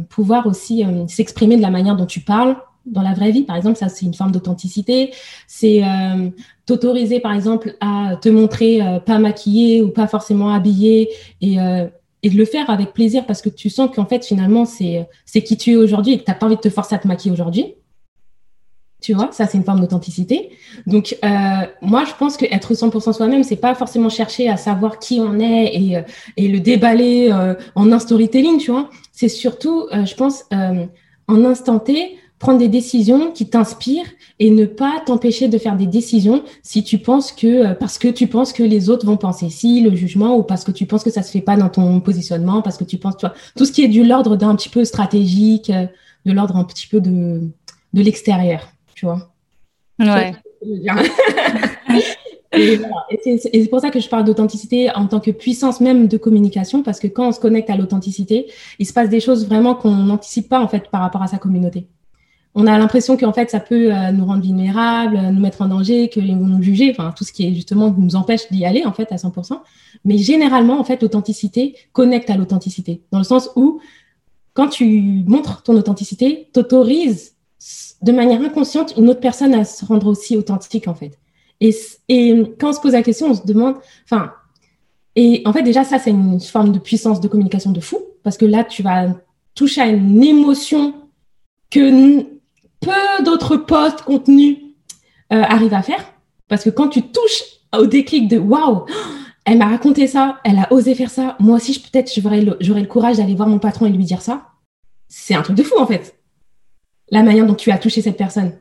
pouvoir 0.09 0.45
aussi 0.45 0.85
s'exprimer 1.07 1.57
de 1.57 1.63
la 1.63 1.71
manière 1.71 1.95
dont 1.95 2.05
tu 2.05 2.19
parles, 2.19 2.57
dans 2.85 3.01
la 3.01 3.13
vraie 3.13 3.31
vie, 3.31 3.43
par 3.43 3.55
exemple, 3.55 3.77
ça 3.77 3.89
c'est 3.89 4.05
une 4.05 4.13
forme 4.13 4.31
d'authenticité. 4.31 5.13
C'est 5.47 5.81
t'autoriser, 6.65 7.19
par 7.19 7.33
exemple, 7.33 7.75
à 7.81 8.15
te 8.21 8.29
montrer 8.29 8.81
euh, 8.81 8.99
pas 8.99 9.19
maquillée 9.19 9.81
ou 9.81 9.89
pas 9.89 10.07
forcément 10.07 10.53
habillée 10.53 11.09
et, 11.41 11.59
euh, 11.59 11.87
et 12.21 12.29
de 12.29 12.37
le 12.37 12.45
faire 12.45 12.69
avec 12.69 12.93
plaisir 12.93 13.25
parce 13.25 13.41
que 13.41 13.49
tu 13.49 13.69
sens 13.69 13.89
qu'en 13.93 14.05
fait, 14.05 14.25
finalement, 14.25 14.65
c'est 14.65 15.07
qui 15.43 15.57
tu 15.57 15.73
es 15.73 15.75
aujourd'hui 15.75 16.13
et 16.13 16.19
que 16.19 16.23
tu 16.23 16.31
n'as 16.31 16.35
pas 16.35 16.45
envie 16.45 16.55
de 16.55 16.61
te 16.61 16.69
forcer 16.69 16.95
à 16.95 16.99
te 16.99 17.07
maquiller 17.07 17.33
aujourd'hui. 17.33 17.75
Tu 19.01 19.13
vois, 19.13 19.27
ça, 19.33 19.45
c'est 19.47 19.57
une 19.57 19.65
forme 19.65 19.81
d'authenticité. 19.81 20.51
Donc, 20.87 21.17
euh, 21.25 21.27
moi, 21.81 22.05
je 22.05 22.13
pense 22.17 22.37
qu'être 22.37 22.73
100% 22.73 23.11
soi-même, 23.11 23.43
c'est 23.43 23.57
pas 23.57 23.75
forcément 23.75 24.07
chercher 24.07 24.47
à 24.47 24.55
savoir 24.55 24.97
qui 24.99 25.19
on 25.19 25.41
est 25.41 25.75
et, 25.75 26.01
et 26.37 26.47
le 26.47 26.61
déballer 26.61 27.29
en 27.75 27.91
un 27.91 27.99
storytelling, 27.99 28.59
tu 28.59 28.71
vois. 28.71 28.89
C'est 29.11 29.27
surtout, 29.27 29.89
je 29.91 30.15
pense, 30.15 30.45
en 31.27 31.43
instant 31.43 31.79
T, 31.79 32.17
prendre 32.43 32.59
des 32.59 32.67
décisions 32.67 33.31
qui 33.31 33.49
t'inspirent 33.49 34.11
et 34.37 34.49
ne 34.51 34.65
pas 34.65 35.01
t'empêcher 35.05 35.47
de 35.47 35.57
faire 35.57 35.77
des 35.77 35.87
décisions 35.87 36.43
si 36.61 36.83
tu 36.83 36.97
penses 36.97 37.31
que, 37.31 37.71
parce 37.73 37.97
que 37.97 38.09
tu 38.09 38.27
penses 38.27 38.51
que 38.51 38.63
les 38.63 38.89
autres 38.89 39.05
vont 39.05 39.15
penser 39.15 39.49
si, 39.49 39.79
le 39.79 39.95
jugement, 39.95 40.35
ou 40.35 40.43
parce 40.43 40.65
que 40.65 40.71
tu 40.71 40.85
penses 40.85 41.05
que 41.05 41.09
ça 41.09 41.23
se 41.23 41.31
fait 41.31 41.39
pas 41.39 41.55
dans 41.55 41.69
ton 41.69 42.01
positionnement, 42.01 42.61
parce 42.61 42.75
que 42.77 42.83
tu 42.83 42.97
penses, 42.97 43.15
tu 43.15 43.25
vois, 43.25 43.33
tout 43.55 43.63
ce 43.63 43.71
qui 43.71 43.81
est 43.81 43.87
du 43.87 44.03
l'ordre 44.03 44.35
d'un 44.35 44.57
petit 44.57 44.67
peu 44.67 44.83
stratégique, 44.83 45.71
de 45.71 46.31
l'ordre 46.33 46.57
un 46.57 46.65
petit 46.65 46.85
peu 46.85 46.99
de, 46.99 47.39
de 47.93 48.01
l'extérieur 48.01 48.73
tu 48.93 49.05
vois. 49.05 49.29
Ouais. 49.99 50.33
et, 52.51 53.37
c'est 53.37 53.69
pour 53.69 53.79
ça 53.79 53.89
que 53.89 54.01
je 54.01 54.09
parle 54.09 54.25
d'authenticité 54.25 54.91
en 54.93 55.07
tant 55.07 55.21
que 55.21 55.31
puissance 55.31 55.79
même 55.79 56.09
de 56.09 56.17
communication, 56.17 56.83
parce 56.83 56.99
que 56.99 57.07
quand 57.07 57.29
on 57.29 57.31
se 57.31 57.39
connecte 57.39 57.69
à 57.69 57.77
l'authenticité, 57.77 58.47
il 58.79 58.85
se 58.85 58.91
passe 58.91 59.07
des 59.07 59.21
choses 59.21 59.47
vraiment 59.47 59.75
qu'on 59.75 59.95
n'anticipe 59.95 60.49
pas 60.49 60.59
en 60.59 60.67
fait 60.67 60.89
par 60.89 60.99
rapport 60.99 61.21
à 61.21 61.27
sa 61.27 61.37
communauté. 61.37 61.87
On 62.55 62.67
a 62.67 62.77
l'impression 62.77 63.17
qu'en 63.17 63.33
fait, 63.33 63.49
ça 63.49 63.59
peut 63.59 63.93
euh, 63.93 64.11
nous 64.11 64.25
rendre 64.25 64.43
vulnérables, 64.43 65.17
nous 65.17 65.39
mettre 65.39 65.61
en 65.61 65.67
danger, 65.67 66.09
qu'ils 66.09 66.35
vont 66.37 66.45
nous 66.45 66.61
juger, 66.61 66.91
enfin 66.91 67.11
tout 67.15 67.23
ce 67.23 67.33
qui 67.33 67.47
est 67.47 67.53
justement 67.53 67.93
nous 67.97 68.15
empêche 68.15 68.51
d'y 68.51 68.63
aller 68.65 68.85
en 68.85 68.93
fait 68.93 69.11
à 69.11 69.15
100%. 69.15 69.59
Mais 70.05 70.17
généralement, 70.17 70.79
en 70.79 70.83
fait, 70.83 71.01
l'authenticité 71.01 71.75
connecte 71.93 72.29
à 72.29 72.37
l'authenticité, 72.37 73.01
dans 73.11 73.17
le 73.17 73.23
sens 73.23 73.49
où 73.55 73.79
quand 74.53 74.67
tu 74.67 75.23
montres 75.25 75.63
ton 75.63 75.75
authenticité, 75.75 76.49
t'autorises 76.53 77.33
de 78.01 78.11
manière 78.11 78.41
inconsciente 78.41 78.93
une 78.97 79.09
autre 79.09 79.19
personne 79.19 79.53
à 79.53 79.63
se 79.63 79.85
rendre 79.85 80.07
aussi 80.07 80.37
authentique, 80.37 80.87
en 80.87 80.93
fait. 80.93 81.17
Et, 81.59 81.75
et 82.09 82.43
quand 82.59 82.69
on 82.69 82.73
se 82.73 82.81
pose 82.81 82.91
la 82.91 83.03
question, 83.03 83.27
on 83.31 83.33
se 83.33 83.45
demande, 83.45 83.75
enfin, 84.03 84.31
et 85.15 85.41
en 85.45 85.53
fait, 85.53 85.63
déjà, 85.63 85.83
ça, 85.83 85.99
c'est 85.99 86.09
une 86.09 86.39
forme 86.39 86.71
de 86.71 86.79
puissance 86.79 87.21
de 87.21 87.27
communication 87.27 87.71
de 87.71 87.79
fou, 87.79 87.99
parce 88.23 88.37
que 88.37 88.45
là, 88.45 88.63
tu 88.63 88.83
vas 88.83 89.15
toucher 89.55 89.81
à 89.81 89.87
une 89.87 90.23
émotion 90.23 90.93
que 91.69 92.25
peu 92.83 93.23
d'autres 93.23 93.57
posts, 93.57 94.01
contenus 94.01 94.57
euh, 95.31 95.41
arrivent 95.41 95.73
à 95.73 95.81
faire. 95.81 96.03
Parce 96.47 96.63
que 96.63 96.69
quand 96.69 96.89
tu 96.89 97.01
touches 97.01 97.43
au 97.77 97.85
déclic 97.85 98.27
de 98.27 98.37
waouh, 98.37 98.85
elle 99.45 99.57
m'a 99.57 99.67
raconté 99.67 100.07
ça, 100.07 100.39
elle 100.43 100.59
a 100.59 100.71
osé 100.71 100.95
faire 100.95 101.09
ça, 101.09 101.35
moi 101.39 101.57
aussi, 101.57 101.79
peut-être, 101.79 102.11
j'aurais 102.17 102.41
le, 102.41 102.85
courage 102.85 103.17
d'aller 103.17 103.35
voir 103.35 103.49
mon 103.49 103.59
patron 103.59 103.85
et 103.85 103.89
lui 103.89 104.05
dire 104.05 104.21
ça. 104.21 104.47
C'est 105.07 105.35
un 105.35 105.41
truc 105.41 105.57
de 105.57 105.63
fou, 105.63 105.75
en 105.79 105.87
fait 105.87 106.15
la 107.13 107.21
manière 107.21 107.45
dont 107.45 107.53
tu 107.53 107.69
as 107.69 107.77
touché 107.77 108.01
cette 108.01 108.17
personne. 108.17 108.53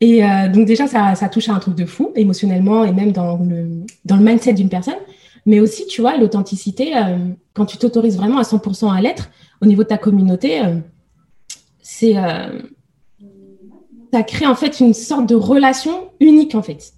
Et 0.00 0.24
euh, 0.24 0.48
donc 0.48 0.66
déjà, 0.66 0.86
ça, 0.86 1.14
ça, 1.14 1.28
touche 1.28 1.48
à 1.48 1.52
un 1.52 1.58
truc 1.58 1.74
de 1.74 1.84
fou, 1.84 2.12
émotionnellement 2.14 2.84
et 2.84 2.92
même 2.92 3.12
dans 3.12 3.38
le, 3.38 3.84
dans 4.04 4.16
le 4.16 4.22
mindset 4.22 4.54
d'une 4.54 4.68
personne. 4.68 4.98
Mais 5.44 5.58
aussi, 5.60 5.86
tu 5.86 6.00
vois, 6.00 6.16
l'authenticité, 6.16 6.96
euh, 6.96 7.16
quand 7.52 7.66
tu 7.66 7.76
t'autorises 7.76 8.16
vraiment 8.16 8.38
à 8.38 8.42
100% 8.42 8.92
à 8.92 9.00
l'être 9.00 9.30
au 9.60 9.66
niveau 9.66 9.82
de 9.82 9.88
ta 9.88 9.98
communauté, 9.98 10.62
c'est 11.82 12.14
ça 14.14 14.22
crée 14.22 14.46
en 14.46 14.54
fait 14.54 14.78
une 14.78 14.94
sorte 14.94 15.28
de 15.28 15.34
relation 15.34 16.12
unique 16.20 16.54
en 16.54 16.62
fait. 16.62 16.92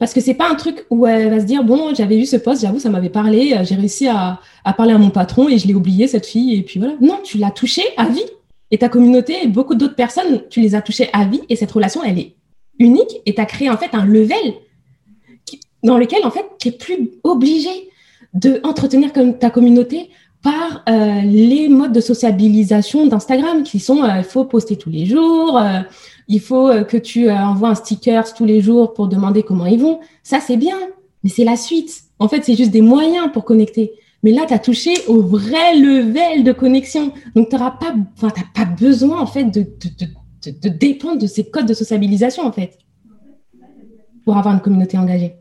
Parce 0.00 0.12
que 0.12 0.20
c'est 0.20 0.34
pas 0.34 0.50
un 0.50 0.56
truc 0.56 0.84
où 0.90 1.06
elle 1.06 1.30
va 1.30 1.38
se 1.38 1.44
dire 1.44 1.62
bon 1.62 1.94
j'avais 1.94 2.16
vu 2.16 2.26
ce 2.26 2.34
poste, 2.34 2.62
j'avoue 2.62 2.80
ça 2.80 2.90
m'avait 2.90 3.08
parlé, 3.08 3.56
j'ai 3.62 3.76
réussi 3.76 4.08
à, 4.08 4.40
parler 4.76 4.94
à 4.94 4.98
mon 4.98 5.10
patron 5.10 5.48
et 5.48 5.58
je 5.58 5.68
l'ai 5.68 5.74
oublié 5.74 6.08
cette 6.08 6.26
fille 6.26 6.56
et 6.56 6.62
puis 6.62 6.80
voilà. 6.80 6.94
Non, 7.00 7.20
tu 7.22 7.38
l'as 7.38 7.52
touché 7.52 7.82
à 7.96 8.08
vie. 8.08 8.26
Et 8.72 8.78
ta 8.78 8.88
communauté 8.88 9.44
et 9.44 9.46
beaucoup 9.46 9.76
d'autres 9.76 9.94
personnes, 9.94 10.42
tu 10.50 10.60
les 10.60 10.74
as 10.74 10.82
touchées 10.82 11.08
à 11.12 11.24
vie 11.24 11.42
et 11.48 11.54
cette 11.54 11.70
relation, 11.70 12.02
elle 12.02 12.18
est 12.18 12.34
unique 12.80 13.20
et 13.24 13.32
tu 13.32 13.40
as 13.40 13.46
créé 13.46 13.70
en 13.70 13.76
fait 13.76 13.90
un 13.94 14.04
level 14.04 14.54
dans 15.84 15.98
lequel 15.98 16.26
en 16.26 16.32
fait 16.32 16.46
tu 16.58 16.68
n'es 16.70 16.76
plus 16.76 17.10
obligé 17.22 17.70
de 18.34 18.60
entretenir 18.64 19.12
comme 19.12 19.38
ta 19.38 19.50
communauté 19.50 20.10
par 20.46 20.84
euh, 20.88 21.22
les 21.22 21.68
modes 21.68 21.90
de 21.90 22.00
sociabilisation 22.00 23.08
d'Instagram 23.08 23.64
qui 23.64 23.80
sont 23.80 24.04
euh, 24.04 24.18
il 24.18 24.24
faut 24.24 24.44
poster 24.44 24.76
tous 24.76 24.90
les 24.90 25.04
jours, 25.04 25.58
euh, 25.58 25.80
il 26.28 26.40
faut 26.40 26.70
que 26.84 26.96
tu 26.96 27.28
envoies 27.28 27.70
un 27.70 27.74
sticker 27.74 28.32
tous 28.32 28.44
les 28.44 28.60
jours 28.60 28.94
pour 28.94 29.08
demander 29.08 29.42
comment 29.42 29.66
ils 29.66 29.80
vont. 29.80 29.98
Ça 30.22 30.38
c'est 30.38 30.56
bien, 30.56 30.76
mais 31.24 31.30
c'est 31.30 31.42
la 31.42 31.56
suite. 31.56 31.90
En 32.20 32.28
fait, 32.28 32.44
c'est 32.44 32.54
juste 32.54 32.70
des 32.70 32.80
moyens 32.80 33.28
pour 33.32 33.44
connecter. 33.44 33.90
Mais 34.22 34.30
là, 34.30 34.44
tu 34.46 34.54
as 34.54 34.60
touché 34.60 34.94
au 35.08 35.20
vrai 35.20 35.76
level 35.76 36.44
de 36.44 36.52
connexion. 36.52 37.12
Donc, 37.34 37.48
tu 37.48 37.56
n'as 37.56 37.72
pas, 37.72 37.94
pas 38.54 38.64
besoin, 38.64 39.20
en 39.20 39.26
fait, 39.26 39.44
de, 39.44 39.62
de, 39.62 40.50
de, 40.50 40.68
dépendre 40.68 41.20
de 41.20 41.26
ces 41.26 41.44
codes 41.50 41.66
de 41.66 41.74
sociabilisation, 41.74 42.44
en 42.44 42.52
fait, 42.52 42.78
pour 44.24 44.36
avoir 44.36 44.54
une 44.54 44.60
communauté 44.60 44.96
engagée. 44.96 45.34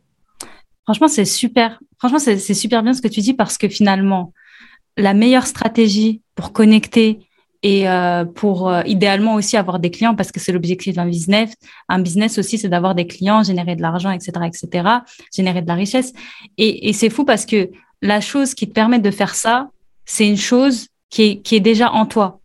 Franchement, 0.84 1.08
c'est 1.08 1.26
super. 1.26 1.80
Franchement, 1.98 2.20
c'est 2.20 2.54
super 2.54 2.84
bien 2.84 2.94
ce 2.94 3.02
que 3.02 3.08
tu 3.08 3.22
dis 3.22 3.34
parce 3.34 3.58
que 3.58 3.70
finalement, 3.70 4.34
la 4.98 5.14
meilleure 5.14 5.48
stratégie 5.48 6.22
pour 6.36 6.54
connecter 6.54 7.20
et 7.64 7.90
euh, 7.90 8.26
pour 8.26 8.70
euh, 8.70 8.82
idéalement 8.86 9.36
aussi 9.36 9.58
avoir 9.58 9.80
des 9.80 9.90
clients 9.90 10.16
parce 10.16 10.32
que 10.32 10.40
c'est 10.40 10.52
l'objectif 10.52 10.96
d'un 10.96 11.08
business. 11.08 11.54
Un 11.90 12.00
business 12.00 12.38
aussi, 12.38 12.58
c'est 12.58 12.70
d'avoir 12.70 12.94
des 12.94 13.08
clients, 13.08 13.44
générer 13.44 13.76
de 13.76 13.82
l'argent, 13.82 14.12
etc., 14.12 14.32
etc., 14.46 14.88
générer 15.34 15.62
de 15.62 15.68
la 15.68 15.74
richesse. 15.74 16.14
Et, 16.58 16.90
et 16.90 16.94
c'est 16.94 17.10
fou 17.10 17.26
parce 17.26 17.46
que 17.46 17.72
la 18.02 18.22
chose 18.22 18.54
qui 18.54 18.68
te 18.68 18.74
permet 18.74 19.00
de 19.00 19.10
faire 19.10 19.34
ça, 19.34 19.70
c'est 20.06 20.28
une 20.28 20.38
chose 20.38 20.88
qui 21.10 21.24
est, 21.24 21.42
qui 21.42 21.56
est 21.56 21.60
déjà 21.60 21.92
en 21.92 22.06
toi. 22.06 22.40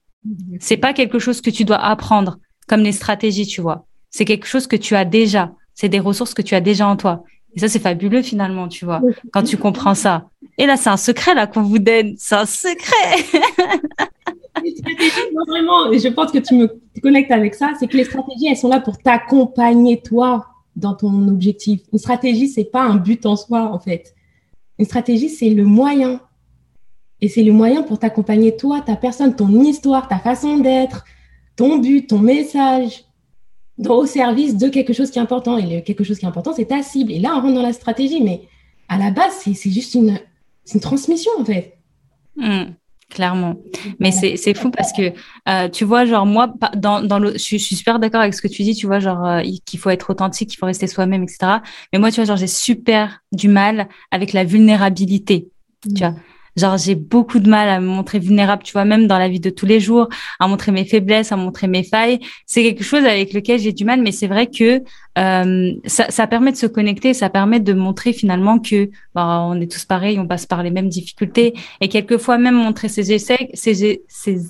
C'est 0.59 0.77
pas 0.77 0.93
quelque 0.93 1.19
chose 1.19 1.41
que 1.41 1.51
tu 1.51 1.65
dois 1.65 1.79
apprendre, 1.79 2.39
comme 2.67 2.81
les 2.81 2.93
stratégies, 2.93 3.47
tu 3.47 3.61
vois. 3.61 3.87
C'est 4.11 4.25
quelque 4.25 4.47
chose 4.47 4.67
que 4.67 4.77
tu 4.77 4.97
as 4.97 5.05
déjà. 5.05 5.53
C'est 5.75 5.89
des 5.89 6.01
ressources 6.01 6.35
que 6.35 6.43
tu 6.43 6.55
as 6.55 6.61
déjà 6.61 6.87
en 6.87 6.97
toi. 6.97 7.25
Et 7.55 7.61
ça, 7.61 7.69
c'est 7.69 7.81
fabuleux 7.81 8.23
finalement, 8.23 8.69
tu 8.69 8.85
vois, 8.85 9.01
quand 9.33 9.43
tu 9.43 9.57
comprends 9.57 9.95
ça. 9.95 10.29
Et 10.59 10.67
là, 10.67 10.77
c'est 10.77 10.91
un 10.91 10.97
secret 10.97 11.35
là 11.35 11.47
qu'on 11.47 11.63
vous 11.63 11.79
donne. 11.79 12.15
C'est 12.17 12.35
un 12.35 12.47
secret. 12.47 13.17
non, 15.35 15.45
vraiment, 15.47 15.91
et 15.91 15.99
je 15.99 16.09
pense 16.09 16.31
que 16.31 16.39
tu 16.39 16.55
me 16.55 16.69
connectes 17.03 17.31
avec 17.31 17.55
ça, 17.55 17.73
c'est 17.79 17.87
que 17.87 17.97
les 17.97 18.05
stratégies, 18.05 18.47
elles 18.49 18.57
sont 18.57 18.69
là 18.69 18.81
pour 18.81 18.99
t'accompagner 18.99 20.01
toi 20.01 20.47
dans 20.77 20.95
ton 20.95 21.29
objectif. 21.29 21.81
Une 21.93 21.99
stratégie, 21.99 22.49
c'est 22.49 22.65
pas 22.65 22.83
un 22.83 22.97
but 22.97 23.27
en 23.27 23.37
soi, 23.37 23.63
en 23.73 23.79
fait. 23.79 24.15
Une 24.79 24.85
stratégie, 24.85 25.29
c'est 25.29 25.51
le 25.51 25.65
moyen. 25.65 26.21
Et 27.21 27.29
c'est 27.29 27.43
le 27.43 27.53
moyen 27.53 27.83
pour 27.83 27.99
t'accompagner 27.99 28.57
toi, 28.57 28.81
ta 28.81 28.97
personne, 28.97 29.37
ton 29.37 29.61
histoire, 29.61 30.09
ta 30.09 30.19
façon 30.19 30.59
d'être, 30.59 31.05
ton 31.57 31.79
but, 31.79 32.07
ton 32.07 32.19
message, 32.19 33.05
au 33.89 34.07
service 34.07 34.57
de 34.57 34.69
quelque 34.69 34.93
chose 34.93 35.11
qui 35.11 35.19
est 35.19 35.23
important. 35.23 35.59
Et 35.59 35.77
le 35.77 35.81
quelque 35.81 36.05
chose 36.05 36.19
qui 36.19 36.25
est 36.25 36.29
important, 36.29 36.53
c'est 36.55 36.67
ta 36.67 36.83
cible. 36.83 37.13
Et 37.13 37.19
là, 37.19 37.35
on 37.37 37.41
rentre 37.41 37.55
dans 37.55 37.63
la 37.63 37.73
stratégie. 37.73 38.23
Mais 38.23 38.43
à 38.89 38.99
la 38.99 39.11
base, 39.11 39.33
c'est 39.43 39.71
juste 39.71 39.95
une, 39.95 40.19
une 40.75 40.81
transmission, 40.81 41.31
en 41.39 41.45
fait. 41.45 41.79
Hmm 42.37 42.73
clairement. 43.11 43.57
Mais 43.99 44.13
c'est 44.13 44.55
fou 44.55 44.71
parce 44.71 44.93
que 44.93 45.13
euh, 45.49 45.69
tu 45.69 45.85
vois, 45.85 46.07
genre 46.07 46.25
moi, 46.25 46.55
dans, 46.77 47.03
dans 47.03 47.19
le, 47.19 47.33
je, 47.33 47.39
suis 47.39 47.59
super 47.59 47.99
d'accord 47.99 48.21
avec 48.21 48.33
ce 48.33 48.41
que 48.41 48.49
tu 48.49 48.63
dis, 48.63 48.75
tu 48.75 48.87
vois, 48.87 49.01
genre 49.01 49.27
euh, 49.27 49.43
qu'il 49.67 49.79
faut 49.79 49.91
être 49.91 50.11
authentique, 50.11 50.49
qu'il 50.49 50.59
faut 50.59 50.67
rester 50.67 50.87
soi-même, 50.87 51.25
etc. 51.25 51.59
Mais 51.93 51.99
moi, 51.99 52.11
tu 52.11 52.17
vois, 52.17 52.25
genre 52.25 52.37
j'ai 52.37 52.47
super 52.47 53.21
du 53.33 53.49
mal 53.49 53.89
avec 54.11 54.33
la 54.33 54.45
vulnérabilité. 54.45 55.49
Tu 55.83 56.01
vois, 56.01 56.15
Genre, 56.57 56.77
j'ai 56.77 56.95
beaucoup 56.95 57.39
de 57.39 57.49
mal 57.49 57.69
à 57.69 57.81
me 57.81 57.87
montrer 57.87 58.19
vulnérable, 58.19 58.63
tu 58.63 58.73
vois, 58.73 58.85
même 58.85 59.07
dans 59.07 59.19
la 59.19 59.29
vie 59.29 59.41
de 59.41 59.51
tous 59.51 59.67
les 59.67 59.81
jours, 59.81 60.09
à 60.39 60.49
montrer 60.49 60.73
mes 60.73 60.85
faiblesses, 60.85 61.33
à 61.33 61.37
montrer 61.37 61.67
mes 61.67 61.85
failles. 61.85 62.21
C'est 62.47 62.63
quelque 62.63 62.85
chose 62.85 63.05
avec 63.05 63.33
lequel 63.33 63.59
j'ai 63.59 63.73
du 63.73 63.85
mal, 63.85 64.03
mais 64.03 64.13
c'est 64.13 64.27
vrai 64.27 64.47
que 64.47 64.83
euh, 65.19 65.73
ça, 65.87 66.11
ça, 66.11 66.27
permet 66.27 66.53
de 66.53 66.57
se 66.57 66.67
connecter, 66.67 67.15
ça 67.15 67.29
permet 67.31 67.61
de 67.61 67.73
montrer 67.73 68.13
finalement 68.13 68.59
que 68.59 68.91
bah, 69.15 69.41
on 69.49 69.61
est 69.61 69.71
tous 69.71 69.85
pareils, 69.85 70.19
on 70.19 70.27
passe 70.27 70.47
par 70.47 70.63
les 70.63 70.71
mêmes 70.71 70.89
difficultés. 70.89 71.55
Et 71.81 71.89
quelquefois, 71.89 72.39
même 72.39 72.55
montrer 72.55 72.89
ses 72.89 73.13
échecs, 73.13 73.51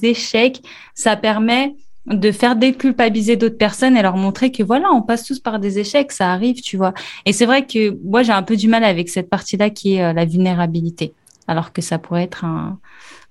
échecs, 0.03 0.63
ça 0.95 1.17
permet 1.17 1.75
de 2.07 2.33
faire 2.33 2.57
déculpabiliser 2.57 3.37
d'autres 3.37 3.59
personnes 3.59 3.97
et 3.97 4.03
leur 4.03 4.17
montrer 4.17 4.51
que 4.51 4.63
voilà, 4.63 4.91
on 4.93 5.03
passe 5.03 5.25
tous 5.25 5.39
par 5.39 5.59
des 5.59 5.79
échecs, 5.79 6.13
ça 6.13 6.33
arrive, 6.33 6.61
tu 6.61 6.77
vois. 6.77 6.95
Et 7.27 7.33
c'est 7.33 7.47
vrai 7.47 7.67
que 7.67 7.97
moi, 8.05 8.23
j'ai 8.23 8.33
un 8.33 8.43
peu 8.43 8.57
du 8.57 8.69
mal 8.69 8.85
avec 8.85 9.09
cette 9.09 9.29
partie-là 9.29 9.71
qui 9.71 9.95
est 9.95 10.03
euh, 10.03 10.13
la 10.13 10.25
vulnérabilité 10.25 11.15
alors 11.51 11.73
que 11.73 11.83
ça 11.83 11.99
pourrait 11.99 12.23
être 12.23 12.45
un, 12.45 12.79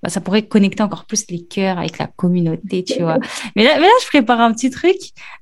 bah, 0.02 0.10
ça 0.10 0.20
pourrait 0.20 0.42
connecter 0.42 0.82
encore 0.82 1.06
plus 1.06 1.24
les 1.30 1.42
cœurs 1.42 1.78
avec 1.78 1.96
la 1.96 2.06
communauté, 2.06 2.84
tu 2.84 3.00
vois. 3.00 3.18
Mais 3.56 3.64
là, 3.64 3.76
mais 3.76 3.82
là, 3.82 3.92
je 4.02 4.08
prépare 4.08 4.40
un 4.40 4.52
petit 4.52 4.68
truc. 4.68 4.96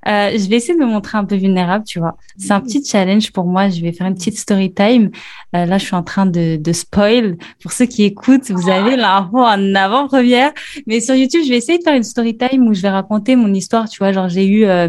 Euh, 0.06 0.30
je 0.32 0.48
vais 0.48 0.56
essayer 0.56 0.74
de 0.74 0.78
me 0.78 0.86
montrer 0.86 1.18
un 1.18 1.24
peu 1.24 1.34
vulnérable, 1.34 1.84
tu 1.84 1.98
vois. 1.98 2.16
C'est 2.36 2.52
un 2.52 2.60
petit 2.60 2.84
challenge 2.84 3.32
pour 3.32 3.46
moi. 3.46 3.68
Je 3.68 3.80
vais 3.80 3.92
faire 3.92 4.06
une 4.06 4.14
petite 4.14 4.38
story 4.38 4.72
time. 4.72 5.10
Euh, 5.56 5.66
là, 5.66 5.78
je 5.78 5.86
suis 5.86 5.96
en 5.96 6.04
train 6.04 6.26
de, 6.26 6.56
de 6.56 6.72
spoil. 6.72 7.36
Pour 7.60 7.72
ceux 7.72 7.86
qui 7.86 8.04
écoutent, 8.04 8.50
vous 8.50 8.70
avez 8.70 8.94
l'info 8.96 9.38
en 9.38 9.74
avant-première. 9.74 10.52
Mais 10.86 11.00
sur 11.00 11.16
YouTube, 11.16 11.42
je 11.44 11.50
vais 11.50 11.56
essayer 11.56 11.78
de 11.78 11.82
faire 11.82 11.96
une 11.96 12.04
story 12.04 12.36
time 12.36 12.68
où 12.68 12.74
je 12.74 12.82
vais 12.82 12.90
raconter 12.90 13.34
mon 13.34 13.52
histoire, 13.52 13.88
tu 13.88 13.98
vois. 13.98 14.12
Genre, 14.12 14.28
j'ai 14.28 14.46
eu 14.46 14.66
euh, 14.66 14.88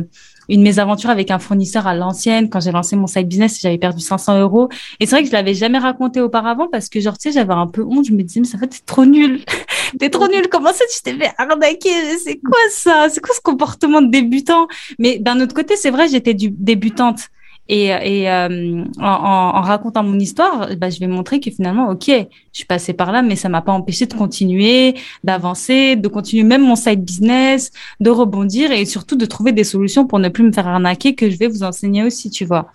une 0.50 0.62
mésaventure 0.62 1.10
avec 1.10 1.32
un 1.32 1.40
fournisseur 1.40 1.88
à 1.88 1.96
l'ancienne 1.96 2.50
quand 2.50 2.60
j'ai 2.60 2.72
lancé 2.72 2.96
mon 2.96 3.08
side 3.08 3.28
business, 3.28 3.60
j'avais 3.62 3.78
perdu 3.78 4.02
500 4.02 4.40
euros. 4.42 4.70
Et 5.00 5.06
c'est 5.06 5.16
vrai 5.16 5.22
que 5.24 5.30
je 5.30 5.34
l'avais 5.34 5.54
jamais 5.54 5.78
raconté 5.78 6.20
auparavant 6.20 6.68
parce 6.68 6.90
que 6.90 7.00
genre 7.00 7.18
tu 7.18 7.30
sais 7.30 7.34
j'avais 7.40 7.54
un 7.54 7.68
peu 7.68 7.84
honte. 7.84 8.06
Je 8.06 8.14
me 8.14 8.24
disais 8.24 8.40
mais 8.40 8.48
ça 8.48 8.58
fait 8.58 8.68
t'es 8.68 8.80
trop 8.86 9.06
nul, 9.06 9.44
t'es 10.00 10.10
trop 10.10 10.28
nul. 10.28 10.48
Comment 10.50 10.74
ça 10.74 10.84
tu 10.92 11.02
t'es 11.02 11.14
fait 11.14 11.32
arnaquer? 11.38 12.18
C'est 12.24 12.40
quoi 12.40 12.60
ça? 12.72 13.08
C'est 13.10 13.22
quoi 13.22 13.36
ce 13.36 13.42
comportement 13.42 14.02
de 14.02 14.10
débutant? 14.10 14.68
Mais 14.98 15.20
d'un 15.20 15.40
autre 15.40 15.54
côté 15.54 15.76
c'est 15.76 15.92
vrai 15.92 16.08
j'étais 16.08 16.34
débutante. 16.34 17.30
Et, 17.72 17.86
et 17.86 18.32
euh, 18.32 18.84
en, 19.00 19.06
en, 19.06 19.62
racontant 19.62 20.04
mon 20.04 20.18
histoire, 20.18 20.70
bah, 20.76 20.90
je 20.90 21.00
vais 21.00 21.08
montrer 21.08 21.40
que 21.40 21.52
finalement, 21.52 21.90
ok, 21.92 22.08
je 22.08 22.24
suis 22.52 22.66
passée 22.66 22.94
par 22.94 23.12
là, 23.12 23.22
mais 23.22 23.36
ça 23.36 23.48
m'a 23.48 23.62
pas 23.62 23.72
empêché 23.72 24.08
de 24.08 24.14
continuer, 24.16 24.96
d'avancer, 25.24 25.96
de 25.96 26.08
continuer 26.08 26.44
même 26.44 26.64
mon 26.64 26.76
side 26.76 27.04
business, 27.04 27.72
de 28.00 28.10
rebondir 28.10 28.72
et 28.72 28.86
surtout 28.86 29.16
de 29.16 29.26
trouver 29.28 29.52
des 29.52 29.64
solutions 29.64 30.08
pour 30.08 30.18
ne 30.18 30.30
plus 30.30 30.44
me 30.44 30.52
faire 30.52 30.68
arnaquer 30.68 31.14
que 31.14 31.30
je 31.30 31.38
vais 31.38 31.48
vous 31.48 31.62
enseigner 31.62 32.04
aussi, 32.04 32.32
tu 32.32 32.44
vois. 32.44 32.72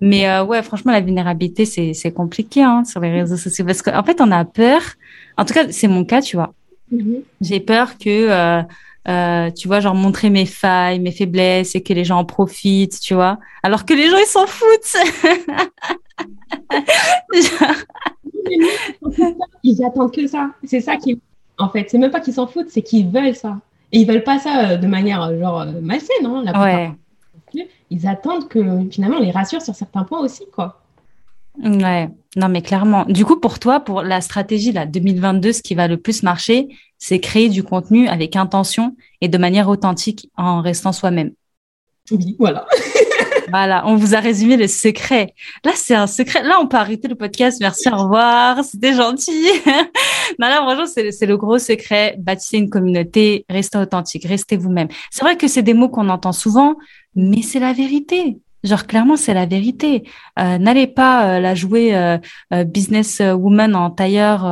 Mais 0.00 0.26
euh, 0.26 0.44
ouais, 0.44 0.62
franchement, 0.62 0.92
la 0.92 1.02
vulnérabilité, 1.02 1.66
c'est 1.66 1.92
c'est 1.92 2.12
compliqué 2.12 2.62
hein, 2.62 2.84
sur 2.84 3.00
les 3.00 3.10
réseaux 3.10 3.36
sociaux 3.36 3.66
parce 3.66 3.82
qu'en 3.82 4.02
fait, 4.02 4.18
on 4.22 4.30
a 4.30 4.46
peur. 4.46 4.80
En 5.36 5.44
tout 5.44 5.52
cas, 5.52 5.66
c'est 5.70 5.88
mon 5.88 6.06
cas, 6.06 6.22
tu 6.22 6.36
vois. 6.36 6.54
Mm-hmm. 6.90 7.20
J'ai 7.42 7.60
peur 7.60 7.98
que 7.98 8.08
euh, 8.08 8.62
euh, 9.08 9.50
tu 9.50 9.68
vois, 9.68 9.80
genre 9.80 9.94
montrer 9.94 10.28
mes 10.28 10.44
failles, 10.44 11.00
mes 11.00 11.12
faiblesses 11.12 11.74
et 11.74 11.82
que 11.82 11.94
les 11.94 12.04
gens 12.04 12.18
en 12.18 12.24
profitent, 12.26 13.00
tu 13.00 13.14
vois. 13.14 13.38
Alors 13.62 13.86
que 13.86 13.94
les 13.94 14.10
gens, 14.10 14.18
ils 14.18 14.26
s'en 14.26 14.46
foutent. 14.46 14.96
ils 19.62 19.84
attendent 19.84 20.12
que 20.12 20.26
ça. 20.26 20.50
C'est 20.64 20.80
ça 20.80 20.96
qui, 20.96 21.20
en 21.56 21.70
fait, 21.70 21.88
c'est 21.88 21.96
même 21.98 22.10
pas 22.10 22.20
qu'ils 22.20 22.34
s'en 22.34 22.46
foutent, 22.46 22.68
c'est 22.68 22.82
qu'ils 22.82 23.08
veulent 23.08 23.34
ça. 23.34 23.58
Et 23.92 24.00
ils 24.00 24.06
veulent 24.06 24.24
pas 24.24 24.38
ça 24.38 24.72
euh, 24.72 24.76
de 24.76 24.86
manière 24.86 25.22
euh, 25.22 25.40
genre 25.40 25.64
malsaine, 25.80 26.26
hein, 26.26 26.42
la 26.44 26.60
ouais. 26.60 26.92
Ils 27.90 28.06
attendent 28.06 28.48
que 28.48 28.60
finalement 28.90 29.16
on 29.16 29.22
les 29.22 29.30
rassure 29.30 29.62
sur 29.62 29.74
certains 29.74 30.04
points 30.04 30.20
aussi, 30.20 30.44
quoi. 30.52 30.82
Ouais, 31.64 32.10
non 32.36 32.50
mais 32.50 32.60
clairement. 32.60 33.06
Du 33.06 33.24
coup, 33.24 33.40
pour 33.40 33.58
toi, 33.58 33.80
pour 33.80 34.02
la 34.02 34.20
stratégie 34.20 34.72
là 34.72 34.84
2022, 34.84 35.52
ce 35.52 35.62
qui 35.62 35.74
va 35.74 35.88
le 35.88 35.96
plus 35.96 36.22
marcher, 36.22 36.68
c'est 36.98 37.20
créer 37.20 37.48
du 37.48 37.62
contenu 37.62 38.08
avec 38.08 38.36
intention 38.36 38.96
et 39.20 39.28
de 39.28 39.38
manière 39.38 39.68
authentique 39.68 40.30
en 40.36 40.60
restant 40.60 40.92
soi-même. 40.92 41.32
Oui, 42.10 42.36
voilà. 42.38 42.66
voilà, 43.50 43.86
on 43.86 43.96
vous 43.96 44.14
a 44.14 44.20
résumé 44.20 44.56
le 44.56 44.66
secret. 44.66 45.34
Là, 45.64 45.72
c'est 45.74 45.94
un 45.94 46.06
secret. 46.06 46.42
Là, 46.42 46.58
on 46.60 46.66
peut 46.66 46.76
arrêter 46.76 47.08
le 47.08 47.14
podcast. 47.14 47.58
Merci, 47.60 47.88
au 47.88 47.96
revoir. 47.96 48.64
C'était 48.64 48.94
gentil. 48.94 49.46
non, 50.38 50.48
là, 50.48 50.56
franchement, 50.56 50.86
c'est 50.86 51.26
le 51.26 51.36
gros 51.36 51.58
secret. 51.58 52.16
Bâtissez 52.18 52.58
une 52.58 52.70
communauté, 52.70 53.44
restez 53.48 53.78
authentique, 53.78 54.24
restez 54.26 54.56
vous-même. 54.56 54.88
C'est 55.10 55.22
vrai 55.22 55.36
que 55.36 55.48
c'est 55.48 55.62
des 55.62 55.74
mots 55.74 55.88
qu'on 55.88 56.08
entend 56.08 56.32
souvent, 56.32 56.76
mais 57.14 57.42
c'est 57.42 57.60
la 57.60 57.72
vérité. 57.72 58.38
Genre 58.64 58.86
clairement 58.86 59.16
c'est 59.16 59.34
la 59.34 59.46
vérité. 59.46 60.04
Euh, 60.38 60.58
N'allez 60.58 60.86
pas 60.86 61.36
euh, 61.36 61.40
la 61.40 61.54
jouer 61.54 61.94
euh, 61.94 62.18
euh 62.52 62.64
business 62.64 63.20
woman 63.20 63.76
en 63.76 63.90
tailleur 63.90 64.46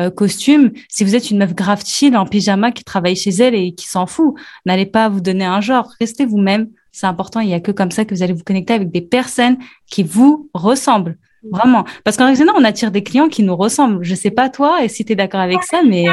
euh, 0.00 0.10
costume. 0.10 0.72
Si 0.88 1.04
vous 1.04 1.14
êtes 1.14 1.30
une 1.30 1.38
meuf 1.38 1.54
grave 1.54 1.82
chill 1.84 2.16
en 2.16 2.26
pyjama 2.26 2.72
qui 2.72 2.82
travaille 2.84 3.16
chez 3.16 3.30
elle 3.30 3.54
et 3.54 3.72
qui 3.72 3.86
s'en 3.86 4.06
fout, 4.06 4.34
n'allez 4.66 4.86
pas 4.86 5.08
vous 5.08 5.20
donner 5.20 5.44
un 5.44 5.60
genre. 5.60 5.92
Restez 6.00 6.26
vous-même. 6.26 6.68
C'est 6.90 7.06
important. 7.06 7.40
Il 7.40 7.48
y 7.48 7.54
a 7.54 7.60
que 7.60 7.70
comme 7.70 7.90
ça 7.90 8.04
que 8.04 8.14
vous 8.14 8.22
allez 8.22 8.32
vous 8.32 8.44
connecter 8.44 8.74
avec 8.74 8.90
des 8.90 9.00
personnes 9.00 9.56
qui 9.86 10.02
vous 10.02 10.50
ressemblent. 10.54 11.16
Vraiment. 11.50 11.84
Parce 12.04 12.16
qu'en 12.16 12.34
général, 12.34 12.60
on 12.60 12.64
attire 12.64 12.90
des 12.90 13.02
clients 13.02 13.28
qui 13.28 13.42
nous 13.42 13.56
ressemblent. 13.56 14.02
Je 14.02 14.14
sais 14.14 14.30
pas 14.30 14.48
toi 14.48 14.84
et 14.84 14.88
si 14.88 15.04
tu 15.04 15.12
es 15.12 15.16
d'accord 15.16 15.40
avec 15.40 15.62
ça, 15.62 15.82
mais 15.82 16.04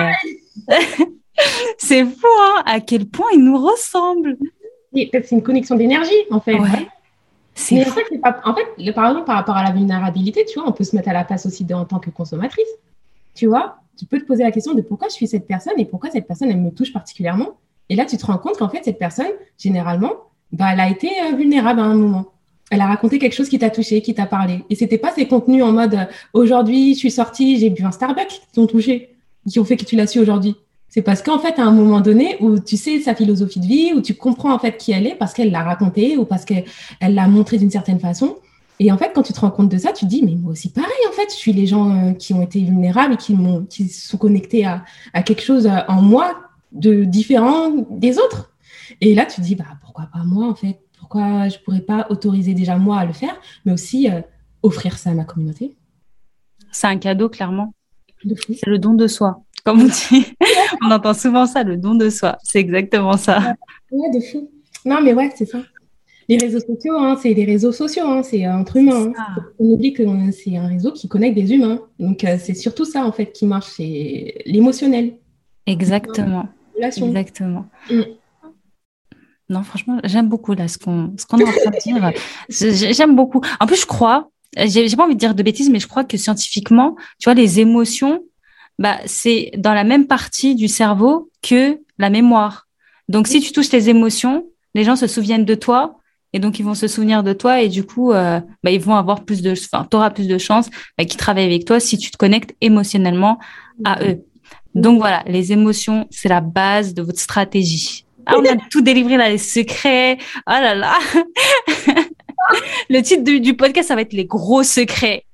c'est 1.77 2.03
fou 2.03 2.27
hein, 2.39 2.63
à 2.65 2.79
quel 2.79 3.05
point 3.05 3.27
ils 3.33 3.43
nous 3.43 3.57
ressemblent. 3.57 4.37
C'est 4.93 5.31
une 5.31 5.43
connexion 5.43 5.75
d'énergie 5.75 6.11
en 6.31 6.39
fait. 6.39 6.55
Ouais. 6.55 6.87
Mais 7.71 7.87
en 7.87 7.91
fait, 7.91 8.17
pas... 8.21 8.39
en 8.45 8.55
fait, 8.55 8.91
par 8.93 9.07
exemple, 9.07 9.25
par 9.25 9.35
rapport 9.35 9.57
à 9.57 9.63
la 9.63 9.71
vulnérabilité, 9.71 10.45
tu 10.45 10.59
vois, 10.59 10.67
on 10.67 10.71
peut 10.71 10.83
se 10.83 10.95
mettre 10.95 11.09
à 11.09 11.13
la 11.13 11.23
place 11.23 11.45
aussi 11.45 11.65
de, 11.65 11.73
en 11.73 11.85
tant 11.85 11.99
que 11.99 12.09
consommatrice. 12.09 12.67
Tu 13.35 13.47
vois, 13.47 13.77
tu 13.97 14.05
peux 14.05 14.19
te 14.19 14.25
poser 14.25 14.43
la 14.43 14.51
question 14.51 14.73
de 14.73 14.81
pourquoi 14.81 15.07
je 15.09 15.13
suis 15.13 15.27
cette 15.27 15.47
personne 15.47 15.73
et 15.77 15.85
pourquoi 15.85 16.09
cette 16.09 16.27
personne, 16.27 16.49
elle 16.49 16.61
me 16.61 16.71
touche 16.71 16.93
particulièrement. 16.93 17.57
Et 17.89 17.95
là, 17.95 18.05
tu 18.05 18.17
te 18.17 18.25
rends 18.25 18.37
compte 18.37 18.57
qu'en 18.57 18.69
fait, 18.69 18.83
cette 18.83 18.99
personne, 18.99 19.31
généralement, 19.57 20.13
bah, 20.51 20.69
elle 20.73 20.79
a 20.79 20.89
été 20.89 21.09
euh, 21.09 21.35
vulnérable 21.35 21.79
à 21.79 21.83
un 21.83 21.95
moment. 21.95 22.27
Elle 22.71 22.81
a 22.81 22.87
raconté 22.87 23.19
quelque 23.19 23.33
chose 23.33 23.49
qui 23.49 23.59
t'a 23.59 23.69
touché, 23.69 24.01
qui 24.01 24.13
t'a 24.13 24.25
parlé. 24.25 24.63
Et 24.69 24.75
c'était 24.75 24.97
pas 24.97 25.11
ces 25.11 25.27
contenus 25.27 25.63
en 25.63 25.71
mode 25.71 25.95
euh, 25.95 26.05
aujourd'hui, 26.33 26.93
je 26.93 26.99
suis 26.99 27.11
sortie, 27.11 27.59
j'ai 27.59 27.69
bu 27.69 27.83
un 27.83 27.91
Starbucks 27.91 28.27
qui 28.27 28.41
t'ont 28.53 28.67
touché, 28.67 29.15
qui 29.49 29.59
ont 29.59 29.65
fait 29.65 29.75
que 29.75 29.85
tu 29.85 29.95
l'as 29.95 30.07
su 30.07 30.19
aujourd'hui. 30.19 30.55
C'est 30.89 31.03
parce 31.03 31.21
qu'en 31.21 31.39
fait, 31.39 31.59
à 31.59 31.63
un 31.63 31.71
moment 31.71 32.01
donné, 32.01 32.37
où 32.41 32.59
tu 32.59 32.75
sais 32.75 32.99
sa 32.99 33.13
philosophie 33.13 33.59
de 33.59 33.65
vie, 33.65 33.93
où 33.95 34.01
tu 34.01 34.15
comprends 34.15 34.53
en 34.53 34.59
fait 34.59 34.77
qui 34.77 34.91
elle 34.91 35.05
est 35.05 35.15
parce 35.15 35.33
qu'elle 35.33 35.51
l'a 35.51 35.63
raconté 35.63 36.17
ou 36.17 36.25
parce 36.25 36.45
qu'elle 36.45 36.65
l'a 36.99 37.27
montré 37.27 37.57
d'une 37.57 37.69
certaine 37.69 37.99
façon. 37.99 38.37
Et 38.79 38.91
en 38.91 38.97
fait, 38.97 39.11
quand 39.13 39.23
tu 39.23 39.33
te 39.33 39.39
rends 39.39 39.51
compte 39.51 39.69
de 39.69 39.77
ça, 39.77 39.91
tu 39.91 40.05
te 40.05 40.09
dis, 40.09 40.23
mais 40.23 40.35
moi 40.35 40.53
aussi 40.53 40.71
pareil, 40.71 40.89
en 41.07 41.11
fait, 41.11 41.29
je 41.29 41.35
suis 41.35 41.53
les 41.53 41.67
gens 41.67 41.91
euh, 41.91 42.13
qui 42.13 42.33
ont 42.33 42.41
été 42.41 42.61
vulnérables 42.61 43.13
et 43.15 43.17
qui, 43.17 43.33
m'ont, 43.33 43.65
qui 43.65 43.89
sont 43.89 44.17
connectés 44.17 44.65
à, 44.65 44.83
à, 45.13 45.21
quelque 45.21 45.43
chose 45.43 45.67
euh, 45.67 45.79
en 45.87 46.01
moi 46.01 46.39
de 46.71 47.03
différent 47.03 47.71
des 47.91 48.17
autres. 48.17 48.53
Et 49.01 49.13
là, 49.13 49.25
tu 49.25 49.41
te 49.41 49.41
dis, 49.41 49.55
bah, 49.55 49.65
pourquoi 49.81 50.07
pas 50.11 50.23
moi, 50.23 50.47
en 50.47 50.55
fait? 50.55 50.79
Pourquoi 50.97 51.49
je 51.49 51.57
pourrais 51.59 51.81
pas 51.81 52.07
autoriser 52.09 52.53
déjà 52.53 52.77
moi 52.77 52.99
à 52.99 53.05
le 53.05 53.13
faire, 53.13 53.35
mais 53.65 53.73
aussi 53.73 54.09
euh, 54.09 54.21
offrir 54.63 54.97
ça 54.97 55.11
à 55.11 55.13
ma 55.13 55.25
communauté? 55.25 55.75
C'est 56.71 56.87
un 56.87 56.97
cadeau, 56.97 57.29
clairement. 57.29 57.73
C'est 58.47 58.67
le 58.67 58.79
don 58.79 58.93
de 58.93 59.07
soi 59.07 59.43
comme 59.63 59.81
on 59.81 59.85
dit. 59.85 60.25
on 60.83 60.91
entend 60.91 61.13
souvent 61.13 61.45
ça, 61.45 61.63
le 61.63 61.77
don 61.77 61.95
de 61.95 62.09
soi. 62.09 62.37
C'est 62.43 62.59
exactement 62.59 63.17
ça. 63.17 63.55
Ouais, 63.91 64.09
de 64.11 64.19
fou. 64.19 64.49
Non, 64.85 65.01
mais 65.01 65.13
ouais, 65.13 65.31
c'est 65.35 65.45
ça. 65.45 65.59
Les 66.27 66.37
réseaux 66.37 66.59
sociaux, 66.59 66.95
hein, 66.95 67.17
c'est 67.19 67.33
des 67.33 67.45
réseaux 67.45 67.71
sociaux, 67.71 68.05
hein, 68.05 68.21
c'est 68.21 68.47
entre 68.47 68.77
humains. 68.77 69.11
Hein. 69.17 69.35
On 69.57 69.65
oublie 69.65 69.93
que 69.93 70.03
c'est 70.31 70.55
un 70.57 70.67
réseau 70.67 70.91
qui 70.91 71.07
connecte 71.07 71.35
des 71.35 71.53
humains. 71.53 71.81
Donc, 71.97 72.23
euh, 72.23 72.37
c'est 72.39 72.53
surtout 72.53 72.85
ça, 72.85 73.03
en 73.03 73.11
fait, 73.11 73.31
qui 73.31 73.47
marche, 73.47 73.71
c'est 73.77 74.35
l'émotionnel. 74.45 75.13
Exactement. 75.65 76.47
Exactement. 76.79 77.65
Mm. 77.89 78.01
Non, 79.49 79.63
franchement, 79.63 79.99
j'aime 80.03 80.29
beaucoup 80.29 80.53
là 80.53 80.67
ce 80.67 80.77
qu'on 80.77 81.13
ce 81.17 81.25
qu'on 81.25 81.39
est 81.39 81.43
en 81.43 81.51
train 81.51 81.71
de 81.71 81.81
dire. 81.81 82.11
J'aime 82.93 83.15
beaucoup. 83.15 83.41
En 83.59 83.65
plus, 83.65 83.81
je 83.81 83.87
crois, 83.87 84.29
j'ai 84.55 84.95
pas 84.95 85.05
envie 85.05 85.15
de 85.15 85.19
dire 85.19 85.33
de 85.33 85.41
bêtises, 85.41 85.69
mais 85.71 85.79
je 85.79 85.87
crois 85.87 86.03
que 86.03 86.17
scientifiquement, 86.17 86.95
tu 87.19 87.25
vois, 87.25 87.33
les 87.33 87.59
émotions, 87.59 88.21
bah, 88.79 88.97
c'est 89.05 89.51
dans 89.57 89.73
la 89.73 89.83
même 89.83 90.07
partie 90.07 90.55
du 90.55 90.67
cerveau 90.67 91.29
que 91.43 91.79
la 91.99 92.09
mémoire. 92.09 92.67
Donc, 93.09 93.27
si 93.27 93.41
tu 93.41 93.51
touches 93.51 93.69
tes 93.69 93.89
émotions, 93.89 94.45
les 94.73 94.83
gens 94.83 94.95
se 94.95 95.05
souviennent 95.05 95.45
de 95.45 95.55
toi 95.55 95.99
et 96.31 96.39
donc 96.39 96.59
ils 96.59 96.63
vont 96.63 96.75
se 96.75 96.87
souvenir 96.87 97.23
de 97.23 97.33
toi 97.33 97.61
et 97.61 97.67
du 97.67 97.83
coup, 97.83 98.13
euh, 98.13 98.39
bah, 98.63 98.71
ils 98.71 98.79
vont 98.79 98.95
avoir 98.95 99.25
plus 99.25 99.41
de, 99.41 99.51
enfin, 99.51 99.87
auras 99.93 100.11
plus 100.11 100.27
de 100.27 100.37
chances 100.37 100.69
bah, 100.97 101.05
qu'ils 101.05 101.17
travaillent 101.17 101.45
avec 101.45 101.65
toi 101.65 101.79
si 101.79 101.97
tu 101.97 102.11
te 102.11 102.17
connectes 102.17 102.55
émotionnellement 102.61 103.39
à 103.83 104.03
eux. 104.03 104.23
Donc 104.75 104.99
voilà, 104.99 105.23
les 105.27 105.51
émotions, 105.51 106.07
c'est 106.11 106.29
la 106.29 106.41
base 106.41 106.93
de 106.93 107.01
votre 107.01 107.19
stratégie. 107.19 108.05
Ah, 108.25 108.35
on 108.37 108.45
a 108.45 108.55
tout 108.71 108.81
délivré 108.81 109.17
là, 109.17 109.29
les 109.29 109.39
secrets. 109.39 110.17
Oh 110.47 110.51
là 110.51 110.75
là. 110.75 110.93
le 112.89 113.01
titre 113.01 113.23
du, 113.23 113.41
du 113.41 113.55
podcast, 113.55 113.87
ça 113.87 113.95
va 113.95 114.01
être 114.01 114.13
les 114.13 114.25
gros 114.25 114.63
secrets 114.63 115.25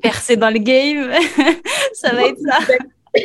percer 0.00 0.36
dans 0.36 0.50
le 0.50 0.58
game. 0.58 1.10
ça 1.94 2.12
va 2.14 2.26
être 2.26 2.38
ça. 2.38 2.58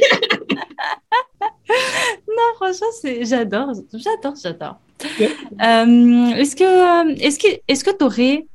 non, 2.28 2.54
franchement, 2.56 2.88
c'est, 3.02 3.26
j'adore, 3.26 3.72
j'adore, 3.94 4.34
j'adore. 4.42 4.80
Euh, 5.62 6.36
est-ce 6.36 6.56
que, 6.56 7.20
est-ce 7.22 7.40
que, 7.40 7.48
est-ce 7.68 7.84
que 7.84 7.92
tu 7.92 8.04
aurais 8.04 8.48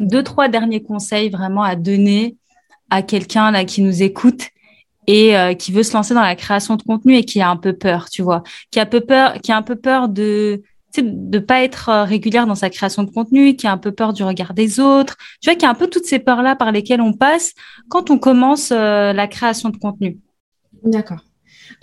deux, 0.00 0.22
trois 0.22 0.48
derniers 0.48 0.82
conseils 0.82 1.28
vraiment 1.30 1.62
à 1.62 1.76
donner 1.76 2.36
à 2.90 3.02
quelqu'un 3.02 3.64
qui 3.64 3.82
nous 3.82 4.02
écoute 4.02 4.48
et 5.06 5.36
euh, 5.36 5.54
qui 5.54 5.72
veut 5.72 5.82
se 5.82 5.94
lancer 5.94 6.14
dans 6.14 6.22
la 6.22 6.36
création 6.36 6.76
de 6.76 6.82
contenu 6.82 7.16
et 7.16 7.24
qui 7.24 7.40
a 7.40 7.48
un 7.48 7.56
peu 7.56 7.72
peur, 7.72 8.08
tu 8.10 8.22
vois, 8.22 8.42
qui 8.70 8.78
a 8.78 8.86
peu 8.86 9.00
peur, 9.00 9.40
qui 9.40 9.52
a 9.52 9.56
un 9.56 9.62
peu 9.62 9.76
peur 9.76 10.08
de 10.08 10.62
de 10.96 11.38
pas 11.38 11.62
être 11.62 11.88
euh, 11.88 12.04
régulière 12.04 12.46
dans 12.46 12.54
sa 12.54 12.70
création 12.70 13.02
de 13.02 13.10
contenu, 13.10 13.56
qui 13.56 13.66
a 13.66 13.72
un 13.72 13.78
peu 13.78 13.92
peur 13.92 14.12
du 14.12 14.22
regard 14.22 14.54
des 14.54 14.80
autres, 14.80 15.16
tu 15.40 15.50
vois, 15.50 15.56
qui 15.56 15.66
a 15.66 15.70
un 15.70 15.74
peu 15.74 15.86
toutes 15.86 16.04
ces 16.04 16.18
peurs-là 16.18 16.56
par 16.56 16.72
lesquelles 16.72 17.00
on 17.00 17.12
passe 17.12 17.52
quand 17.88 18.10
on 18.10 18.18
commence 18.18 18.72
euh, 18.72 19.12
la 19.12 19.26
création 19.26 19.68
de 19.68 19.76
contenu. 19.76 20.18
D'accord. 20.82 21.20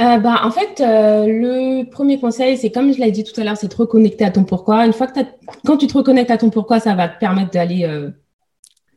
Euh, 0.02 0.18
bah, 0.18 0.42
en 0.44 0.52
fait, 0.52 0.80
le 0.80 1.84
premier 1.90 2.20
conseil, 2.20 2.58
c'est 2.58 2.72
comme 2.72 2.92
je 2.92 3.00
l'ai 3.00 3.12
dit 3.12 3.24
tout 3.24 3.40
à 3.40 3.44
l'heure, 3.44 3.56
c'est 3.56 3.68
de 3.68 3.76
reconnecter 3.76 4.26
à 4.26 4.32
ton 4.32 4.44
pourquoi. 4.44 4.86
Une 4.86 4.94
fois 4.94 5.08
que 5.08 5.20
quand 5.64 5.78
tu 5.78 5.88
te 5.88 5.98
reconnectes 5.98 6.32
à 6.32 6.38
ton 6.38 6.50
pourquoi, 6.50 6.80
ça 6.80 6.96
va 6.96 7.08
te 7.08 7.20
permettre 7.20 7.52
d'aller 7.52 7.88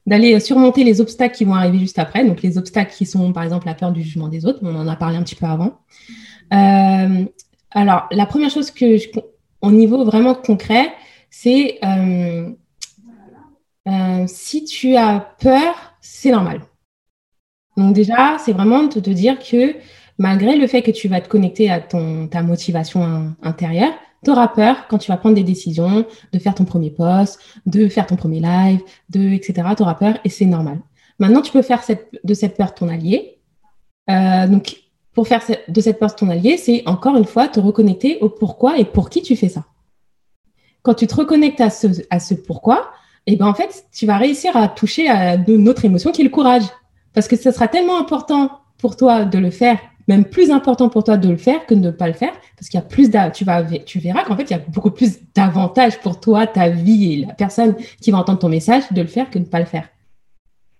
d'aller 0.06 0.40
surmonter 0.40 0.84
les 0.84 1.02
obstacles 1.02 1.36
qui 1.36 1.44
vont 1.44 1.54
arriver 1.54 1.78
juste 1.78 1.98
après. 1.98 2.24
Donc, 2.24 2.40
les 2.40 2.56
obstacles 2.56 2.94
qui 2.94 3.04
sont, 3.04 3.34
par 3.34 3.42
exemple, 3.42 3.66
la 3.66 3.74
peur 3.74 3.92
du 3.92 4.02
jugement 4.02 4.28
des 4.28 4.46
autres. 4.46 4.60
On 4.62 4.74
en 4.74 4.88
a 4.88 4.96
parlé 4.96 5.18
un 5.18 5.22
petit 5.22 5.34
peu 5.34 5.44
avant. 5.44 5.78
alors, 6.50 8.08
la 8.10 8.26
première 8.26 8.50
chose 8.50 8.70
que 8.70 8.96
je, 8.96 9.08
au 9.62 9.70
niveau 9.70 10.04
vraiment 10.04 10.34
concret, 10.34 10.92
c'est 11.30 11.78
euh, 11.84 12.50
euh, 13.88 14.24
si 14.26 14.64
tu 14.64 14.96
as 14.96 15.20
peur, 15.40 15.74
c'est 16.00 16.30
normal. 16.30 16.60
Donc 17.76 17.94
déjà, 17.94 18.36
c'est 18.38 18.52
vraiment 18.52 18.84
de 18.84 19.00
te 19.00 19.10
dire 19.10 19.38
que 19.38 19.74
malgré 20.18 20.56
le 20.56 20.66
fait 20.66 20.82
que 20.82 20.90
tu 20.90 21.08
vas 21.08 21.20
te 21.20 21.28
connecter 21.28 21.70
à 21.70 21.80
ton, 21.80 22.26
ta 22.26 22.42
motivation 22.42 23.34
intérieure, 23.42 23.92
tu 24.24 24.30
auras 24.30 24.48
peur 24.48 24.88
quand 24.88 24.98
tu 24.98 25.10
vas 25.10 25.16
prendre 25.16 25.36
des 25.36 25.44
décisions, 25.44 26.04
de 26.32 26.38
faire 26.38 26.54
ton 26.54 26.64
premier 26.64 26.90
post, 26.90 27.40
de 27.66 27.88
faire 27.88 28.06
ton 28.06 28.16
premier 28.16 28.40
live, 28.40 28.80
de 29.10 29.20
etc. 29.28 29.68
Tu 29.76 29.82
auras 29.82 29.94
peur 29.94 30.18
et 30.24 30.28
c'est 30.28 30.46
normal. 30.46 30.80
Maintenant, 31.18 31.40
tu 31.40 31.52
peux 31.52 31.62
faire 31.62 31.82
de 32.24 32.34
cette 32.34 32.56
peur 32.56 32.74
ton 32.74 32.88
allié. 32.88 33.38
Euh, 34.10 34.46
donc, 34.46 34.76
pour 35.18 35.26
faire 35.26 35.42
de 35.66 35.80
cette 35.80 35.98
peur 35.98 36.14
ton 36.14 36.30
allié, 36.30 36.56
c'est 36.56 36.84
encore 36.86 37.16
une 37.16 37.24
fois 37.24 37.48
te 37.48 37.58
reconnecter 37.58 38.18
au 38.20 38.28
pourquoi 38.28 38.78
et 38.78 38.84
pour 38.84 39.10
qui 39.10 39.20
tu 39.20 39.34
fais 39.34 39.48
ça. 39.48 39.64
Quand 40.82 40.94
tu 40.94 41.08
te 41.08 41.14
reconnectes 41.16 41.60
à 41.60 41.70
ce, 41.70 42.34
pourquoi, 42.34 42.92
et 43.26 43.32
eh 43.32 43.36
ben 43.36 43.48
en 43.48 43.52
fait, 43.52 43.84
tu 43.92 44.06
vas 44.06 44.16
réussir 44.16 44.56
à 44.56 44.68
toucher 44.68 45.08
à 45.08 45.36
notre 45.36 45.84
émotion 45.84 46.12
qui 46.12 46.20
est 46.20 46.24
le 46.24 46.30
courage. 46.30 46.62
Parce 47.14 47.26
que 47.26 47.34
ce 47.34 47.50
sera 47.50 47.66
tellement 47.66 47.98
important 47.98 48.60
pour 48.78 48.94
toi 48.94 49.24
de 49.24 49.38
le 49.40 49.50
faire, 49.50 49.80
même 50.06 50.24
plus 50.24 50.52
important 50.52 50.88
pour 50.88 51.02
toi 51.02 51.16
de 51.16 51.28
le 51.28 51.36
faire 51.36 51.66
que 51.66 51.74
de 51.74 51.80
ne 51.80 51.90
pas 51.90 52.06
le 52.06 52.14
faire, 52.14 52.34
parce 52.56 52.68
qu'il 52.68 52.78
y 52.78 52.82
a 52.84 52.86
plus 52.86 53.10
tu 53.34 53.44
vas, 53.44 53.64
tu 53.64 53.98
verras 53.98 54.22
qu'en 54.22 54.36
fait, 54.36 54.44
il 54.44 54.52
y 54.52 54.54
a 54.54 54.62
beaucoup 54.68 54.92
plus 54.92 55.18
d'avantages 55.34 55.98
pour 55.98 56.20
toi, 56.20 56.46
ta 56.46 56.68
vie 56.68 57.12
et 57.12 57.26
la 57.26 57.34
personne 57.34 57.74
qui 58.00 58.12
va 58.12 58.18
entendre 58.18 58.38
ton 58.38 58.48
message 58.48 58.84
de 58.92 59.02
le 59.02 59.08
faire 59.08 59.30
que 59.30 59.40
de 59.40 59.44
ne 59.44 59.48
pas 59.48 59.58
le 59.58 59.66
faire. 59.66 59.88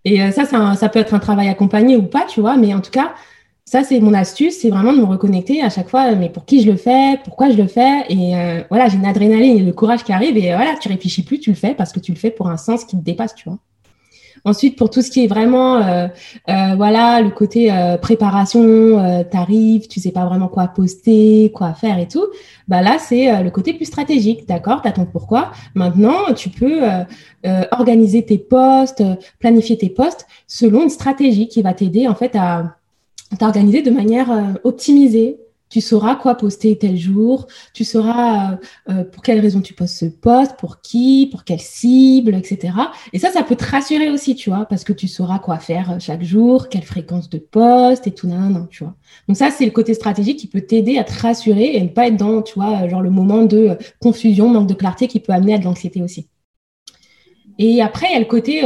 Et 0.05 0.23
euh, 0.23 0.31
ça, 0.31 0.45
ça 0.45 0.89
peut 0.89 1.01
être 1.01 1.15
un 1.15 1.19
travail 1.19 1.49
accompagné 1.49 1.97
ou 1.97 2.05
pas, 2.05 2.25
tu 2.25 2.41
vois, 2.41 2.57
mais 2.57 2.73
en 2.73 2.81
tout 2.81 2.93
cas, 2.93 3.15
ça, 3.69 3.85
c'est 3.85 4.01
mon 4.01 4.15
astuce, 4.15 4.61
c'est 4.63 4.71
vraiment 4.71 4.95
de 4.95 4.99
me 4.99 5.05
reconnecter 5.05 5.61
à 5.61 5.69
chaque 5.69 5.91
fois, 5.91 6.15
mais 6.15 6.31
pour 6.31 6.47
qui 6.47 6.63
je 6.63 6.71
le 6.71 6.79
fais, 6.79 7.21
pourquoi 7.23 7.51
je 7.51 7.57
le 7.59 7.67
fais. 7.67 8.07
Et 8.09 8.35
euh, 8.35 8.63
voilà, 8.71 8.89
j'ai 8.89 8.97
une 8.97 9.05
adrénaline 9.05 9.59
et 9.59 9.63
le 9.63 9.75
courage 9.75 10.05
qui 10.05 10.13
arrive. 10.13 10.39
Et 10.39 10.55
voilà, 10.55 10.75
tu 10.81 10.89
réfléchis 10.89 11.23
plus, 11.23 11.39
tu 11.39 11.51
le 11.51 11.57
fais 11.57 11.75
parce 11.75 11.93
que 11.93 12.01
tu 12.01 12.11
le 12.11 12.17
fais 12.17 12.31
pour 12.31 12.49
un 12.49 12.57
sens 12.57 12.87
qui 12.87 12.97
te 12.97 13.03
dépasse, 13.05 13.35
tu 13.35 13.47
vois. 13.47 13.59
Ensuite, 14.45 14.79
pour 14.79 14.89
tout 14.89 15.03
ce 15.03 15.11
qui 15.11 15.23
est 15.23 15.27
vraiment, 15.27 15.77
euh, 15.77 16.09
euh, 16.49 16.75
voilà, 16.77 17.21
le 17.21 17.29
côté 17.29 17.71
préparation, 18.01 19.25
t'arrives, 19.31 19.87
tu 19.87 20.01
sais 20.01 20.13
pas 20.13 20.25
vraiment 20.25 20.49
quoi 20.49 20.69
poster, 20.69 21.53
quoi 21.55 21.75
faire 21.75 21.99
et 21.99 22.09
tout. 22.09 22.25
Bah 22.69 22.81
là, 22.81 22.97
c'est 22.99 23.43
le 23.43 23.51
côté 23.51 23.75
plus 23.75 23.85
stratégique, 23.85 24.49
d'accord 24.49 24.81
T'as 24.81 24.93
ton 24.93 25.05
pourquoi. 25.05 25.53
Maintenant, 25.75 26.33
tu 26.35 26.49
peux 26.49 26.81
organiser 27.71 28.25
tes 28.25 28.39
postes, 28.39 29.03
planifier 29.41 29.77
tes 29.77 29.91
postes 29.91 30.27
selon 30.47 30.85
une 30.85 30.89
stratégie 30.89 31.49
qui 31.49 31.61
va 31.61 31.75
t'aider 31.75 32.09
en 32.09 32.15
fait 32.15 32.35
à 32.35 32.78
t'organiser 33.37 33.83
de 33.83 33.91
manière 33.91 34.31
euh, 34.31 34.53
optimisée. 34.65 35.39
Tu 35.71 35.83
sauras 35.83 36.17
quoi 36.17 36.35
poster 36.35 36.79
tel 36.79 36.97
jour, 36.97 37.47
tu 37.75 37.85
sauras 37.85 38.53
euh, 38.53 38.57
euh, 38.89 39.05
pour 39.05 39.23
quelle 39.23 39.39
raison 39.39 39.61
tu 39.61 39.75
postes 39.75 39.99
ce 39.99 40.07
post, 40.07 40.57
pour 40.57 40.81
qui, 40.81 41.29
pour 41.31 41.45
quelle 41.45 41.61
cible, 41.61 42.35
etc. 42.35 42.73
Et 43.13 43.19
ça, 43.19 43.31
ça 43.31 43.43
peut 43.43 43.55
te 43.55 43.67
rassurer 43.67 44.09
aussi, 44.09 44.35
tu 44.35 44.49
vois, 44.49 44.65
parce 44.65 44.83
que 44.83 44.95
tu 44.95 45.09
sauras 45.09 45.41
quoi 45.41 45.59
faire 45.59 45.99
chaque 46.01 46.23
jour, 46.23 46.71
quelle 46.71 46.85
fréquence 46.85 47.29
de 47.29 47.37
poste 47.37 48.07
et 48.07 48.13
tout, 48.13 48.29
non, 48.29 48.67
tu 48.71 48.83
vois. 48.83 48.95
Donc 49.29 49.37
ça, 49.37 49.51
c'est 49.51 49.67
le 49.67 49.71
côté 49.71 49.93
stratégique 49.93 50.39
qui 50.39 50.47
peut 50.47 50.63
t'aider 50.63 50.97
à 50.97 51.05
te 51.05 51.13
rassurer 51.13 51.77
et 51.77 51.83
ne 51.83 51.89
pas 51.89 52.07
être 52.07 52.17
dans, 52.17 52.41
tu 52.41 52.55
vois, 52.55 52.89
genre 52.89 53.03
le 53.03 53.11
moment 53.11 53.45
de 53.45 53.77
confusion, 54.01 54.49
manque 54.49 54.69
de 54.69 54.75
clarté 54.75 55.07
qui 55.07 55.21
peut 55.21 55.35
amener 55.35 55.53
à 55.53 55.59
de 55.59 55.65
l'anxiété 55.65 56.01
aussi. 56.01 56.29
Et 57.59 57.83
après, 57.83 58.07
il 58.09 58.13
y 58.15 58.17
a 58.17 58.21
le 58.21 58.25
côté 58.25 58.63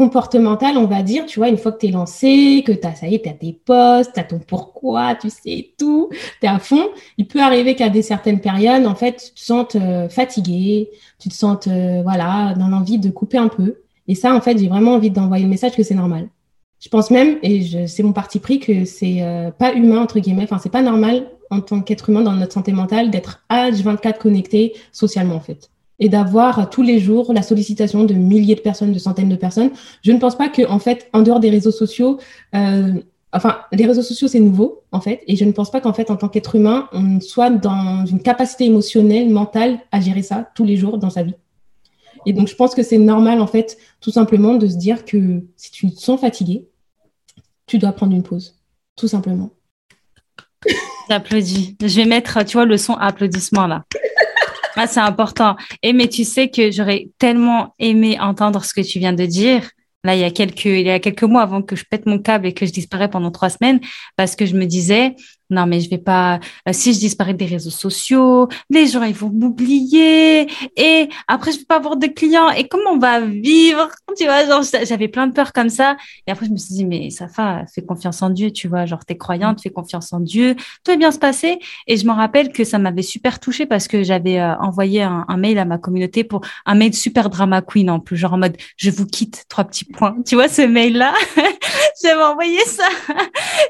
comportemental, 0.00 0.78
on 0.78 0.86
va 0.86 1.02
dire, 1.02 1.26
tu 1.26 1.40
vois, 1.40 1.50
une 1.50 1.58
fois 1.58 1.72
que 1.72 1.86
tu 1.86 1.92
lancé, 1.92 2.64
que 2.64 2.72
as, 2.86 2.94
ça 2.94 3.06
y 3.06 3.16
est, 3.16 3.22
tu 3.22 3.28
as 3.28 3.34
tes 3.34 3.52
postes, 3.52 4.14
tu 4.14 4.20
as 4.20 4.24
ton 4.24 4.38
pourquoi, 4.38 5.14
tu 5.14 5.28
sais 5.28 5.74
tout, 5.76 6.08
tu 6.10 6.46
es 6.46 6.48
à 6.48 6.58
fond, 6.58 6.88
il 7.18 7.26
peut 7.26 7.42
arriver 7.42 7.74
qu'à 7.74 7.90
des 7.90 8.00
certaines 8.00 8.40
périodes, 8.40 8.86
en 8.86 8.94
fait, 8.94 9.16
tu 9.26 9.34
te 9.34 9.44
sentes 9.44 9.76
euh, 9.76 10.08
fatigué, 10.08 10.88
tu 11.18 11.28
te 11.28 11.34
sens, 11.34 11.66
euh, 11.66 12.00
voilà, 12.02 12.54
dans 12.54 12.68
l'envie 12.68 12.96
de 12.98 13.10
couper 13.10 13.36
un 13.36 13.48
peu. 13.48 13.82
Et 14.08 14.14
ça, 14.14 14.34
en 14.34 14.40
fait, 14.40 14.56
j'ai 14.56 14.68
vraiment 14.68 14.94
envie 14.94 15.10
d'envoyer 15.10 15.44
le 15.44 15.50
message 15.50 15.76
que 15.76 15.82
c'est 15.82 15.94
normal. 15.94 16.30
Je 16.80 16.88
pense 16.88 17.10
même, 17.10 17.36
et 17.42 17.86
c'est 17.86 18.02
mon 18.02 18.14
parti 18.14 18.38
pris, 18.38 18.58
que 18.58 18.86
c'est 18.86 19.18
euh, 19.20 19.50
pas 19.50 19.74
humain, 19.74 20.00
entre 20.00 20.18
guillemets, 20.18 20.44
enfin, 20.44 20.56
c'est 20.56 20.72
pas 20.72 20.80
normal 20.80 21.26
en 21.50 21.60
tant 21.60 21.82
qu'être 21.82 22.08
humain 22.08 22.22
dans 22.22 22.32
notre 22.32 22.54
santé 22.54 22.72
mentale 22.72 23.10
d'être 23.10 23.44
H24 23.50 24.16
connecté 24.16 24.72
socialement, 24.92 25.34
en 25.34 25.40
fait 25.40 25.70
et 26.00 26.08
d'avoir 26.08 26.70
tous 26.70 26.82
les 26.82 26.98
jours 26.98 27.32
la 27.32 27.42
sollicitation 27.42 28.04
de 28.04 28.14
milliers 28.14 28.54
de 28.54 28.60
personnes, 28.60 28.92
de 28.92 28.98
centaines 28.98 29.28
de 29.28 29.36
personnes. 29.36 29.70
Je 30.02 30.10
ne 30.12 30.18
pense 30.18 30.36
pas 30.36 30.48
que, 30.48 30.66
en 30.66 30.78
fait, 30.78 31.08
en 31.12 31.22
dehors 31.22 31.40
des 31.40 31.50
réseaux 31.50 31.70
sociaux, 31.70 32.18
euh, 32.54 32.94
enfin, 33.32 33.58
les 33.70 33.86
réseaux 33.86 34.02
sociaux, 34.02 34.26
c'est 34.26 34.40
nouveau, 34.40 34.82
en 34.92 35.00
fait, 35.00 35.22
et 35.26 35.36
je 35.36 35.44
ne 35.44 35.52
pense 35.52 35.70
pas 35.70 35.80
qu'en 35.80 35.92
fait, 35.92 36.10
en 36.10 36.16
tant 36.16 36.28
qu'être 36.28 36.56
humain, 36.56 36.88
on 36.92 37.20
soit 37.20 37.50
dans 37.50 38.06
une 38.06 38.22
capacité 38.22 38.64
émotionnelle, 38.64 39.28
mentale 39.28 39.78
à 39.92 40.00
gérer 40.00 40.22
ça 40.22 40.50
tous 40.54 40.64
les 40.64 40.76
jours 40.76 40.98
dans 40.98 41.10
sa 41.10 41.22
vie. 41.22 41.34
Et 42.26 42.32
donc, 42.32 42.48
je 42.48 42.56
pense 42.56 42.74
que 42.74 42.82
c'est 42.82 42.98
normal, 42.98 43.40
en 43.40 43.46
fait, 43.46 43.76
tout 44.00 44.10
simplement 44.10 44.54
de 44.54 44.66
se 44.66 44.76
dire 44.76 45.04
que 45.04 45.44
si 45.56 45.70
tu 45.70 45.90
te 45.90 46.00
sens 46.00 46.20
fatigué, 46.20 46.66
tu 47.66 47.78
dois 47.78 47.92
prendre 47.92 48.14
une 48.16 48.22
pause, 48.22 48.58
tout 48.96 49.08
simplement. 49.08 49.50
J'applaudis. 51.08 51.76
Je 51.80 51.96
vais 51.96 52.04
mettre, 52.04 52.44
tu 52.44 52.52
vois, 52.54 52.66
le 52.66 52.76
son 52.76 52.94
applaudissement 52.94 53.66
là. 53.66 53.84
Ah, 54.76 54.86
c'est 54.86 55.00
important. 55.00 55.56
Et 55.82 55.92
mais 55.92 56.08
tu 56.08 56.24
sais 56.24 56.48
que 56.48 56.70
j'aurais 56.70 57.08
tellement 57.18 57.74
aimé 57.78 58.18
entendre 58.20 58.64
ce 58.64 58.72
que 58.72 58.80
tu 58.80 58.98
viens 58.98 59.12
de 59.12 59.26
dire. 59.26 59.70
Là, 60.04 60.14
il 60.14 60.20
y 60.20 60.24
a 60.24 60.30
quelques, 60.30 60.64
il 60.64 60.86
y 60.86 60.90
a 60.90 60.98
quelques 60.98 61.24
mois 61.24 61.42
avant 61.42 61.60
que 61.60 61.76
je 61.76 61.84
pète 61.84 62.06
mon 62.06 62.18
câble 62.18 62.46
et 62.46 62.54
que 62.54 62.64
je 62.64 62.72
disparais 62.72 63.10
pendant 63.10 63.30
trois 63.30 63.50
semaines, 63.50 63.80
parce 64.16 64.34
que 64.34 64.46
je 64.46 64.54
me 64.56 64.64
disais, 64.64 65.14
non, 65.50 65.66
mais 65.66 65.80
je 65.80 65.90
vais 65.90 65.98
pas, 65.98 66.40
euh, 66.68 66.72
si 66.72 66.92
je 66.94 66.98
disparais 66.98 67.34
des 67.34 67.46
réseaux 67.46 67.70
sociaux, 67.70 68.48
les 68.70 68.86
gens, 68.86 69.02
ils 69.02 69.14
vont 69.14 69.30
m'oublier 69.30 70.48
et 70.76 71.08
après, 71.28 71.52
je 71.52 71.58
vais 71.58 71.64
pas 71.64 71.76
avoir 71.76 71.96
de 71.96 72.06
clients 72.06 72.50
et 72.50 72.68
comment 72.68 72.90
on 72.92 72.98
va 72.98 73.20
vivre? 73.20 73.88
Tu 74.16 74.24
vois, 74.24 74.46
genre, 74.46 74.62
j'avais 74.62 75.08
plein 75.08 75.26
de 75.26 75.32
peurs 75.32 75.52
comme 75.52 75.68
ça. 75.68 75.96
Et 76.26 76.30
après, 76.30 76.46
je 76.46 76.50
me 76.52 76.56
suis 76.56 76.74
dit, 76.74 76.84
mais 76.84 77.10
Safa, 77.10 77.64
fais 77.72 77.82
confiance 77.82 78.22
en 78.22 78.30
Dieu, 78.30 78.50
tu 78.50 78.68
vois, 78.68 78.86
genre, 78.86 79.04
t'es 79.04 79.16
croyante, 79.16 79.60
fais 79.62 79.70
confiance 79.70 80.12
en 80.12 80.20
Dieu, 80.20 80.54
tout 80.84 80.92
va 80.92 80.96
bien 80.96 81.10
se 81.10 81.18
passer. 81.18 81.58
Et 81.86 81.96
je 81.96 82.06
me 82.06 82.12
rappelle 82.12 82.52
que 82.52 82.64
ça 82.64 82.78
m'avait 82.78 83.02
super 83.02 83.40
touchée 83.40 83.66
parce 83.66 83.88
que 83.88 84.02
j'avais 84.02 84.40
euh, 84.40 84.56
envoyé 84.58 85.02
un, 85.02 85.24
mail 85.36 85.58
à 85.58 85.64
ma 85.64 85.78
communauté 85.78 86.24
pour 86.24 86.42
un 86.66 86.74
mail 86.74 86.94
super 86.94 87.30
drama 87.30 87.62
queen 87.62 87.90
en 87.90 88.00
plus, 88.00 88.16
genre 88.16 88.34
en 88.34 88.38
mode, 88.38 88.56
je 88.76 88.90
vous 88.90 89.06
quitte, 89.06 89.44
trois 89.48 89.64
petits 89.64 89.84
points. 89.84 90.16
Tu 90.26 90.34
vois, 90.34 90.48
ce 90.48 90.62
mail-là, 90.62 91.14
j'avais 92.02 92.22
envoyé 92.22 92.58
ça. 92.66 92.88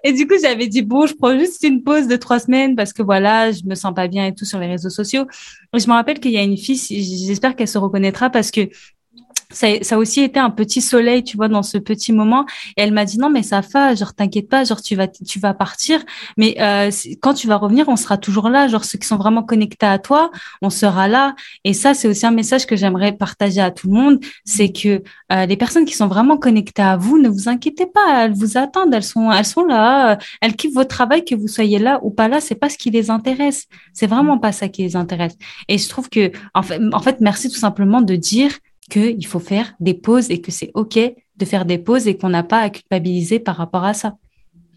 Et 0.05 0.13
du 0.13 0.27
coup, 0.27 0.35
j'avais 0.41 0.67
dit, 0.67 0.83
bon, 0.83 1.07
je 1.07 1.15
prends 1.15 1.39
juste 1.39 1.63
pause 1.79 2.09
de 2.09 2.17
trois 2.17 2.39
semaines 2.39 2.77
parce 2.77 2.93
que 2.93 3.03
voilà, 3.03 3.53
je 3.53 3.65
me 3.65 3.75
sens 3.75 3.95
pas 3.95 4.09
bien 4.09 4.27
et 4.27 4.35
tout 4.35 4.45
sur 4.45 4.59
les 4.59 4.67
réseaux 4.67 4.91
sociaux. 4.91 5.27
je 5.75 5.87
me 5.87 5.93
rappelle 5.93 6.21
qu'il 6.21 6.33
y 6.33 6.39
a 6.39 6.43
une 6.43 6.57
fille, 6.57 6.77
j'espère 6.77 7.57
qu'elle 7.57 7.69
se 7.69 7.79
reconnaîtra 7.79 8.31
parce 8.31 8.51
que 8.51 8.69
ça, 9.53 9.69
ça, 9.83 9.97
a 9.97 9.99
aussi 9.99 10.21
été 10.21 10.39
un 10.39 10.51
petit 10.51 10.81
soleil, 10.81 11.25
tu 11.25 11.37
vois, 11.37 11.49
dans 11.49 11.63
ce 11.63 11.79
petit 11.79 12.13
moment. 12.13 12.47
Et 12.77 12.83
elle 12.83 12.93
m'a 12.93 13.05
dit 13.05 13.19
non, 13.19 13.31
mais 13.31 13.43
ça 13.43 13.61
va, 13.61 13.95
genre 13.95 14.15
t'inquiète 14.15 14.49
pas, 14.49 14.65
genre 14.65 14.81
tu 14.83 14.97
vas, 14.97 15.09
tu 15.09 15.39
vas 15.39 15.55
partir, 15.55 16.01
mais 16.37 16.57
euh, 16.61 16.91
quand 17.21 17.35
tu 17.35 17.47
vas 17.47 17.57
revenir, 17.57 17.89
on 17.89 17.97
sera 17.97 18.19
toujours 18.19 18.49
là. 18.49 18.69
Genre 18.69 18.85
ceux 18.85 18.99
qui 18.99 19.07
sont 19.07 19.17
vraiment 19.17 19.43
connectés 19.43 19.87
à 19.87 19.99
toi, 19.99 20.31
on 20.63 20.71
sera 20.71 21.09
là. 21.09 21.35
Et 21.65 21.73
ça, 21.73 21.95
c'est 21.95 22.09
aussi 22.09 22.27
un 22.27 22.31
message 22.31 22.67
que 22.67 22.77
j'aimerais 22.77 23.13
partager 23.13 23.61
à 23.61 23.71
tout 23.71 23.89
le 23.89 23.95
monde, 23.95 24.25
c'est 24.45 24.71
que 24.73 25.03
euh, 25.33 25.47
les 25.47 25.57
personnes 25.57 25.85
qui 25.85 25.95
sont 25.95 26.09
vraiment 26.09 26.37
connectées 26.37 26.83
à 26.83 26.97
vous, 26.97 27.19
ne 27.19 27.29
vous 27.29 27.49
inquiétez 27.49 27.87
pas, 27.87 28.25
elles 28.25 28.35
vous 28.35 28.57
attendent, 28.57 28.95
elles 28.95 29.03
sont, 29.03 29.31
elles 29.33 29.45
sont 29.45 29.65
là, 29.65 30.19
elles 30.41 30.57
kiffent 30.57 30.75
votre 30.75 30.89
travail, 30.89 31.25
que 31.25 31.35
vous 31.35 31.49
soyez 31.49 31.79
là 31.79 32.01
ou 32.03 32.11
pas 32.11 32.29
là, 32.29 32.41
c'est 32.41 32.55
pas 32.55 32.69
ce 32.69 32.79
qui 32.79 32.91
les 32.91 33.11
intéresse. 33.11 33.67
C'est 33.93 34.07
vraiment 34.07 34.39
pas 34.39 34.53
ça 34.53 34.69
qui 34.69 34.83
les 34.83 34.97
intéresse. 34.97 35.37
Et 35.69 35.79
je 35.79 35.89
trouve 35.89 36.09
que, 36.09 36.31
en 36.55 36.63
fait, 36.63 36.81
en 36.93 37.01
fait, 37.01 37.21
merci 37.21 37.49
tout 37.51 37.59
simplement 37.59 38.01
de 38.01 38.17
dire 38.17 38.51
qu'il 38.91 39.27
faut 39.27 39.39
faire 39.39 39.75
des 39.81 39.95
pauses 39.95 40.31
et 40.31 40.41
que 40.41 40.51
c'est 40.51 40.71
OK 40.75 40.99
de 41.37 41.45
faire 41.45 41.65
des 41.65 41.79
pauses 41.79 42.07
et 42.07 42.17
qu'on 42.17 42.29
n'a 42.29 42.43
pas 42.43 42.61
à 42.61 42.69
culpabiliser 42.69 43.39
par 43.39 43.57
rapport 43.57 43.85
à 43.85 43.95
ça. 43.95 44.17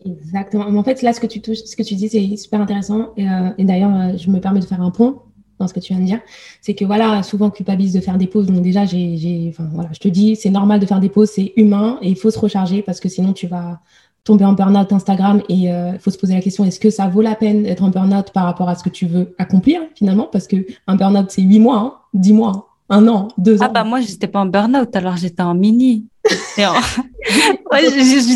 Exactement. 0.06 0.66
En 0.66 0.84
fait, 0.84 1.02
là, 1.02 1.14
ce 1.14 1.20
que 1.20 1.28
tu 1.28 1.42
touches, 1.42 1.64
ce 1.66 1.76
que 1.76 1.84
tu 1.84 1.96
dis, 1.96 2.10
c'est 2.10 2.36
super 2.38 2.62
intéressant. 2.62 3.10
Et, 3.18 3.30
euh, 3.30 3.50
d'ailleurs, 3.60 3.96
euh, 3.96 4.18
je 4.18 4.30
me 4.30 4.40
permets 4.40 4.60
de 4.60 4.66
faire 4.66 4.82
un 4.82 4.92
point 4.92 5.22
dans 5.60 5.68
ce 5.68 5.74
que 5.74 5.80
tu 5.80 5.94
viens 5.94 6.02
de 6.02 6.06
dire. 6.06 6.20
C'est 6.62 6.74
que 6.74 6.86
voilà, 6.86 7.24
souvent 7.24 7.50
culpabilise 7.50 7.94
de 7.94 8.00
faire 8.00 8.18
des 8.18 8.28
pauses. 8.28 8.48
Donc 8.48 8.62
déjà, 8.62 8.86
j'ai, 8.86 9.48
enfin 9.50 9.70
voilà, 9.74 9.90
je 9.94 10.00
te 10.00 10.08
dis, 10.08 10.36
c'est 10.36 10.50
normal 10.50 10.80
de 10.80 10.86
faire 10.86 11.00
des 11.00 11.10
pauses, 11.10 11.30
c'est 11.30 11.54
humain 11.56 12.00
et 12.02 12.10
il 12.10 12.16
faut 12.16 12.32
se 12.32 12.40
recharger 12.40 12.82
parce 12.82 13.00
que 13.00 13.10
sinon 13.10 13.34
tu 13.34 13.48
vas 13.48 13.80
tomber 14.24 14.46
en 14.46 14.54
burn-out 14.54 14.92
Instagram 14.92 15.42
et 15.50 15.54
il 15.54 15.70
euh, 15.70 16.00
faut 16.00 16.10
se 16.10 16.18
poser 16.18 16.34
la 16.34 16.40
question 16.40 16.64
est-ce 16.64 16.80
que 16.80 16.90
ça 16.90 17.08
vaut 17.08 17.22
la 17.22 17.36
peine 17.36 17.64
d'être 17.64 17.84
en 17.84 17.90
burn-out 17.90 18.32
par 18.32 18.46
rapport 18.46 18.70
à 18.70 18.76
ce 18.76 18.84
que 18.84 18.90
tu 18.90 19.06
veux 19.06 19.36
accomplir 19.38 19.82
finalement? 19.96 20.28
Parce 20.32 20.48
que 20.48 20.66
un 20.88 20.96
burn-out 20.96 21.30
c'est 21.30 21.42
huit 21.42 21.60
mois, 21.60 21.78
hein, 21.78 21.94
dix 22.14 22.34
mois. 22.34 22.73
Un 22.90 23.08
an, 23.08 23.30
deux 23.38 23.58
ah 23.62 23.66
ans. 23.66 23.68
Ah 23.70 23.74
bah 23.74 23.84
moi, 23.84 24.02
j'étais 24.02 24.28
pas 24.28 24.40
en 24.40 24.46
burn-out, 24.46 24.96
alors 24.96 25.18
j'étais 25.18 25.42
en 25.42 25.56
mini. 25.56 26.06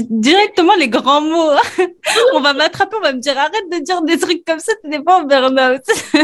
directement 0.09 0.75
les 0.79 0.89
grands 0.89 1.21
mots. 1.21 1.51
on 2.33 2.41
va 2.41 2.53
m'attraper, 2.53 2.95
on 2.97 3.03
va 3.03 3.13
me 3.13 3.19
dire 3.19 3.37
arrête 3.37 3.69
de 3.71 3.83
dire 3.83 4.01
des 4.01 4.17
trucs 4.17 4.43
comme 4.45 4.59
ça, 4.59 4.73
tu 4.83 4.89
n'es 4.89 4.99
pas 4.99 5.21
en 5.21 5.25
burn-out. 5.25 5.81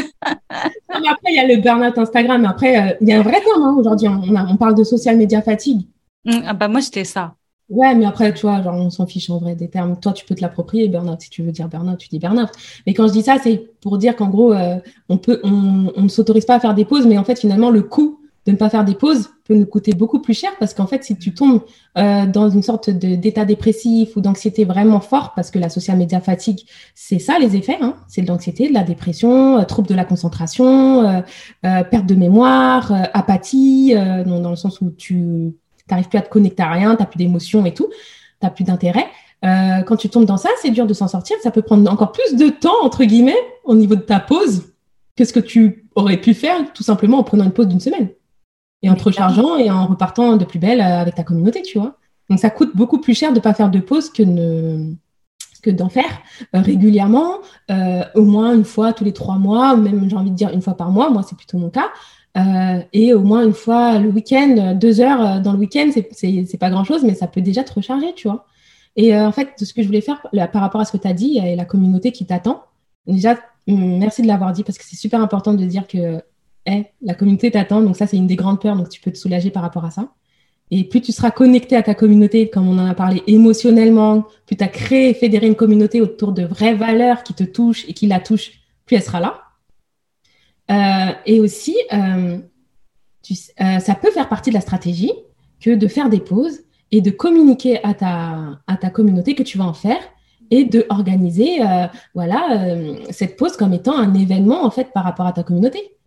après, 0.89 1.29
il 1.29 1.35
y 1.35 1.39
a 1.39 1.47
le 1.47 1.61
burn-out 1.61 1.97
Instagram. 1.97 2.45
Après, 2.45 2.77
euh, 2.77 2.93
il 3.01 3.09
y 3.09 3.13
a 3.13 3.19
un 3.19 3.23
vrai 3.23 3.41
terme 3.41 3.63
hein, 3.63 3.75
aujourd'hui. 3.77 4.07
On, 4.07 4.21
on, 4.21 4.57
parle 4.57 4.75
de 4.75 4.83
social 4.83 5.17
media 5.17 5.41
fatigue. 5.41 5.87
Mmh, 6.25 6.39
ah 6.47 6.53
bah 6.53 6.67
moi, 6.67 6.79
j'étais 6.79 7.03
ça. 7.03 7.35
Ouais, 7.73 7.95
mais 7.95 8.05
après, 8.05 8.31
tu 8.35 8.41
vois, 8.41 8.61
genre, 8.61 8.75
on 8.75 8.91
s'en 8.91 9.07
fiche 9.07 9.31
en 9.31 9.39
vrai 9.39 9.55
des 9.55 9.67
termes. 9.67 9.99
Toi, 9.99 10.13
tu 10.13 10.25
peux 10.25 10.35
te 10.35 10.41
l'approprier, 10.41 10.87
burn-out. 10.89 11.19
Si 11.21 11.31
tu 11.31 11.41
veux 11.41 11.51
dire 11.51 11.67
burn-out, 11.67 11.97
tu 11.97 12.07
dis 12.07 12.19
burn-out. 12.19 12.49
Mais 12.85 12.93
quand 12.93 13.07
je 13.07 13.13
dis 13.13 13.23
ça, 13.23 13.37
c'est 13.41 13.67
pour 13.81 13.97
dire 13.97 14.15
qu'en 14.15 14.29
gros, 14.29 14.53
euh, 14.53 14.77
on 15.09 15.17
peut, 15.17 15.41
ne 15.43 16.07
s'autorise 16.07 16.45
pas 16.45 16.55
à 16.55 16.59
faire 16.59 16.75
des 16.75 16.85
pauses, 16.85 17.07
mais 17.07 17.17
en 17.17 17.23
fait, 17.23 17.39
finalement, 17.39 17.71
le 17.71 17.81
coût 17.81 18.19
de 18.45 18.51
ne 18.51 18.57
pas 18.57 18.69
faire 18.69 18.85
des 18.85 18.93
pauses 18.93 19.31
peut 19.45 19.55
nous 19.55 19.65
coûter 19.65 19.93
beaucoup 19.93 20.19
plus 20.19 20.35
cher 20.35 20.51
parce 20.59 20.73
qu'en 20.73 20.85
fait, 20.85 21.03
si 21.03 21.17
tu 21.17 21.33
tombes 21.33 21.61
euh, 21.97 22.27
dans 22.27 22.49
une 22.49 22.61
sorte 22.61 22.89
d'état 22.91 23.45
dépressif 23.45 24.15
ou 24.15 24.21
d'anxiété 24.21 24.65
vraiment 24.65 24.99
fort, 24.99 25.31
parce 25.33 25.49
que 25.49 25.57
la 25.57 25.69
social 25.69 25.97
media 25.97 26.19
fatigue, 26.19 26.59
c'est 26.93 27.19
ça 27.19 27.39
les 27.39 27.55
effets, 27.55 27.77
hein, 27.81 27.95
c'est 28.07 28.21
de 28.21 28.27
l'anxiété, 28.27 28.67
de 28.67 28.73
la 28.73 28.83
dépression, 28.83 29.57
euh, 29.57 29.63
trouble 29.63 29.87
de 29.87 29.95
la 29.95 30.05
concentration, 30.05 31.23
perte 31.61 32.05
de 32.05 32.15
mémoire, 32.15 32.91
apathie, 33.13 33.95
dans, 33.95 34.49
le 34.49 34.55
sens 34.57 34.79
où 34.81 34.91
tu 34.91 35.53
n'arrives 35.93 36.09
plus 36.09 36.17
à 36.19 36.21
te 36.21 36.29
connecter 36.29 36.63
à 36.63 36.71
rien, 36.71 36.95
tu 36.95 37.01
n'as 37.01 37.07
plus 37.07 37.17
d'émotions 37.17 37.65
et 37.65 37.73
tout, 37.73 37.89
tu 37.89 37.97
n'as 38.45 38.49
plus 38.49 38.63
d'intérêt. 38.63 39.07
quand 39.41 39.97
tu 39.97 40.09
tombes 40.09 40.25
dans 40.25 40.37
ça, 40.37 40.49
c'est 40.61 40.71
dur 40.71 40.85
de 40.87 40.93
s'en 40.93 41.07
sortir. 41.07 41.37
Ça 41.41 41.51
peut 41.51 41.61
prendre 41.61 41.89
encore 41.91 42.11
plus 42.11 42.35
de 42.35 42.49
temps, 42.49 42.81
entre 42.83 43.03
guillemets, 43.03 43.39
au 43.63 43.75
niveau 43.75 43.95
de 43.95 44.01
ta 44.01 44.19
pause, 44.19 44.73
que 45.15 45.25
ce 45.25 45.33
que 45.33 45.39
tu 45.39 45.85
aurais 45.95 46.17
pu 46.17 46.33
faire 46.33 46.71
tout 46.73 46.83
simplement 46.83 47.19
en 47.19 47.23
prenant 47.23 47.43
une 47.43 47.51
pause 47.51 47.67
d'une 47.67 47.79
semaine 47.79 48.09
et 48.83 48.89
en 48.89 48.95
te 48.95 49.03
rechargeant 49.03 49.57
et 49.57 49.71
en 49.71 49.87
repartant 49.87 50.35
de 50.35 50.45
plus 50.45 50.59
belle 50.59 50.81
euh, 50.81 50.99
avec 50.99 51.15
ta 51.15 51.23
communauté, 51.23 51.61
tu 51.61 51.79
vois. 51.79 51.97
Donc 52.29 52.39
ça 52.39 52.49
coûte 52.49 52.71
beaucoup 52.75 52.99
plus 52.99 53.15
cher 53.17 53.31
de 53.31 53.37
ne 53.37 53.41
pas 53.41 53.53
faire 53.53 53.69
de 53.69 53.79
pause 53.79 54.09
que, 54.09 54.23
que 55.61 55.69
d'en 55.69 55.89
faire 55.89 56.21
euh, 56.53 56.59
régulièrement, 56.59 57.39
euh, 57.71 58.03
au 58.15 58.23
moins 58.23 58.53
une 58.53 58.65
fois 58.65 58.93
tous 58.93 59.03
les 59.03 59.13
trois 59.13 59.37
mois, 59.37 59.75
même 59.75 60.09
j'ai 60.09 60.15
envie 60.15 60.31
de 60.31 60.35
dire 60.35 60.49
une 60.49 60.61
fois 60.61 60.75
par 60.75 60.91
mois, 60.91 61.09
moi 61.09 61.23
c'est 61.27 61.37
plutôt 61.37 61.57
mon 61.57 61.69
cas. 61.69 61.89
Et 62.35 63.13
au 63.13 63.21
moins 63.21 63.43
une 63.43 63.53
fois 63.53 63.99
le 63.99 64.09
week-end, 64.09 64.75
deux 64.75 65.01
heures 65.01 65.41
dans 65.41 65.53
le 65.53 65.59
week-end, 65.59 65.89
c'est 66.11 66.57
pas 66.57 66.69
grand-chose, 66.69 67.03
mais 67.03 67.13
ça 67.13 67.27
peut 67.27 67.41
déjà 67.41 67.63
te 67.63 67.73
recharger, 67.73 68.13
tu 68.15 68.27
vois. 68.27 68.45
Et 68.95 69.15
en 69.15 69.31
fait, 69.31 69.49
ce 69.57 69.73
que 69.73 69.81
je 69.81 69.87
voulais 69.87 70.01
faire 70.01 70.21
par 70.51 70.61
rapport 70.61 70.81
à 70.81 70.85
ce 70.85 70.91
que 70.91 70.97
tu 70.97 71.07
as 71.07 71.13
dit 71.13 71.39
et 71.43 71.55
la 71.55 71.65
communauté 71.65 72.11
qui 72.11 72.25
t'attend, 72.25 72.63
déjà, 73.07 73.37
merci 73.67 74.21
de 74.21 74.27
l'avoir 74.27 74.53
dit 74.53 74.63
parce 74.63 74.77
que 74.77 74.83
c'est 74.85 74.95
super 74.95 75.21
important 75.21 75.53
de 75.53 75.65
dire 75.65 75.87
que 75.87 76.21
la 77.01 77.13
communauté 77.13 77.51
t'attend. 77.51 77.81
Donc 77.81 77.97
ça, 77.97 78.07
c'est 78.07 78.17
une 78.17 78.27
des 78.27 78.35
grandes 78.35 78.61
peurs. 78.61 78.75
Donc 78.75 78.89
tu 78.89 79.01
peux 79.01 79.11
te 79.11 79.17
soulager 79.17 79.49
par 79.51 79.61
rapport 79.63 79.85
à 79.85 79.91
ça. 79.91 80.09
Et 80.71 80.85
plus 80.85 81.01
tu 81.01 81.11
seras 81.11 81.29
connecté 81.29 81.75
à 81.75 81.83
ta 81.83 81.93
communauté, 81.93 82.49
comme 82.49 82.67
on 82.67 82.79
en 82.79 82.87
a 82.87 82.95
parlé 82.95 83.21
émotionnellement, 83.27 84.25
plus 84.47 84.55
tu 84.55 84.63
as 84.63 84.69
créé 84.69 85.09
et 85.09 85.13
fédéré 85.13 85.45
une 85.45 85.55
communauté 85.55 86.01
autour 86.01 86.31
de 86.31 86.43
vraies 86.45 86.73
valeurs 86.73 87.21
qui 87.21 87.35
te 87.35 87.43
touchent 87.43 87.87
et 87.87 87.93
qui 87.93 88.07
la 88.07 88.19
touchent, 88.19 88.53
plus 88.85 88.95
elle 88.95 89.03
sera 89.03 89.19
là. 89.19 89.42
Euh, 90.71 91.11
et 91.25 91.39
aussi, 91.39 91.75
euh, 91.91 92.37
euh, 92.41 93.79
ça 93.79 93.95
peut 93.95 94.11
faire 94.11 94.29
partie 94.29 94.49
de 94.49 94.55
la 94.55 94.61
stratégie 94.61 95.11
que 95.59 95.71
de 95.71 95.87
faire 95.87 96.09
des 96.09 96.19
pauses 96.19 96.59
et 96.91 97.01
de 97.01 97.09
communiquer 97.09 97.83
à 97.83 97.93
ta, 97.93 98.59
à 98.67 98.77
ta 98.77 98.89
communauté 98.89 99.35
que 99.35 99.43
tu 99.43 99.57
vas 99.57 99.65
en 99.65 99.73
faire 99.73 99.99
et 100.51 100.65
de 100.65 100.85
organiser 100.89 101.59
voilà, 102.13 102.75
cette 103.09 103.37
pause 103.37 103.57
comme 103.57 103.73
étant 103.73 103.97
un 103.97 104.13
événement 104.13 104.63
en 104.63 104.69
fait 104.69 104.91
par 104.93 105.03
rapport 105.03 105.25
à 105.25 105.31
ta 105.31 105.41
communauté 105.41 105.97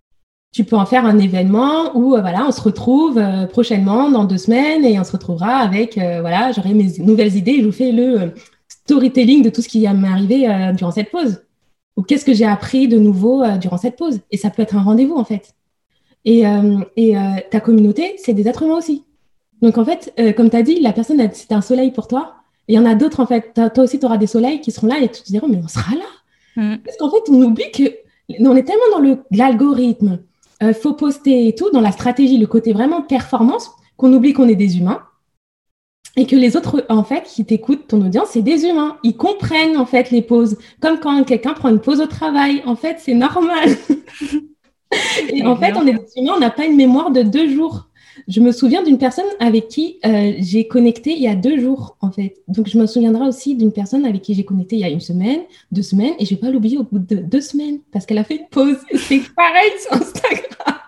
tu 0.53 0.63
peux 0.63 0.77
en 0.77 0.85
faire 0.85 1.05
un 1.05 1.19
événement 1.19 1.97
où 1.97 2.11
voilà, 2.11 2.45
on 2.47 2.51
se 2.51 2.61
retrouve 2.61 3.21
prochainement 3.49 4.09
dans 4.09 4.23
deux 4.23 4.37
semaines 4.37 4.85
et 4.85 4.97
on 4.99 5.03
se 5.03 5.11
retrouvera 5.11 5.57
avec 5.57 5.95
voilà, 5.95 6.51
j'aurai 6.53 6.73
mes 6.73 6.93
nouvelles 6.99 7.35
idées 7.35 7.53
et 7.53 7.61
je 7.61 7.65
vous 7.65 7.73
fais 7.73 7.91
le 7.91 8.33
storytelling 8.69 9.43
de 9.43 9.49
tout 9.49 9.61
ce 9.61 9.67
qui 9.67 9.81
m'est 9.81 10.07
arrivé 10.07 10.71
durant 10.77 10.91
cette 10.91 11.11
pause. 11.11 11.41
Ou 11.97 12.03
qu'est-ce 12.03 12.23
que 12.23 12.33
j'ai 12.33 12.45
appris 12.45 12.87
de 12.87 12.97
nouveau 12.97 13.43
durant 13.57 13.77
cette 13.77 13.97
pause? 13.97 14.21
Et 14.31 14.37
ça 14.37 14.49
peut 14.49 14.61
être 14.61 14.75
un 14.75 14.83
rendez-vous 14.83 15.15
en 15.15 15.25
fait. 15.25 15.55
Et, 16.25 16.43
et 16.95 17.15
ta 17.49 17.59
communauté, 17.59 18.15
c'est 18.17 18.33
des 18.33 18.47
êtres 18.47 18.63
humains 18.63 18.77
aussi. 18.77 19.03
Donc 19.61 19.77
en 19.77 19.83
fait, 19.83 20.13
comme 20.37 20.49
tu 20.49 20.55
as 20.55 20.61
dit, 20.61 20.79
la 20.79 20.93
personne, 20.93 21.27
c'est 21.33 21.51
un 21.51 21.61
soleil 21.61 21.91
pour 21.91 22.07
toi. 22.07 22.35
Et 22.67 22.73
il 22.73 22.75
y 22.75 22.79
en 22.79 22.85
a 22.85 22.95
d'autres 22.95 23.19
en 23.19 23.25
fait. 23.25 23.51
Toi 23.53 23.83
aussi, 23.83 23.99
tu 23.99 24.05
auras 24.05 24.17
des 24.17 24.27
soleils 24.27 24.61
qui 24.61 24.71
seront 24.71 24.87
là 24.87 24.99
et 25.01 25.09
tu 25.09 25.23
te 25.23 25.27
diras, 25.27 25.47
mais 25.49 25.59
on 25.63 25.67
sera 25.67 25.95
là. 25.95 26.05
Mm. 26.55 26.77
Parce 26.85 26.97
qu'en 26.97 27.09
fait, 27.09 27.29
on 27.29 27.41
oublie 27.41 27.71
que 27.73 27.83
on 28.39 28.55
est 28.55 28.63
tellement 28.63 28.99
dans 28.99 29.17
l'algorithme, 29.31 30.19
euh, 30.63 30.73
faut 30.73 30.93
poster 30.93 31.47
et 31.47 31.55
tout, 31.55 31.69
dans 31.71 31.81
la 31.81 31.91
stratégie, 31.91 32.37
le 32.37 32.47
côté 32.47 32.73
vraiment 32.73 33.01
performance, 33.01 33.69
qu'on 33.95 34.11
oublie 34.13 34.33
qu'on 34.33 34.47
est 34.47 34.55
des 34.55 34.77
humains 34.77 35.01
et 36.15 36.25
que 36.25 36.35
les 36.35 36.57
autres, 36.57 36.83
en 36.89 37.03
fait, 37.03 37.23
qui 37.23 37.45
t'écoutent, 37.45 37.87
ton 37.87 38.03
audience, 38.03 38.29
c'est 38.31 38.41
des 38.41 38.65
humains. 38.65 38.97
Ils 39.03 39.15
comprennent, 39.15 39.77
en 39.77 39.85
fait, 39.85 40.09
les 40.09 40.21
pauses. 40.23 40.57
Comme 40.81 40.99
quand 40.99 41.23
quelqu'un 41.23 41.53
prend 41.53 41.69
une 41.69 41.79
pause 41.79 42.01
au 42.01 42.07
travail. 42.07 42.63
En 42.65 42.75
fait, 42.75 42.97
c'est 42.99 43.13
normal. 43.13 43.69
et 45.29 45.45
en 45.45 45.55
fait, 45.55 45.73
on 45.75 45.85
est 45.85 45.93
des 45.93 46.21
humains, 46.21 46.33
on 46.35 46.39
n'a 46.39 46.49
pas 46.49 46.65
une 46.65 46.75
mémoire 46.75 47.11
de 47.11 47.21
deux 47.21 47.49
jours. 47.49 47.87
Je 48.27 48.39
me 48.39 48.51
souviens 48.51 48.81
d'une 48.81 48.97
personne 48.97 49.27
avec 49.39 49.67
qui 49.67 49.99
euh, 50.05 50.33
j'ai 50.39 50.67
connecté 50.67 51.11
il 51.11 51.21
y 51.21 51.27
a 51.27 51.35
deux 51.35 51.59
jours, 51.59 51.97
en 52.01 52.11
fait. 52.11 52.37
Donc, 52.47 52.67
je 52.67 52.79
me 52.79 52.87
souviendrai 52.87 53.27
aussi 53.27 53.53
d'une 53.55 53.71
personne 53.71 54.03
avec 54.03 54.23
qui 54.23 54.33
j'ai 54.33 54.43
connecté 54.43 54.75
il 54.75 54.81
y 54.81 54.85
a 54.85 54.89
une 54.89 54.99
semaine, 54.99 55.41
deux 55.71 55.83
semaines, 55.83 56.13
et 56.17 56.25
je 56.25 56.33
ne 56.33 56.35
vais 56.35 56.41
pas 56.41 56.49
l'oublier 56.49 56.79
au 56.79 56.83
bout 56.83 56.97
de 56.97 57.17
deux 57.17 57.41
semaines, 57.41 57.79
parce 57.91 58.07
qu'elle 58.07 58.17
a 58.17 58.23
fait 58.23 58.37
une 58.37 58.47
pause. 58.49 58.77
C'est 58.95 59.21
pareil 59.35 59.71
sur 59.79 59.93
Instagram. 59.93 60.79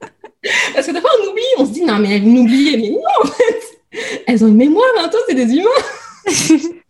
parce 0.74 0.86
que 0.86 0.92
des 0.92 1.00
fois, 1.00 1.10
on 1.20 1.30
oublie, 1.32 1.42
on 1.58 1.66
se 1.66 1.72
dit, 1.72 1.84
non, 1.84 1.98
mais 1.98 2.16
elle 2.16 2.26
m'oubliait, 2.26 2.76
mais 2.76 2.90
non, 2.90 3.24
en 3.24 3.26
fait. 3.26 3.75
Elles 4.26 4.44
ont 4.44 4.48
une 4.48 4.56
mémoire, 4.56 4.86
bientôt, 4.96 5.18
c'est 5.28 5.34
des 5.34 5.54
humains. 5.54 5.70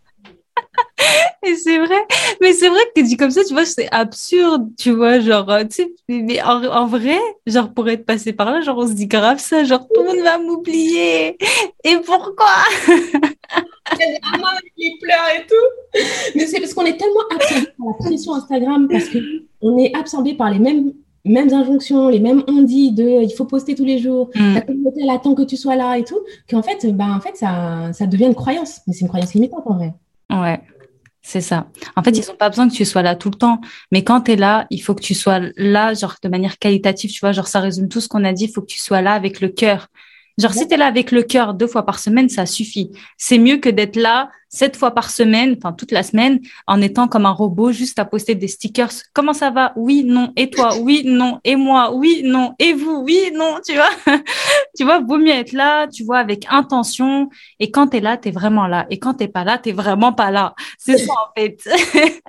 Et 1.47 1.55
c'est 1.55 1.78
vrai, 1.78 2.07
mais 2.40 2.53
c'est 2.53 2.68
vrai 2.68 2.80
que 2.94 3.01
dit 3.03 3.16
comme 3.16 3.30
ça, 3.30 3.44
tu 3.44 3.53
vois, 3.53 3.64
c'est 3.64 3.88
absurde, 3.92 4.68
tu 4.76 4.90
vois, 4.90 5.20
genre, 5.20 5.49
euh, 5.51 5.62
tu 5.64 5.84
sais, 5.84 5.94
mais 6.09 6.42
en, 6.42 6.86
vrai, 6.86 7.18
genre, 7.47 7.72
pour 7.72 7.88
être 7.88 8.05
passé 8.05 8.32
par 8.32 8.51
là, 8.51 8.62
genre, 8.62 8.78
on 8.78 8.88
se 8.88 8.92
dit 8.92 9.07
grave 9.07 9.38
ça, 9.38 9.62
genre, 9.62 9.86
tout 9.94 10.03
le 10.03 10.09
monde 10.09 10.24
va 10.24 10.38
m'oublier. 10.38 11.36
Et 11.84 11.97
pourquoi? 12.05 12.64
Il 14.76 14.99
pleure 15.01 15.28
et 15.36 15.47
tout. 15.47 16.01
Mais 16.34 16.47
c'est 16.47 16.59
parce 16.59 16.74
qu'on 16.74 16.84
est 16.84 16.97
tellement 16.97 17.20
absorbé 17.30 17.66
par 17.78 17.86
la 17.86 17.92
pression 18.05 18.34
Instagram, 18.34 18.88
parce 18.90 19.05
qu'on 19.09 19.78
est 19.78 19.94
absorbé 19.94 20.34
par 20.34 20.51
les 20.51 20.59
mêmes 20.59 20.92
mêmes 21.33 21.53
injonctions, 21.53 22.09
les 22.09 22.20
mêmes 22.20 22.43
on 22.49 22.62
dit 22.62 22.93
de 22.93 23.22
il 23.22 23.31
faut 23.31 23.45
poster 23.45 23.74
tous 23.74 23.85
les 23.85 23.99
jours, 23.99 24.31
mm. 24.35 24.55
la 24.55 24.61
communauté 24.61 25.01
elle 25.03 25.11
attend 25.11 25.35
que 25.35 25.43
tu 25.43 25.57
sois 25.57 25.77
là 25.77 25.99
et 25.99 26.05
tout, 26.05 26.20
qu'en 26.49 26.62
fait, 26.62 26.87
ben, 26.93 27.14
en 27.14 27.20
fait 27.20 27.37
ça, 27.37 27.93
ça 27.93 28.07
devient 28.07 28.27
une 28.27 28.35
croyance. 28.35 28.81
Mais 28.87 28.93
c'est 28.93 29.01
une 29.01 29.09
croyance 29.09 29.35
limitante 29.35 29.62
en 29.66 29.74
vrai. 29.74 29.95
Ouais, 30.31 30.61
c'est 31.29 31.41
ça. 31.41 31.66
En 31.97 32.05
fait, 32.05 32.11
ils 32.11 32.24
n'ont 32.24 32.37
pas 32.37 32.49
besoin 32.49 32.68
que 32.68 32.74
tu 32.74 32.85
sois 32.85 33.03
là 33.03 33.16
tout 33.16 33.31
le 33.31 33.37
temps. 33.37 33.61
Mais 33.91 34.05
quand 34.05 34.20
tu 34.20 34.33
es 34.33 34.37
là, 34.37 34.68
il 34.70 34.81
faut 34.81 34.95
que 34.95 35.03
tu 35.03 35.14
sois 35.14 35.41
là, 35.57 35.93
genre, 35.93 36.14
de 36.22 36.29
manière 36.29 36.57
qualitative, 36.57 37.11
tu 37.11 37.18
vois, 37.18 37.33
genre, 37.33 37.49
ça 37.49 37.59
résume 37.59 37.89
tout 37.89 38.01
ce 38.01 38.07
qu'on 38.07 38.22
a 38.22 38.33
dit. 38.33 38.45
Il 38.45 38.53
faut 38.53 38.61
que 38.61 38.66
tu 38.66 38.79
sois 38.79 39.03
là 39.03 39.12
avec 39.12 39.41
le 39.41 39.49
cœur. 39.49 39.89
Genre, 40.39 40.53
si 40.53 40.68
tu 40.68 40.74
es 40.74 40.77
là 40.77 40.87
avec 40.87 41.11
le 41.11 41.24
cœur 41.24 41.55
deux 41.55 41.66
fois 41.66 41.85
par 41.85 41.99
semaine, 41.99 42.29
ça 42.29 42.47
suffit. 42.47 42.93
C'est 43.16 43.39
mieux 43.39 43.57
que 43.57 43.68
d'être 43.68 43.97
là 43.97 44.31
sept 44.49 44.76
fois 44.76 44.92
par 44.92 45.11
semaine, 45.11 45.57
enfin 45.59 45.72
toute 45.72 45.92
la 45.92 46.03
semaine, 46.03 46.40
en 46.66 46.80
étant 46.80 47.09
comme 47.09 47.26
un 47.26 47.30
robot, 47.30 47.72
juste 47.72 47.99
à 47.99 48.05
poster 48.05 48.34
des 48.34 48.49
stickers. 48.49 48.90
Comment 49.12 49.32
ça 49.32 49.51
va? 49.51 49.72
Oui, 49.76 50.05
non. 50.05 50.32
Et 50.36 50.51
toi? 50.51 50.76
Oui, 50.80 51.03
non. 51.05 51.40
Et 51.44 51.57
moi? 51.57 51.92
Oui, 51.94 52.22
non. 52.24 52.55
Et 52.59 52.72
vous? 52.72 53.03
Oui, 53.05 53.30
non. 53.34 53.59
Tu 53.66 53.74
vois? 53.74 53.90
Tu 54.76 54.84
vois, 54.84 55.01
vaut 55.01 55.16
mieux 55.16 55.32
être 55.32 55.53
là, 55.53 55.86
tu 55.88 56.05
vois, 56.05 56.18
avec 56.18 56.47
intention. 56.51 57.30
Et 57.61 57.70
quand 57.70 57.88
tu 57.88 57.97
es 57.97 58.01
là, 58.01 58.18
tu 58.18 58.28
es 58.28 58.30
vraiment 58.30 58.66
là. 58.66 58.86
Et 58.90 58.99
quand 58.99 59.14
tu 59.14 59.26
pas 59.26 59.42
là, 59.42 59.57
tu 59.57 59.72
vraiment 59.72 60.12
pas 60.12 60.30
là. 60.30 60.55
C'est 60.78 60.99
ça, 60.99 61.12
en 61.12 61.32
fait. 61.34 61.59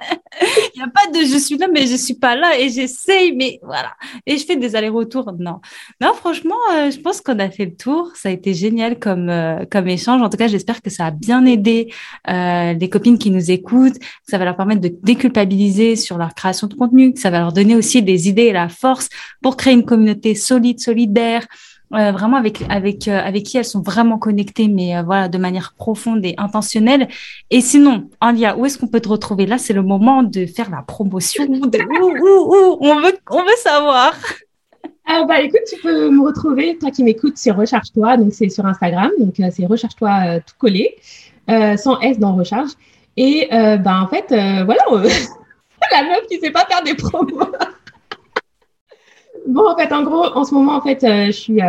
Il 0.76 0.78
n'y 0.78 0.84
a 0.84 0.88
pas 0.88 1.08
de 1.12 1.26
je 1.26 1.38
suis 1.38 1.58
là, 1.58 1.68
mais 1.72 1.88
je 1.88 1.96
suis 1.96 2.14
pas 2.14 2.36
là. 2.36 2.58
Et 2.58 2.70
j'essaye, 2.70 3.36
mais 3.36 3.60
voilà. 3.64 3.96
Et 4.26 4.38
je 4.38 4.46
fais 4.46 4.56
des 4.56 4.76
allers-retours. 4.76 5.34
Non. 5.38 5.60
Non, 6.00 6.14
franchement, 6.14 6.56
euh, 6.74 6.90
je 6.90 7.00
pense 7.00 7.20
qu'on 7.20 7.40
a 7.40 7.50
fait 7.50 7.66
le 7.66 7.76
tour. 7.76 8.12
Ça 8.16 8.30
a 8.30 8.32
été 8.32 8.54
génial 8.54 8.98
comme, 8.98 9.30
euh, 9.30 9.66
comme 9.70 9.88
échange. 9.88 10.22
En 10.22 10.30
tout 10.30 10.38
cas, 10.38 10.48
j'espère 10.48 10.82
que 10.82 10.90
ça 10.90 11.08
a 11.08 11.12
bien 11.12 11.46
aidé 11.46 11.92
euh, 12.30 12.74
des 12.74 12.90
copines 12.90 13.18
qui 13.18 13.32
nous 13.32 13.52
écoutent, 13.52 13.98
ça 14.24 14.38
va 14.38 14.46
leur 14.46 14.56
permettre 14.56 14.82
de 14.82 14.94
déculpabiliser 15.04 15.96
sur 15.96 16.18
leur 16.18 16.34
création 16.34 16.68
de 16.68 16.74
contenu, 16.74 17.14
ça 17.16 17.30
va 17.30 17.40
leur 17.40 17.54
donner 17.54 17.76
aussi 17.76 18.02
des 18.02 18.28
idées 18.28 18.44
et 18.44 18.54
la 18.54 18.70
force 18.70 19.10
pour 19.42 19.58
créer 19.58 19.74
une 19.74 19.86
communauté 19.86 20.36
solide, 20.36 20.80
solidaire, 20.80 21.48
euh, 21.94 22.12
vraiment 22.12 22.36
avec 22.36 22.64
avec 22.70 23.08
euh, 23.08 23.18
avec 23.18 23.44
qui 23.44 23.58
elles 23.58 23.64
sont 23.64 23.82
vraiment 23.82 24.18
connectées, 24.18 24.68
mais 24.68 25.02
voilà 25.04 25.30
de 25.30 25.38
manière 25.38 25.74
profonde 25.78 26.26
et 26.26 26.36
intentionnelle. 26.38 27.08
Et 27.50 27.62
sinon, 27.62 28.10
Alia, 28.20 28.58
où 28.58 28.66
est-ce 28.66 28.78
qu'on 28.78 28.88
peut 28.88 29.00
te 29.00 29.08
retrouver? 29.08 29.46
Là, 29.46 29.58
c'est 29.58 29.74
le 29.74 29.84
moment 29.84 30.22
de 30.22 30.46
faire 30.46 30.70
la 30.70 30.82
promotion. 30.82 31.46
De... 31.48 31.80
on 32.82 33.00
veut 33.00 33.18
on 33.32 33.44
veut 33.44 33.58
savoir. 33.58 34.14
Ah 35.10 35.24
bah 35.26 35.40
écoute, 35.40 35.62
tu 35.70 35.80
peux 35.82 36.10
me 36.10 36.22
retrouver, 36.22 36.78
toi 36.78 36.92
qui 36.92 37.02
m'écoutes 37.02 37.38
sur 37.38 37.56
Recharge-toi, 37.56 38.18
donc 38.18 38.34
c'est 38.34 38.50
sur 38.50 38.66
Instagram, 38.66 39.10
donc 39.18 39.36
c'est 39.38 39.66
Recharge-toi 39.66 40.42
tout 40.42 40.56
collé. 40.58 40.96
Euh, 41.50 41.78
sans 41.78 42.00
S 42.02 42.20
dans 42.20 42.36
recharge. 42.36 42.72
Et 43.16 43.48
euh, 43.54 43.78
ben, 43.78 44.02
en 44.02 44.08
fait, 44.08 44.32
euh, 44.32 44.66
voilà, 44.66 44.82
la 44.90 46.04
meuf 46.04 46.28
qui 46.30 46.40
sait 46.40 46.52
pas 46.52 46.66
faire 46.66 46.84
des 46.84 46.94
promos. 46.94 47.40
bon, 49.48 49.70
en 49.70 49.78
fait, 49.78 49.94
en 49.94 50.04
gros, 50.04 50.26
en 50.26 50.44
ce 50.44 50.54
moment, 50.54 50.74
en 50.74 50.82
fait, 50.82 51.00
je 51.02 51.32
suis, 51.32 51.60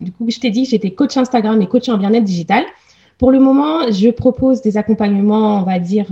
du 0.00 0.12
coup, 0.12 0.26
je 0.28 0.38
t'ai 0.38 0.50
dit, 0.50 0.66
j'étais 0.66 0.92
coach 0.92 1.16
Instagram 1.16 1.60
et 1.60 1.66
coach 1.66 1.88
en 1.88 1.98
bien-être 1.98 2.24
digital. 2.24 2.64
Pour 3.18 3.32
le 3.32 3.40
moment, 3.40 3.90
je 3.90 4.10
propose 4.10 4.62
des 4.62 4.76
accompagnements, 4.76 5.58
on 5.58 5.64
va 5.64 5.80
dire, 5.80 6.06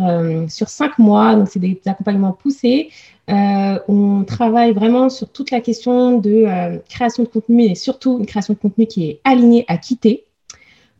sur 0.48 0.68
cinq 0.68 0.98
mois. 0.98 1.36
Donc, 1.36 1.46
c'est 1.48 1.60
des, 1.60 1.80
accompagnements 1.86 2.32
poussés. 2.32 2.90
on 3.28 4.24
travaille 4.26 4.72
vraiment 4.72 5.10
sur 5.10 5.28
toute 5.28 5.52
la 5.52 5.60
question 5.60 6.18
de 6.18 6.80
création 6.88 7.22
de 7.22 7.28
contenu 7.28 7.66
et 7.66 7.76
surtout 7.76 8.18
une 8.18 8.26
création 8.26 8.54
de 8.54 8.58
contenu 8.58 8.86
qui 8.86 9.08
est 9.08 9.20
alignée 9.22 9.64
à 9.68 9.76
quitter 9.76 10.25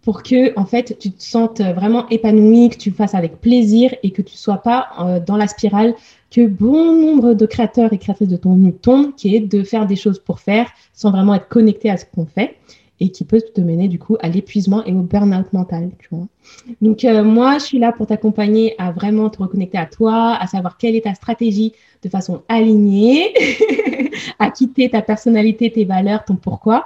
pour 0.07 0.23
que, 0.23 0.57
en 0.57 0.67
fait, 0.67 0.97
tu 1.01 1.11
te 1.11 1.21
sentes 1.21 1.61
vraiment 1.61 2.09
épanoui, 2.11 2.69
que 2.69 2.77
tu 2.77 2.93
fasses 2.93 3.17
avec 3.17 3.41
plaisir 3.41 3.93
et 4.05 4.13
que 4.13 4.23
tu 4.23 4.35
ne 4.35 4.39
sois 4.39 4.59
pas 4.59 4.87
euh, 5.01 5.19
dans 5.19 5.37
la 5.37 5.49
spirale 5.49 5.97
que 6.31 6.47
bon 6.47 6.93
nombre 6.93 7.35
de 7.35 7.45
créateurs 7.45 7.93
et 7.93 7.99
créatrices 7.99 8.29
de 8.29 8.37
contenu 8.37 8.73
tombent, 8.73 9.17
qui 9.17 9.35
est 9.35 9.41
de 9.41 9.65
faire 9.65 9.85
des 9.85 9.97
choses 9.97 10.21
pour 10.21 10.39
faire 10.39 10.69
sans 10.93 11.11
vraiment 11.11 11.35
être 11.35 11.49
connecté 11.49 11.91
à 11.91 11.97
ce 11.97 12.05
qu'on 12.05 12.25
fait 12.25 12.55
et 13.01 13.09
qui 13.09 13.25
peut 13.25 13.41
te 13.41 13.61
mener 13.61 13.89
du 13.89 13.99
coup 13.99 14.17
à 14.21 14.29
l'épuisement 14.29 14.85
et 14.85 14.93
au 14.93 15.03
burn-out 15.03 15.53
mental. 15.53 15.91
Tu 15.99 16.09
vois. 16.13 16.29
Donc 16.81 17.05
euh, 17.05 17.25
moi, 17.25 17.59
je 17.59 17.65
suis 17.65 17.81
là 17.81 17.91
pour 17.91 18.07
t'accompagner 18.07 18.77
à 18.79 18.93
vraiment 18.93 19.29
te 19.29 19.43
reconnecter 19.43 19.79
à 19.79 19.87
toi, 19.87 20.37
à 20.41 20.47
savoir 20.47 20.79
quelle 20.79 20.95
est 20.95 21.03
ta 21.07 21.15
stratégie 21.15 21.73
de 22.05 22.09
façon 22.09 22.43
alignée, 22.49 23.35
à 24.39 24.53
quitter 24.53 24.89
ta 24.89 25.03
personnalité, 25.03 25.73
tes 25.73 25.85
valeurs, 25.85 26.25
ton 26.25 26.37
pourquoi. 26.37 26.85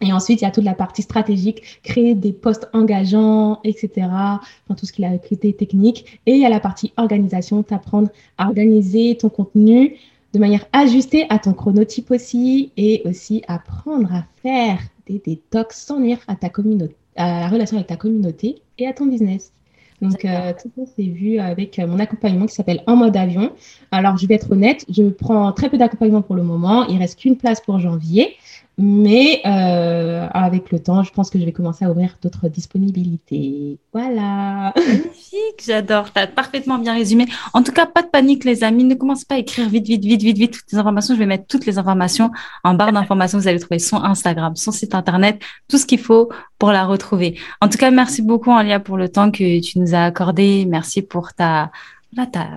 Et 0.00 0.12
ensuite, 0.12 0.40
il 0.40 0.44
y 0.44 0.48
a 0.48 0.50
toute 0.50 0.64
la 0.64 0.74
partie 0.74 1.02
stratégique, 1.02 1.80
créer 1.82 2.14
des 2.14 2.32
postes 2.32 2.68
engageants, 2.72 3.60
etc. 3.64 3.90
Enfin, 4.06 4.74
tout 4.76 4.86
ce 4.86 4.92
qu'il 4.92 5.04
a 5.04 5.14
écrit 5.14 5.36
technique. 5.36 6.20
Et 6.26 6.32
il 6.32 6.40
y 6.40 6.46
a 6.46 6.48
la 6.48 6.60
partie 6.60 6.92
organisation, 6.96 7.62
t'apprendre 7.62 8.08
à 8.38 8.46
organiser 8.46 9.16
ton 9.16 9.28
contenu 9.28 9.96
de 10.32 10.38
manière 10.38 10.64
ajustée 10.72 11.26
à 11.28 11.38
ton 11.38 11.52
chronotype 11.52 12.10
aussi 12.10 12.72
et 12.76 13.02
aussi 13.04 13.42
apprendre 13.48 14.12
à 14.14 14.24
faire 14.42 14.78
des 15.08 15.42
talks 15.50 15.72
sans 15.72 15.98
nuire 15.98 16.18
à 16.28 16.36
ta 16.36 16.48
communauté, 16.48 16.94
à 17.16 17.40
la 17.40 17.48
relation 17.48 17.76
avec 17.76 17.88
ta 17.88 17.96
communauté 17.96 18.62
et 18.78 18.86
à 18.86 18.92
ton 18.92 19.06
business. 19.06 19.52
Donc, 20.00 20.24
euh, 20.24 20.52
tout 20.60 20.70
ça, 20.76 20.90
c'est 20.96 21.04
vu 21.04 21.38
avec 21.38 21.78
euh, 21.78 21.86
mon 21.86 21.98
accompagnement 21.98 22.46
qui 22.46 22.54
s'appelle 22.54 22.82
En 22.86 22.96
mode 22.96 23.16
avion. 23.16 23.52
Alors, 23.90 24.16
je 24.16 24.26
vais 24.26 24.34
être 24.34 24.50
honnête, 24.50 24.86
je 24.88 25.02
prends 25.02 25.52
très 25.52 25.68
peu 25.68 25.76
d'accompagnement 25.76 26.22
pour 26.22 26.36
le 26.36 26.42
moment. 26.42 26.86
Il 26.86 26.98
reste 26.98 27.18
qu'une 27.18 27.36
place 27.36 27.60
pour 27.60 27.78
janvier. 27.80 28.36
Mais 28.82 29.42
euh, 29.44 30.26
avec 30.32 30.72
le 30.72 30.82
temps, 30.82 31.02
je 31.02 31.12
pense 31.12 31.28
que 31.28 31.38
je 31.38 31.44
vais 31.44 31.52
commencer 31.52 31.84
à 31.84 31.90
ouvrir 31.90 32.16
d'autres 32.22 32.48
disponibilités. 32.48 33.78
Voilà. 33.92 34.72
Magnifique, 34.74 35.62
j'adore. 35.66 36.10
Tu 36.10 36.18
as 36.18 36.26
parfaitement 36.26 36.78
bien 36.78 36.94
résumé. 36.94 37.26
En 37.52 37.62
tout 37.62 37.72
cas, 37.72 37.84
pas 37.84 38.00
de 38.00 38.06
panique, 38.06 38.42
les 38.44 38.64
amis. 38.64 38.84
Ne 38.84 38.94
commencez 38.94 39.26
pas 39.26 39.34
à 39.34 39.38
écrire 39.38 39.68
vite, 39.68 39.86
vite, 39.86 40.02
vite, 40.02 40.22
vite, 40.22 40.38
vite 40.38 40.52
toutes 40.54 40.72
les 40.72 40.78
informations. 40.78 41.12
Je 41.12 41.18
vais 41.18 41.26
mettre 41.26 41.46
toutes 41.46 41.66
les 41.66 41.76
informations 41.78 42.30
en 42.64 42.72
barre 42.72 42.92
d'informations. 42.92 43.38
Vous 43.38 43.48
allez 43.48 43.60
trouver 43.60 43.80
son 43.80 44.02
Instagram, 44.02 44.56
son 44.56 44.72
site 44.72 44.94
internet, 44.94 45.42
tout 45.68 45.76
ce 45.76 45.84
qu'il 45.84 46.00
faut 46.00 46.30
pour 46.58 46.72
la 46.72 46.86
retrouver. 46.86 47.38
En 47.60 47.68
tout 47.68 47.76
cas, 47.76 47.90
merci 47.90 48.22
beaucoup, 48.22 48.50
Alia, 48.50 48.80
pour 48.80 48.96
le 48.96 49.10
temps 49.10 49.30
que 49.30 49.60
tu 49.60 49.78
nous 49.78 49.94
as 49.94 50.04
accordé. 50.04 50.64
Merci 50.64 51.02
pour 51.02 51.34
ta, 51.34 51.70
là, 52.16 52.24
ta, 52.24 52.48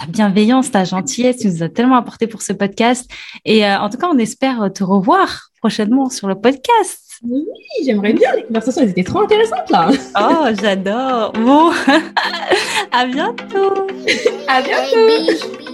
ta 0.00 0.06
bienveillance, 0.06 0.70
ta 0.70 0.84
gentillesse, 0.84 1.38
tu 1.38 1.48
nous 1.48 1.62
as 1.62 1.68
tellement 1.68 1.96
apporté 1.96 2.26
pour 2.26 2.42
ce 2.42 2.52
podcast. 2.52 3.10
Et 3.44 3.66
euh, 3.66 3.78
en 3.78 3.90
tout 3.90 3.98
cas, 3.98 4.08
on 4.12 4.18
espère 4.18 4.70
te 4.72 4.82
revoir 4.82 5.50
prochainement 5.60 6.08
sur 6.08 6.28
le 6.28 6.34
podcast. 6.34 7.00
Oui, 7.22 7.44
j'aimerais 7.84 8.14
bien. 8.14 8.34
Les 8.34 8.44
conversations, 8.44 8.82
elles 8.82 8.90
étaient 8.90 9.04
trop 9.04 9.20
intéressantes 9.20 9.68
là. 9.68 9.90
Oh, 10.18 10.46
j'adore. 10.60 11.32
Bon, 11.32 11.70
à 12.92 13.06
bientôt. 13.06 13.86
À 14.48 14.62
bientôt. 14.62 15.69